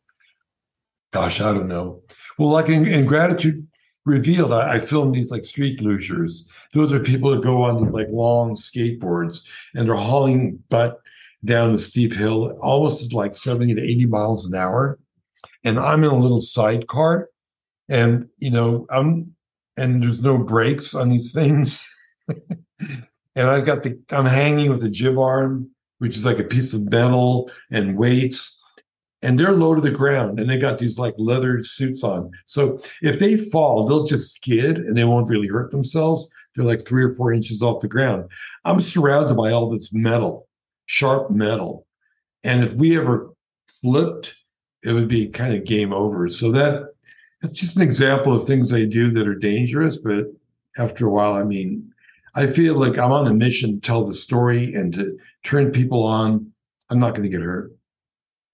Gosh, 1.11 1.41
I 1.41 1.51
don't 1.51 1.67
know. 1.67 2.01
Well, 2.38 2.49
like 2.49 2.69
in, 2.69 2.86
in 2.86 3.05
Gratitude 3.05 3.65
Revealed, 4.05 4.53
I, 4.53 4.75
I 4.75 4.79
filmed 4.79 5.15
these 5.15 5.31
like 5.31 5.43
street 5.43 5.79
lugers. 5.79 6.47
Those 6.75 6.93
are 6.93 6.99
people 6.99 7.31
that 7.31 7.41
go 7.41 7.63
on 7.63 7.89
like 7.91 8.07
long 8.11 8.55
skateboards 8.55 9.43
and 9.73 9.88
they're 9.88 9.95
hauling 9.95 10.63
butt 10.69 11.01
down 11.43 11.71
the 11.71 11.79
steep 11.79 12.13
hill, 12.13 12.55
almost 12.61 13.13
like 13.13 13.33
70 13.33 13.73
to 13.73 13.81
80 13.81 14.05
miles 14.05 14.45
an 14.45 14.53
hour. 14.53 14.99
And 15.63 15.79
I'm 15.79 16.03
in 16.03 16.11
a 16.11 16.17
little 16.17 16.41
sidecar 16.41 17.29
and 17.89 18.27
you 18.38 18.51
know 18.51 18.86
I'm 18.89 19.36
and 19.77 20.01
there's 20.01 20.21
no 20.21 20.38
brakes 20.38 20.95
on 20.95 21.09
these 21.09 21.31
things. 21.33 21.88
and 22.27 23.47
I've 23.47 23.65
got 23.65 23.83
the 23.83 23.99
I'm 24.11 24.25
hanging 24.25 24.69
with 24.69 24.83
a 24.83 24.89
jib 24.89 25.17
arm, 25.17 25.69
which 25.99 26.15
is 26.15 26.25
like 26.25 26.39
a 26.39 26.43
piece 26.43 26.73
of 26.73 26.89
metal 26.91 27.51
and 27.71 27.97
weights, 27.97 28.61
and 29.26 29.39
they're 29.39 29.53
low 29.53 29.73
to 29.73 29.82
the 29.82 29.89
ground, 29.89 30.39
and 30.39 30.47
they 30.47 30.59
got 30.59 30.78
these 30.78 30.99
like 30.99 31.15
leather 31.17 31.63
suits 31.63 32.03
on. 32.03 32.30
So 32.45 32.80
if 33.01 33.17
they 33.17 33.38
fall, 33.38 33.88
they'll 33.88 34.05
just 34.05 34.36
skid 34.36 34.78
and 34.78 34.95
they 34.95 35.03
won't 35.03 35.30
really 35.30 35.47
hurt 35.47 35.71
themselves. 35.71 36.30
They're 36.55 36.63
like 36.63 36.86
three 36.86 37.03
or 37.03 37.15
four 37.15 37.34
inches 37.34 37.63
off 37.63 37.82
the 37.82 37.88
ground. 37.88 38.30
I'm 38.65 38.80
surrounded 38.80 39.36
by 39.36 39.51
all 39.51 39.69
this 39.69 39.91
metal, 39.91 40.47
sharp 40.86 41.32
metal, 41.32 41.88
and 42.43 42.63
if 42.63 42.76
we 42.76 42.97
ever 42.97 43.32
flipped, 43.82 44.36
it 44.84 44.93
would 44.93 45.07
be 45.07 45.28
kind 45.28 45.55
of 45.55 45.65
game 45.65 45.91
over. 45.91 46.30
So 46.30 46.51
that 46.51 46.93
that's 47.41 47.55
just 47.55 47.76
an 47.78 47.82
example 47.82 48.36
of 48.36 48.45
things 48.45 48.69
they 48.69 48.86
do 48.86 49.09
that 49.11 49.28
are 49.28 49.36
dangerous, 49.36 49.97
but 49.97 50.28
after 50.78 51.07
a 51.07 51.11
while, 51.11 51.34
I 51.34 51.43
mean, 51.43 51.91
I 52.36 52.45
feel 52.45 52.76
like 52.76 52.99
I'm 52.99 53.11
on 53.11 53.28
a 53.28 53.34
mission 53.34 53.73
to 53.73 53.82
tell 53.82 54.05
the 54.05 54.13
story 54.13 54.73
and 54.76 54.93
to 54.93 55.17
turn 55.43 55.71
people 55.71 56.03
on. 56.03 56.51
I'm 56.91 56.99
not 56.99 57.15
going 57.15 57.23
to 57.23 57.30
get 57.30 57.41
hurt. 57.41 57.74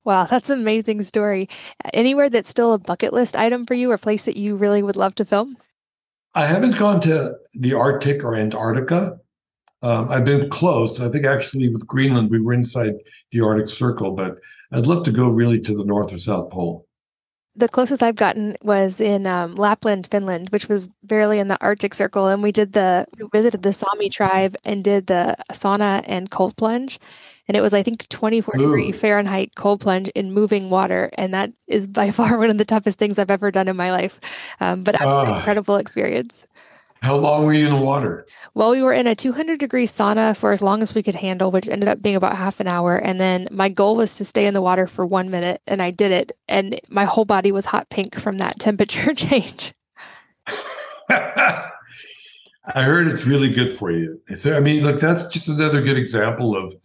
Wow, 0.04 0.26
that's 0.26 0.50
an 0.50 0.60
amazing 0.60 1.04
story. 1.04 1.48
Anywhere 1.94 2.30
that's 2.30 2.50
still 2.50 2.74
a 2.74 2.80
bucket 2.80 3.14
list 3.14 3.36
item 3.36 3.66
for 3.66 3.74
you 3.74 3.92
or 3.92 3.98
place 3.98 4.26
that 4.26 4.38
you 4.38 4.56
really 4.56 4.82
would 4.82 4.96
love 4.96 5.16
to 5.16 5.26
film? 5.26 5.58
I 6.34 6.46
haven't 6.46 6.78
gone 6.78 7.02
to 7.02 7.36
the 7.54 7.74
Arctic 7.74 8.24
or 8.24 8.36
Antarctica. 8.36 9.18
Um, 9.84 10.10
I've 10.10 10.26
been 10.26 10.50
close. 10.50 11.00
I 11.02 11.10
think 11.10 11.26
actually 11.26 11.70
with 11.70 11.86
Greenland, 11.86 12.30
we 12.30 12.40
were 12.40 12.54
inside 12.54 12.94
the 13.32 13.42
Arctic 13.42 13.68
Circle, 13.68 14.14
but 14.14 14.38
I'd 14.72 14.88
love 14.88 15.04
to 15.06 15.12
go 15.12 15.30
really 15.30 15.60
to 15.60 15.76
the 15.76 15.86
North 15.86 16.14
or 16.14 16.20
South 16.20 16.50
Pole 16.50 16.88
the 17.56 17.68
closest 17.68 18.02
I've 18.02 18.16
gotten 18.16 18.56
was 18.64 19.02
in 19.02 19.28
um, 19.28 19.56
Lapland, 19.56 20.08
Finland, 20.08 20.50
which 20.50 20.70
was 20.70 20.88
barely 21.04 21.40
in 21.40 21.50
the 21.50 21.58
Arctic 21.62 21.94
Circle, 21.94 22.28
and 22.28 22.42
we 22.42 22.52
did 22.52 22.74
the 22.74 23.06
we 23.18 23.28
visited 23.32 23.64
the 23.64 23.74
Sami 23.74 24.10
tribe 24.10 24.56
and 24.64 24.84
did 24.84 25.08
the 25.08 25.36
sauna 25.52 26.04
and 26.08 26.32
cold 26.32 26.56
plunge, 26.56 27.00
and 27.48 27.58
it 27.58 27.62
was 27.62 27.74
I 27.74 27.84
think 27.84 28.08
24 28.10 28.56
Ooh. 28.56 28.60
degree 28.60 28.92
Fahrenheit 28.92 29.56
cold 29.56 29.82
plunge 29.82 30.10
in 30.10 30.34
moving 30.34 30.70
water, 30.70 31.10
and 31.18 31.34
that 31.34 31.52
is 31.68 31.88
by 31.88 32.12
far 32.20 32.38
one 32.38 32.50
of 32.50 32.58
the 32.58 32.66
toughest 32.66 33.00
things 33.00 33.20
I've 33.20 33.32
ever 33.32 33.52
done 33.52 33.68
in 33.68 33.76
my 33.76 33.92
life, 33.92 34.20
um, 34.60 34.84
but 34.84 35.00
absolutely 35.00 35.34
uh. 35.34 35.38
incredible 35.38 35.78
experience. 35.78 36.48
How 37.02 37.16
long 37.16 37.46
were 37.46 37.54
you 37.54 37.66
in 37.66 37.74
the 37.74 37.82
water? 37.82 38.28
Well, 38.54 38.70
we 38.70 38.84
were 38.84 38.94
in 38.94 39.08
a 39.08 39.16
200 39.16 39.60
degree 39.60 39.88
sauna 39.88 40.38
for 40.38 40.52
as 40.52 40.62
long 40.62 40.84
as 40.84 40.94
we 40.94 41.02
could 41.02 41.16
handle, 41.16 41.50
which 41.50 41.68
ended 41.68 41.90
up 41.90 42.00
being 42.00 42.16
about 42.16 42.38
half 42.38 42.60
an 42.60 42.68
hour. 42.68 42.96
And 42.96 43.20
then 43.20 43.48
my 43.50 43.70
goal 43.70 43.96
was 43.96 44.16
to 44.18 44.26
stay 44.26 44.46
in 44.46 44.54
the 44.54 44.62
water 44.62 44.86
for 44.86 45.04
one 45.04 45.32
minute, 45.32 45.62
and 45.66 45.82
I 45.82 45.90
did 45.90 46.12
it. 46.12 46.32
And 46.48 46.80
my 46.90 47.06
whole 47.06 47.26
body 47.26 47.52
was 47.52 47.66
hot 47.66 47.90
pink 47.90 48.20
from 48.20 48.38
that 48.38 48.60
temperature 48.60 49.16
change. 49.16 49.74
I 51.10 52.84
heard 52.84 53.08
it's 53.08 53.26
really 53.26 53.50
good 53.50 53.70
for 53.72 53.90
you. 53.90 54.22
It's, 54.28 54.46
I 54.46 54.60
mean, 54.60 54.84
look, 54.84 55.00
that's 55.00 55.26
just 55.26 55.48
another 55.48 55.82
good 55.82 55.98
example 55.98 56.56
of 56.56 56.76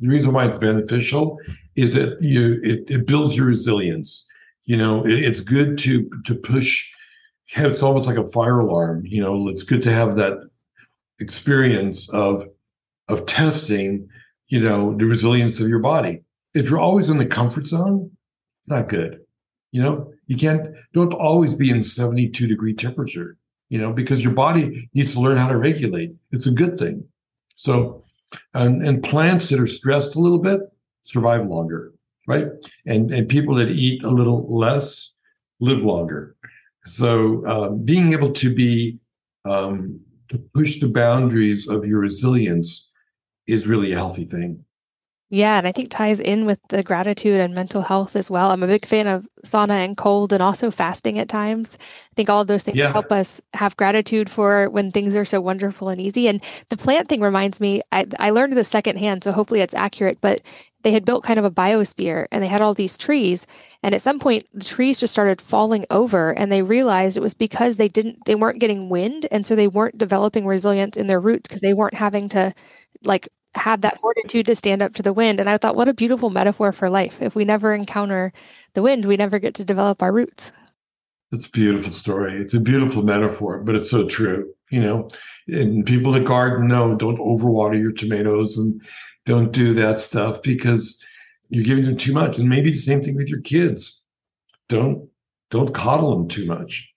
the 0.00 0.08
reason 0.08 0.32
why 0.32 0.46
it's 0.46 0.58
beneficial 0.58 1.38
is 1.76 1.94
that 1.94 2.20
you 2.20 2.60
it, 2.62 2.84
it 2.88 3.06
builds 3.06 3.36
your 3.36 3.46
resilience. 3.46 4.26
You 4.64 4.76
know, 4.76 5.04
it, 5.04 5.12
it's 5.12 5.40
good 5.40 5.78
to 5.78 6.08
to 6.26 6.34
push 6.34 6.84
it's 7.56 7.82
almost 7.82 8.06
like 8.06 8.16
a 8.16 8.28
fire 8.28 8.58
alarm. 8.58 9.04
You 9.06 9.22
know, 9.22 9.48
it's 9.48 9.62
good 9.62 9.82
to 9.82 9.92
have 9.92 10.16
that 10.16 10.38
experience 11.20 12.08
of 12.10 12.46
of 13.08 13.26
testing, 13.26 14.08
you 14.48 14.60
know, 14.60 14.96
the 14.96 15.04
resilience 15.04 15.60
of 15.60 15.68
your 15.68 15.78
body. 15.78 16.22
If 16.54 16.70
you're 16.70 16.80
always 16.80 17.10
in 17.10 17.18
the 17.18 17.26
comfort 17.26 17.66
zone, 17.66 18.10
not 18.66 18.88
good. 18.88 19.20
You 19.72 19.82
know, 19.82 20.12
you 20.26 20.36
can't 20.36 20.74
don't 20.92 21.12
always 21.12 21.54
be 21.54 21.70
in 21.70 21.82
72 21.82 22.46
degree 22.46 22.74
temperature, 22.74 23.36
you 23.68 23.78
know, 23.78 23.92
because 23.92 24.24
your 24.24 24.32
body 24.32 24.88
needs 24.94 25.12
to 25.14 25.20
learn 25.20 25.36
how 25.36 25.48
to 25.48 25.58
regulate. 25.58 26.12
It's 26.32 26.46
a 26.46 26.52
good 26.52 26.78
thing. 26.78 27.06
So 27.56 28.03
and, 28.54 28.82
and 28.82 29.02
plants 29.02 29.48
that 29.48 29.60
are 29.60 29.66
stressed 29.66 30.16
a 30.16 30.20
little 30.20 30.38
bit 30.40 30.60
survive 31.02 31.46
longer, 31.46 31.92
right? 32.26 32.46
And 32.86 33.12
and 33.12 33.28
people 33.28 33.54
that 33.56 33.70
eat 33.70 34.02
a 34.04 34.10
little 34.10 34.46
less 34.48 35.12
live 35.60 35.82
longer. 35.82 36.36
So 36.86 37.44
uh, 37.46 37.68
being 37.70 38.12
able 38.12 38.32
to 38.32 38.54
be 38.54 38.98
um, 39.44 40.00
to 40.30 40.38
push 40.54 40.80
the 40.80 40.88
boundaries 40.88 41.68
of 41.68 41.84
your 41.84 42.00
resilience 42.00 42.90
is 43.46 43.66
really 43.66 43.92
a 43.92 43.96
healthy 43.96 44.24
thing. 44.24 44.64
Yeah, 45.30 45.58
and 45.58 45.66
I 45.66 45.72
think 45.72 45.88
ties 45.88 46.20
in 46.20 46.46
with 46.46 46.60
the 46.68 46.82
gratitude 46.82 47.40
and 47.40 47.54
mental 47.54 47.82
health 47.82 48.14
as 48.14 48.30
well. 48.30 48.50
I'm 48.50 48.62
a 48.62 48.68
big 48.68 48.86
fan 48.86 49.06
of 49.06 49.26
sauna 49.44 49.84
and 49.84 49.96
cold 49.96 50.32
and 50.32 50.42
also 50.42 50.70
fasting 50.70 51.18
at 51.18 51.28
times. 51.28 51.78
I 51.80 52.14
think 52.14 52.28
all 52.28 52.42
of 52.42 52.46
those 52.46 52.62
things 52.62 52.76
yeah. 52.76 52.92
help 52.92 53.10
us 53.10 53.40
have 53.54 53.76
gratitude 53.76 54.30
for 54.30 54.68
when 54.70 54.92
things 54.92 55.16
are 55.16 55.24
so 55.24 55.40
wonderful 55.40 55.88
and 55.88 56.00
easy. 56.00 56.28
And 56.28 56.42
the 56.68 56.76
plant 56.76 57.08
thing 57.08 57.20
reminds 57.20 57.58
me, 57.58 57.80
I, 57.90 58.06
I 58.18 58.30
learned 58.30 58.52
this 58.52 58.68
secondhand, 58.68 59.24
so 59.24 59.32
hopefully 59.32 59.60
it's 59.60 59.74
accurate, 59.74 60.18
but 60.20 60.42
they 60.84 60.92
had 60.92 61.06
built 61.06 61.24
kind 61.24 61.38
of 61.38 61.44
a 61.44 61.50
biosphere 61.50 62.26
and 62.30 62.42
they 62.42 62.46
had 62.46 62.60
all 62.60 62.74
these 62.74 62.98
trees 62.98 63.46
and 63.82 63.94
at 63.94 64.02
some 64.02 64.20
point 64.20 64.44
the 64.52 64.64
trees 64.64 65.00
just 65.00 65.14
started 65.14 65.40
falling 65.40 65.86
over 65.90 66.30
and 66.32 66.52
they 66.52 66.62
realized 66.62 67.16
it 67.16 67.20
was 67.20 67.32
because 67.32 67.78
they 67.78 67.88
didn't 67.88 68.18
they 68.26 68.34
weren't 68.34 68.60
getting 68.60 68.90
wind 68.90 69.26
and 69.32 69.46
so 69.46 69.56
they 69.56 69.66
weren't 69.66 69.96
developing 69.96 70.46
resilience 70.46 70.98
in 70.98 71.06
their 71.06 71.20
roots 71.20 71.48
because 71.48 71.62
they 71.62 71.72
weren't 71.72 71.94
having 71.94 72.28
to 72.28 72.52
like 73.02 73.28
have 73.56 73.80
that 73.82 74.00
fortitude 74.00 74.46
to 74.46 74.54
stand 74.54 74.82
up 74.82 74.94
to 74.94 75.02
the 75.02 75.12
wind 75.12 75.40
and 75.40 75.48
i 75.48 75.56
thought 75.56 75.76
what 75.76 75.88
a 75.88 75.94
beautiful 75.94 76.30
metaphor 76.30 76.72
for 76.72 76.90
life 76.90 77.22
if 77.22 77.34
we 77.34 77.44
never 77.44 77.74
encounter 77.74 78.32
the 78.74 78.82
wind 78.82 79.04
we 79.04 79.16
never 79.16 79.38
get 79.38 79.54
to 79.54 79.64
develop 79.64 80.02
our 80.02 80.12
roots 80.12 80.52
it's 81.32 81.46
a 81.46 81.50
beautiful 81.50 81.92
story 81.92 82.34
it's 82.34 82.54
a 82.54 82.60
beautiful 82.60 83.02
metaphor 83.02 83.58
but 83.58 83.74
it's 83.74 83.90
so 83.90 84.06
true 84.06 84.52
you 84.70 84.80
know 84.80 85.08
and 85.48 85.84
people 85.84 86.12
that 86.12 86.24
garden 86.24 86.68
know 86.68 86.94
don't 86.94 87.18
overwater 87.18 87.78
your 87.78 87.92
tomatoes 87.92 88.56
and 88.56 88.80
don't 89.26 89.52
do 89.52 89.74
that 89.74 89.98
stuff 89.98 90.42
because 90.42 91.02
you're 91.48 91.64
giving 91.64 91.84
them 91.84 91.96
too 91.96 92.12
much. 92.12 92.38
And 92.38 92.48
maybe 92.48 92.70
the 92.70 92.76
same 92.76 93.00
thing 93.00 93.16
with 93.16 93.28
your 93.28 93.40
kids. 93.40 94.02
Don't 94.68 95.08
don't 95.50 95.74
coddle 95.74 96.16
them 96.16 96.28
too 96.28 96.46
much. 96.46 96.92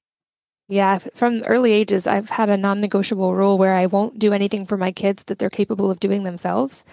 Yeah, 0.70 0.98
from 0.98 1.44
early 1.44 1.72
ages, 1.72 2.08
I've 2.08 2.30
had 2.30 2.50
a 2.50 2.58
non 2.58 2.82
negotiable 2.82 3.34
rule 3.34 3.58
where 3.58 3.74
I 3.74 3.86
won't 3.86 4.20
do 4.20 4.34
anything 4.34 4.66
for 4.66 4.78
my 4.78 4.92
kids 4.92 5.26
that 5.26 5.40
they're 5.40 5.50
capable 5.50 5.90
of 5.90 6.00
doing 6.00 6.24
themselves, 6.24 6.84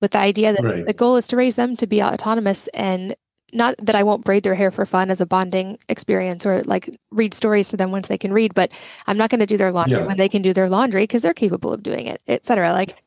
with 0.00 0.12
the 0.12 0.18
idea 0.18 0.52
that 0.54 0.64
right. 0.64 0.86
the 0.86 0.94
goal 0.94 1.16
is 1.16 1.28
to 1.28 1.36
raise 1.36 1.56
them 1.56 1.76
to 1.76 1.86
be 1.86 2.02
autonomous 2.02 2.68
and 2.68 3.14
not 3.52 3.74
that 3.78 3.94
I 3.94 4.02
won't 4.02 4.24
braid 4.24 4.42
their 4.42 4.54
hair 4.54 4.70
for 4.70 4.86
fun 4.86 5.10
as 5.10 5.20
a 5.20 5.26
bonding 5.26 5.78
experience 5.88 6.46
or 6.46 6.62
like 6.62 6.88
read 7.10 7.34
stories 7.34 7.68
to 7.70 7.76
them 7.76 7.90
once 7.90 8.08
they 8.08 8.18
can 8.18 8.32
read, 8.32 8.54
but 8.54 8.70
I'm 9.06 9.16
not 9.16 9.30
going 9.30 9.40
to 9.40 9.46
do 9.46 9.56
their 9.56 9.72
laundry 9.72 9.98
yeah. 9.98 10.06
when 10.06 10.16
they 10.16 10.28
can 10.28 10.42
do 10.42 10.52
their 10.52 10.68
laundry 10.68 11.02
because 11.02 11.22
they're 11.22 11.34
capable 11.34 11.72
of 11.72 11.82
doing 11.82 12.06
it, 12.06 12.20
etc. 12.28 12.72
Like 12.72 13.02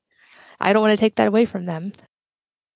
I 0.59 0.73
don't 0.73 0.81
want 0.81 0.91
to 0.91 0.99
take 0.99 1.15
that 1.15 1.27
away 1.27 1.45
from 1.45 1.65
them. 1.65 1.93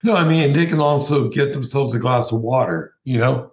No, 0.03 0.15
I 0.15 0.27
mean 0.27 0.53
they 0.53 0.65
can 0.65 0.79
also 0.79 1.29
get 1.29 1.53
themselves 1.53 1.93
a 1.93 1.99
glass 1.99 2.31
of 2.31 2.41
water, 2.41 2.93
you 3.03 3.17
know, 3.17 3.51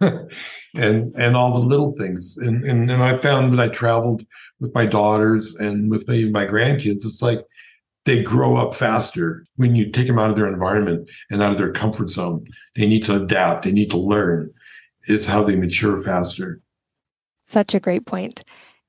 and 0.78 1.14
and 1.16 1.36
all 1.36 1.52
the 1.52 1.66
little 1.66 1.92
things. 1.94 2.36
And, 2.38 2.64
and 2.64 2.90
and 2.90 3.02
I 3.02 3.18
found 3.18 3.50
when 3.50 3.60
I 3.60 3.68
traveled 3.68 4.24
with 4.60 4.74
my 4.74 4.86
daughters 4.86 5.54
and 5.56 5.90
with 5.90 6.08
my, 6.08 6.24
my 6.30 6.46
grandkids, 6.46 7.04
it's 7.04 7.22
like 7.22 7.44
they 8.04 8.22
grow 8.22 8.56
up 8.56 8.74
faster 8.74 9.44
when 9.56 9.76
you 9.76 9.90
take 9.90 10.06
them 10.06 10.18
out 10.18 10.30
of 10.30 10.36
their 10.36 10.46
environment 10.46 11.08
and 11.30 11.42
out 11.42 11.52
of 11.52 11.58
their 11.58 11.72
comfort 11.72 12.10
zone. 12.10 12.46
They 12.74 12.86
need 12.86 13.04
to 13.04 13.22
adapt. 13.22 13.64
They 13.64 13.72
need 13.72 13.90
to 13.90 13.98
learn. 13.98 14.50
It's 15.08 15.26
how 15.26 15.42
they 15.42 15.56
mature 15.56 16.02
faster. 16.02 16.60
Such 17.46 17.74
a 17.74 17.80
great 17.80 18.06
point. 18.06 18.44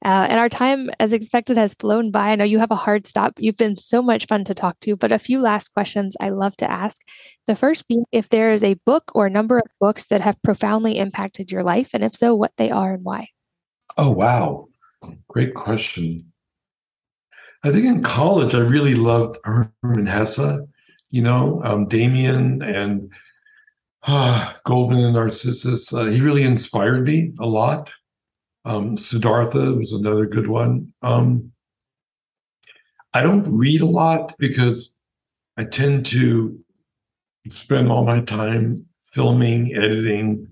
Uh, 0.06 0.28
and 0.30 0.40
our 0.40 0.48
time, 0.48 0.90
as 1.00 1.12
expected, 1.12 1.58
has 1.58 1.74
flown 1.74 2.10
by. 2.10 2.30
I 2.30 2.36
know 2.36 2.46
you 2.46 2.60
have 2.60 2.72
a 2.72 2.76
hard 2.76 3.06
stop. 3.06 3.34
You've 3.38 3.58
been 3.58 3.78
so 3.78 4.02
much 4.02 4.28
fun 4.28 4.46
to 4.46 4.54
talk 4.54 4.80
to, 4.82 4.96
but 4.96 5.12
a 5.12 5.20
few 5.20 5.42
last 5.42 5.74
questions 5.74 6.16
I 6.22 6.30
love 6.30 6.56
to 6.58 6.72
ask. 6.72 7.02
The 7.48 7.56
first 7.56 7.88
being 7.88 8.06
if 8.12 8.30
there 8.30 8.52
is 8.52 8.64
a 8.64 8.76
book 8.86 9.12
or 9.14 9.26
a 9.26 9.32
number 9.32 9.58
of 9.58 9.66
books 9.80 10.06
that 10.06 10.22
have 10.22 10.42
profoundly 10.42 10.98
impacted 10.98 11.52
your 11.52 11.64
life, 11.64 11.90
and 11.94 12.04
if 12.04 12.16
so, 12.16 12.34
what 12.34 12.54
they 12.58 12.70
are 12.70 12.94
and 12.94 13.04
why. 13.04 13.28
Oh, 13.98 14.12
wow. 14.12 14.68
Great 15.28 15.54
question. 15.54 16.32
I 17.64 17.72
think 17.72 17.86
in 17.86 18.02
college, 18.02 18.56
I 18.56 18.60
really 18.60 18.96
loved 18.96 19.38
Hermann 19.44 20.06
Hesse, 20.06 20.60
you 21.10 21.22
know, 21.22 21.62
um, 21.66 21.88
Demian 21.88 22.64
and 22.64 23.12
uh, 24.04 24.54
Goldmund 24.66 25.04
and 25.04 25.14
Narcissus. 25.14 25.92
Uh, 25.92 26.06
he 26.06 26.22
really 26.22 26.44
inspired 26.44 27.06
me 27.06 27.34
a 27.40 27.46
lot. 27.46 27.92
Um, 28.66 28.98
Siddhartha 28.98 29.74
was 29.74 29.94
another 29.94 30.26
good 30.26 30.48
one. 30.48 30.94
Um, 31.02 31.52
I 33.14 33.24
don't 33.24 33.48
read 33.48 33.82
a 33.82 33.86
lot 33.86 34.36
because 34.38 34.94
I 35.58 35.64
tend 35.64 36.06
to 36.08 36.60
spend 37.50 37.92
all 37.92 38.06
my 38.06 38.22
time 38.22 38.86
filming, 39.12 39.74
editing. 39.76 40.48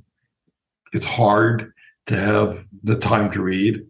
It's 0.94 1.06
hard 1.06 1.74
to 2.08 2.16
have 2.16 2.66
the 2.84 2.98
time 2.98 3.32
to 3.32 3.44
read, 3.44 3.86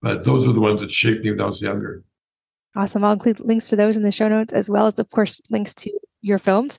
but 0.00 0.24
those 0.24 0.48
are 0.48 0.52
the 0.52 0.60
ones 0.60 0.80
that 0.80 0.90
shaped 0.90 1.24
me 1.24 1.32
when 1.32 1.40
I 1.40 1.46
was 1.46 1.60
younger. 1.60 2.02
Awesome. 2.76 3.04
I'll 3.04 3.12
include 3.12 3.40
links 3.40 3.68
to 3.70 3.76
those 3.76 3.96
in 3.96 4.02
the 4.02 4.12
show 4.12 4.28
notes, 4.28 4.52
as 4.52 4.70
well 4.70 4.86
as, 4.86 4.98
of 4.98 5.10
course, 5.10 5.40
links 5.50 5.74
to 5.76 5.90
your 6.20 6.38
films. 6.38 6.78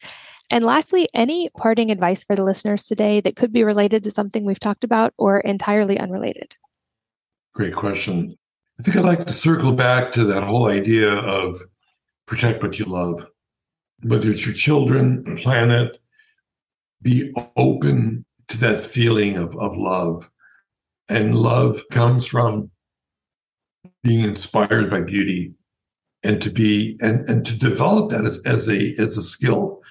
And 0.50 0.64
lastly, 0.64 1.10
any 1.14 1.50
parting 1.58 1.92
advice 1.92 2.24
for 2.24 2.36
the 2.36 2.44
listeners 2.44 2.86
today 2.86 3.20
that 3.22 3.36
could 3.36 3.52
be 3.52 3.64
related 3.64 4.04
to 4.04 4.12
something 4.12 4.46
we've 4.46 4.60
talked 4.60 4.84
about 4.84 5.14
or 5.18 5.40
entirely 5.40 6.00
unrelated? 6.00 6.56
Great 7.58 7.74
question. 7.74 8.38
I 8.80 8.84
think 8.84 8.96
I'd 8.98 9.04
like 9.04 9.26
to 9.26 9.34
circle 9.34 9.72
back 9.72 10.12
to 10.12 10.24
that 10.26 10.44
whole 10.44 10.68
idea 10.68 11.12
of 11.12 11.60
protect 12.28 12.62
what 12.62 12.78
you 12.78 12.86
love, 12.86 13.26
whether 14.04 14.30
it's 14.30 14.46
your 14.46 14.54
children, 14.54 15.36
planet, 15.38 15.98
be 17.02 17.34
open 17.56 18.24
to 18.50 18.60
that 18.60 18.80
feeling 18.80 19.38
of, 19.38 19.58
of 19.58 19.76
love. 19.76 20.30
And 21.10 21.34
love 21.34 21.82
comes 21.92 22.28
from 22.28 22.70
being 24.04 24.24
inspired 24.24 24.92
by 24.92 25.02
beauty 25.02 25.56
and 26.22 26.40
to 26.44 26.52
be 26.52 26.96
and, 27.02 27.28
and 27.28 27.44
to 27.44 27.58
develop 27.58 28.12
that 28.12 28.26
as, 28.26 28.40
as 28.46 28.70
a 28.70 28.94
as 29.00 29.18
a 29.18 29.24
skill. 29.24 29.82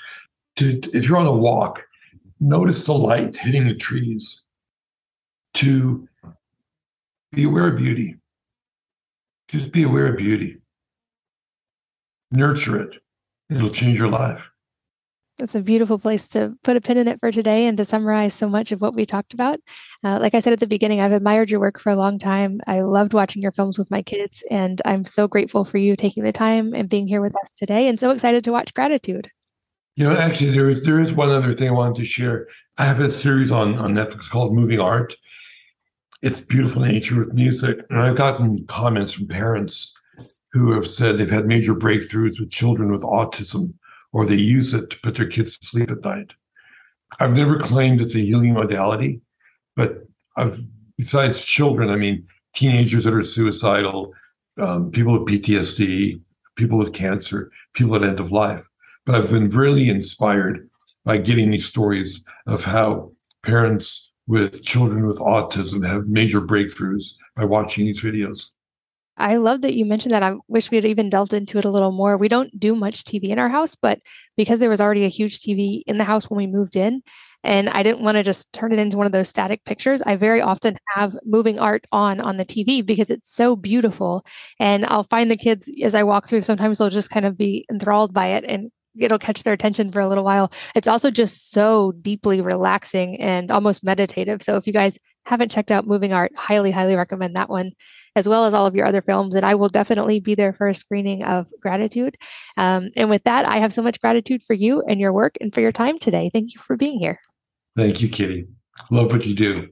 To 0.58 0.80
if 0.94 1.08
you're 1.08 1.18
on 1.18 1.26
a 1.26 1.36
walk, 1.36 1.84
notice 2.38 2.86
the 2.86 2.92
light 2.92 3.36
hitting 3.36 3.66
the 3.66 3.74
trees. 3.74 4.44
To 5.54 6.06
be 7.36 7.44
aware 7.44 7.68
of 7.68 7.76
beauty. 7.76 8.16
Just 9.48 9.70
be 9.70 9.82
aware 9.82 10.08
of 10.08 10.16
beauty. 10.16 10.56
Nurture 12.32 12.80
it. 12.80 12.96
It'll 13.50 13.70
change 13.70 13.98
your 13.98 14.08
life. 14.08 14.50
That's 15.38 15.54
a 15.54 15.60
beautiful 15.60 15.98
place 15.98 16.26
to 16.28 16.56
put 16.64 16.78
a 16.78 16.80
pin 16.80 16.96
in 16.96 17.08
it 17.08 17.20
for 17.20 17.30
today 17.30 17.66
and 17.66 17.76
to 17.76 17.84
summarize 17.84 18.32
so 18.32 18.48
much 18.48 18.72
of 18.72 18.80
what 18.80 18.94
we 18.94 19.04
talked 19.04 19.34
about. 19.34 19.58
Uh, 20.02 20.18
like 20.18 20.34
I 20.34 20.38
said 20.38 20.54
at 20.54 20.60
the 20.60 20.66
beginning, 20.66 21.00
I've 21.00 21.12
admired 21.12 21.50
your 21.50 21.60
work 21.60 21.78
for 21.78 21.90
a 21.90 21.94
long 21.96 22.18
time. 22.18 22.62
I 22.66 22.80
loved 22.80 23.12
watching 23.12 23.42
your 23.42 23.52
films 23.52 23.78
with 23.78 23.90
my 23.90 24.00
kids, 24.00 24.42
and 24.50 24.80
I'm 24.86 25.04
so 25.04 25.28
grateful 25.28 25.66
for 25.66 25.76
you 25.76 25.94
taking 25.94 26.24
the 26.24 26.32
time 26.32 26.72
and 26.72 26.88
being 26.88 27.06
here 27.06 27.20
with 27.20 27.34
us 27.44 27.52
today, 27.52 27.86
and 27.86 28.00
so 28.00 28.12
excited 28.12 28.44
to 28.44 28.52
watch 28.52 28.72
Gratitude. 28.72 29.30
You 29.94 30.04
know, 30.04 30.16
actually, 30.16 30.52
there 30.52 30.70
is 30.70 30.84
there 30.84 31.00
is 31.00 31.12
one 31.12 31.28
other 31.28 31.52
thing 31.52 31.68
I 31.68 31.72
wanted 31.72 31.96
to 31.96 32.06
share. 32.06 32.48
I 32.78 32.86
have 32.86 33.00
a 33.00 33.10
series 33.10 33.50
on 33.50 33.78
on 33.78 33.92
Netflix 33.92 34.30
called 34.30 34.54
Moving 34.54 34.80
Art. 34.80 35.14
It's 36.26 36.40
beautiful 36.40 36.82
nature 36.82 37.20
with 37.20 37.34
music, 37.34 37.86
and 37.88 38.00
I've 38.00 38.16
gotten 38.16 38.66
comments 38.66 39.12
from 39.12 39.28
parents 39.28 39.96
who 40.52 40.72
have 40.72 40.88
said 40.88 41.18
they've 41.18 41.30
had 41.30 41.46
major 41.46 41.72
breakthroughs 41.72 42.40
with 42.40 42.50
children 42.50 42.90
with 42.90 43.02
autism 43.02 43.74
or 44.12 44.26
they 44.26 44.34
use 44.34 44.74
it 44.74 44.90
to 44.90 44.98
put 45.04 45.14
their 45.14 45.28
kids 45.28 45.56
to 45.56 45.64
sleep 45.64 45.88
at 45.88 46.02
night. 46.02 46.32
I've 47.20 47.36
never 47.36 47.60
claimed 47.60 48.00
it's 48.00 48.16
a 48.16 48.18
healing 48.18 48.54
modality, 48.54 49.20
but 49.76 50.08
I've, 50.36 50.58
besides 50.98 51.44
children, 51.44 51.90
I 51.90 51.96
mean, 51.96 52.26
teenagers 52.56 53.04
that 53.04 53.14
are 53.14 53.22
suicidal, 53.22 54.12
um, 54.58 54.90
people 54.90 55.12
with 55.12 55.32
PTSD, 55.32 56.20
people 56.56 56.76
with 56.76 56.92
cancer, 56.92 57.52
people 57.74 57.94
at 57.94 58.02
end 58.02 58.18
of 58.18 58.32
life. 58.32 58.64
But 59.04 59.14
I've 59.14 59.30
been 59.30 59.48
really 59.50 59.88
inspired 59.90 60.68
by 61.04 61.18
getting 61.18 61.52
these 61.52 61.66
stories 61.66 62.24
of 62.48 62.64
how 62.64 63.12
parents 63.44 64.12
with 64.26 64.64
children 64.64 65.06
with 65.06 65.18
autism 65.18 65.86
have 65.86 66.08
major 66.08 66.40
breakthroughs 66.40 67.14
by 67.36 67.44
watching 67.44 67.86
these 67.86 68.02
videos. 68.02 68.50
I 69.18 69.36
love 69.36 69.62
that 69.62 69.74
you 69.74 69.86
mentioned 69.86 70.12
that. 70.12 70.22
I 70.22 70.36
wish 70.46 70.70
we 70.70 70.76
had 70.76 70.84
even 70.84 71.08
delved 71.08 71.32
into 71.32 71.58
it 71.58 71.64
a 71.64 71.70
little 71.70 71.92
more. 71.92 72.18
We 72.18 72.28
don't 72.28 72.58
do 72.58 72.74
much 72.74 73.04
TV 73.04 73.30
in 73.30 73.38
our 73.38 73.48
house, 73.48 73.74
but 73.74 74.00
because 74.36 74.58
there 74.58 74.68
was 74.68 74.80
already 74.80 75.04
a 75.04 75.08
huge 75.08 75.40
TV 75.40 75.82
in 75.86 75.96
the 75.96 76.04
house 76.04 76.28
when 76.28 76.36
we 76.36 76.46
moved 76.46 76.76
in, 76.76 77.02
and 77.42 77.70
I 77.70 77.82
didn't 77.82 78.02
want 78.02 78.16
to 78.16 78.22
just 78.22 78.52
turn 78.52 78.72
it 78.72 78.78
into 78.78 78.96
one 78.96 79.06
of 79.06 79.12
those 79.12 79.28
static 79.28 79.64
pictures, 79.64 80.02
I 80.02 80.16
very 80.16 80.42
often 80.42 80.76
have 80.88 81.16
moving 81.24 81.58
art 81.58 81.86
on 81.92 82.20
on 82.20 82.36
the 82.36 82.44
TV 82.44 82.84
because 82.84 83.08
it's 83.08 83.30
so 83.30 83.56
beautiful. 83.56 84.26
And 84.58 84.84
I'll 84.84 85.04
find 85.04 85.30
the 85.30 85.36
kids 85.36 85.70
as 85.82 85.94
I 85.94 86.02
walk 86.02 86.26
through, 86.26 86.42
sometimes 86.42 86.78
they'll 86.78 86.90
just 86.90 87.10
kind 87.10 87.24
of 87.24 87.38
be 87.38 87.64
enthralled 87.70 88.12
by 88.12 88.28
it 88.28 88.44
and 88.46 88.70
it'll 88.98 89.18
catch 89.18 89.42
their 89.42 89.52
attention 89.52 89.90
for 89.92 90.00
a 90.00 90.08
little 90.08 90.24
while. 90.24 90.52
It's 90.74 90.88
also 90.88 91.10
just 91.10 91.50
so 91.50 91.92
deeply 92.00 92.40
relaxing 92.40 93.20
and 93.20 93.50
almost 93.50 93.84
meditative. 93.84 94.42
So 94.42 94.56
if 94.56 94.66
you 94.66 94.72
guys 94.72 94.98
haven't 95.24 95.50
checked 95.50 95.70
out 95.70 95.86
Moving 95.86 96.12
Art, 96.12 96.32
highly, 96.36 96.70
highly 96.70 96.96
recommend 96.96 97.36
that 97.36 97.48
one, 97.48 97.72
as 98.14 98.28
well 98.28 98.44
as 98.44 98.54
all 98.54 98.66
of 98.66 98.74
your 98.74 98.86
other 98.86 99.02
films. 99.02 99.34
And 99.34 99.44
I 99.44 99.54
will 99.54 99.68
definitely 99.68 100.20
be 100.20 100.34
there 100.34 100.52
for 100.52 100.66
a 100.68 100.74
screening 100.74 101.24
of 101.24 101.48
Gratitude. 101.60 102.16
Um, 102.56 102.90
and 102.96 103.10
with 103.10 103.24
that, 103.24 103.46
I 103.46 103.58
have 103.58 103.72
so 103.72 103.82
much 103.82 104.00
gratitude 104.00 104.42
for 104.42 104.54
you 104.54 104.82
and 104.88 105.00
your 105.00 105.12
work 105.12 105.36
and 105.40 105.52
for 105.52 105.60
your 105.60 105.72
time 105.72 105.98
today. 105.98 106.30
Thank 106.32 106.54
you 106.54 106.60
for 106.60 106.76
being 106.76 106.98
here. 106.98 107.20
Thank 107.76 108.00
you, 108.00 108.08
Katie. 108.08 108.46
Love 108.90 109.12
what 109.12 109.26
you 109.26 109.34
do. 109.34 109.68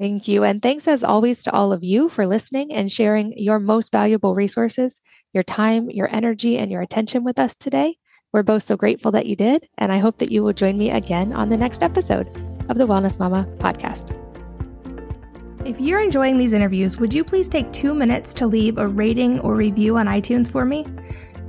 Thank 0.00 0.26
you. 0.26 0.42
And 0.42 0.60
thanks 0.60 0.88
as 0.88 1.04
always 1.04 1.44
to 1.44 1.52
all 1.52 1.72
of 1.72 1.84
you 1.84 2.08
for 2.08 2.26
listening 2.26 2.72
and 2.72 2.90
sharing 2.90 3.32
your 3.36 3.60
most 3.60 3.92
valuable 3.92 4.34
resources, 4.34 5.00
your 5.32 5.44
time, 5.44 5.88
your 5.88 6.08
energy, 6.10 6.58
and 6.58 6.70
your 6.70 6.82
attention 6.82 7.22
with 7.22 7.38
us 7.38 7.54
today. 7.54 7.96
We're 8.34 8.42
both 8.42 8.64
so 8.64 8.76
grateful 8.76 9.12
that 9.12 9.26
you 9.26 9.36
did, 9.36 9.68
and 9.78 9.92
I 9.92 9.98
hope 9.98 10.18
that 10.18 10.32
you 10.32 10.42
will 10.42 10.52
join 10.52 10.76
me 10.76 10.90
again 10.90 11.32
on 11.32 11.50
the 11.50 11.56
next 11.56 11.84
episode 11.84 12.26
of 12.68 12.78
the 12.78 12.84
Wellness 12.84 13.20
Mama 13.20 13.46
podcast. 13.58 14.10
If 15.64 15.80
you're 15.80 16.00
enjoying 16.00 16.36
these 16.36 16.52
interviews, 16.52 16.98
would 16.98 17.14
you 17.14 17.22
please 17.22 17.48
take 17.48 17.72
two 17.72 17.94
minutes 17.94 18.34
to 18.34 18.48
leave 18.48 18.76
a 18.76 18.88
rating 18.88 19.38
or 19.38 19.54
review 19.54 19.98
on 19.98 20.06
iTunes 20.06 20.50
for 20.50 20.64
me? 20.64 20.84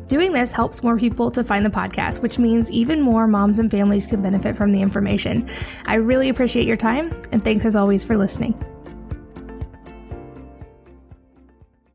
Doing 0.08 0.32
this 0.32 0.52
helps 0.52 0.84
more 0.84 0.96
people 0.96 1.32
to 1.32 1.44
find 1.44 1.66
the 1.66 1.72
podcast, 1.72 2.22
which 2.22 2.38
means 2.38 2.70
even 2.70 3.02
more 3.02 3.26
moms 3.26 3.58
and 3.58 3.72
families 3.72 4.06
can 4.06 4.22
benefit 4.22 4.56
from 4.56 4.72
the 4.72 4.84
information. 4.84 5.50
I 5.88 5.96
really 5.96 6.30
appreciate 6.30 6.68
your 6.68 6.78
time, 6.78 7.12
and 7.32 7.44
thanks 7.44 7.66
as 7.66 7.76
always 7.76 8.04
for 8.04 8.16
listening. 8.16 8.64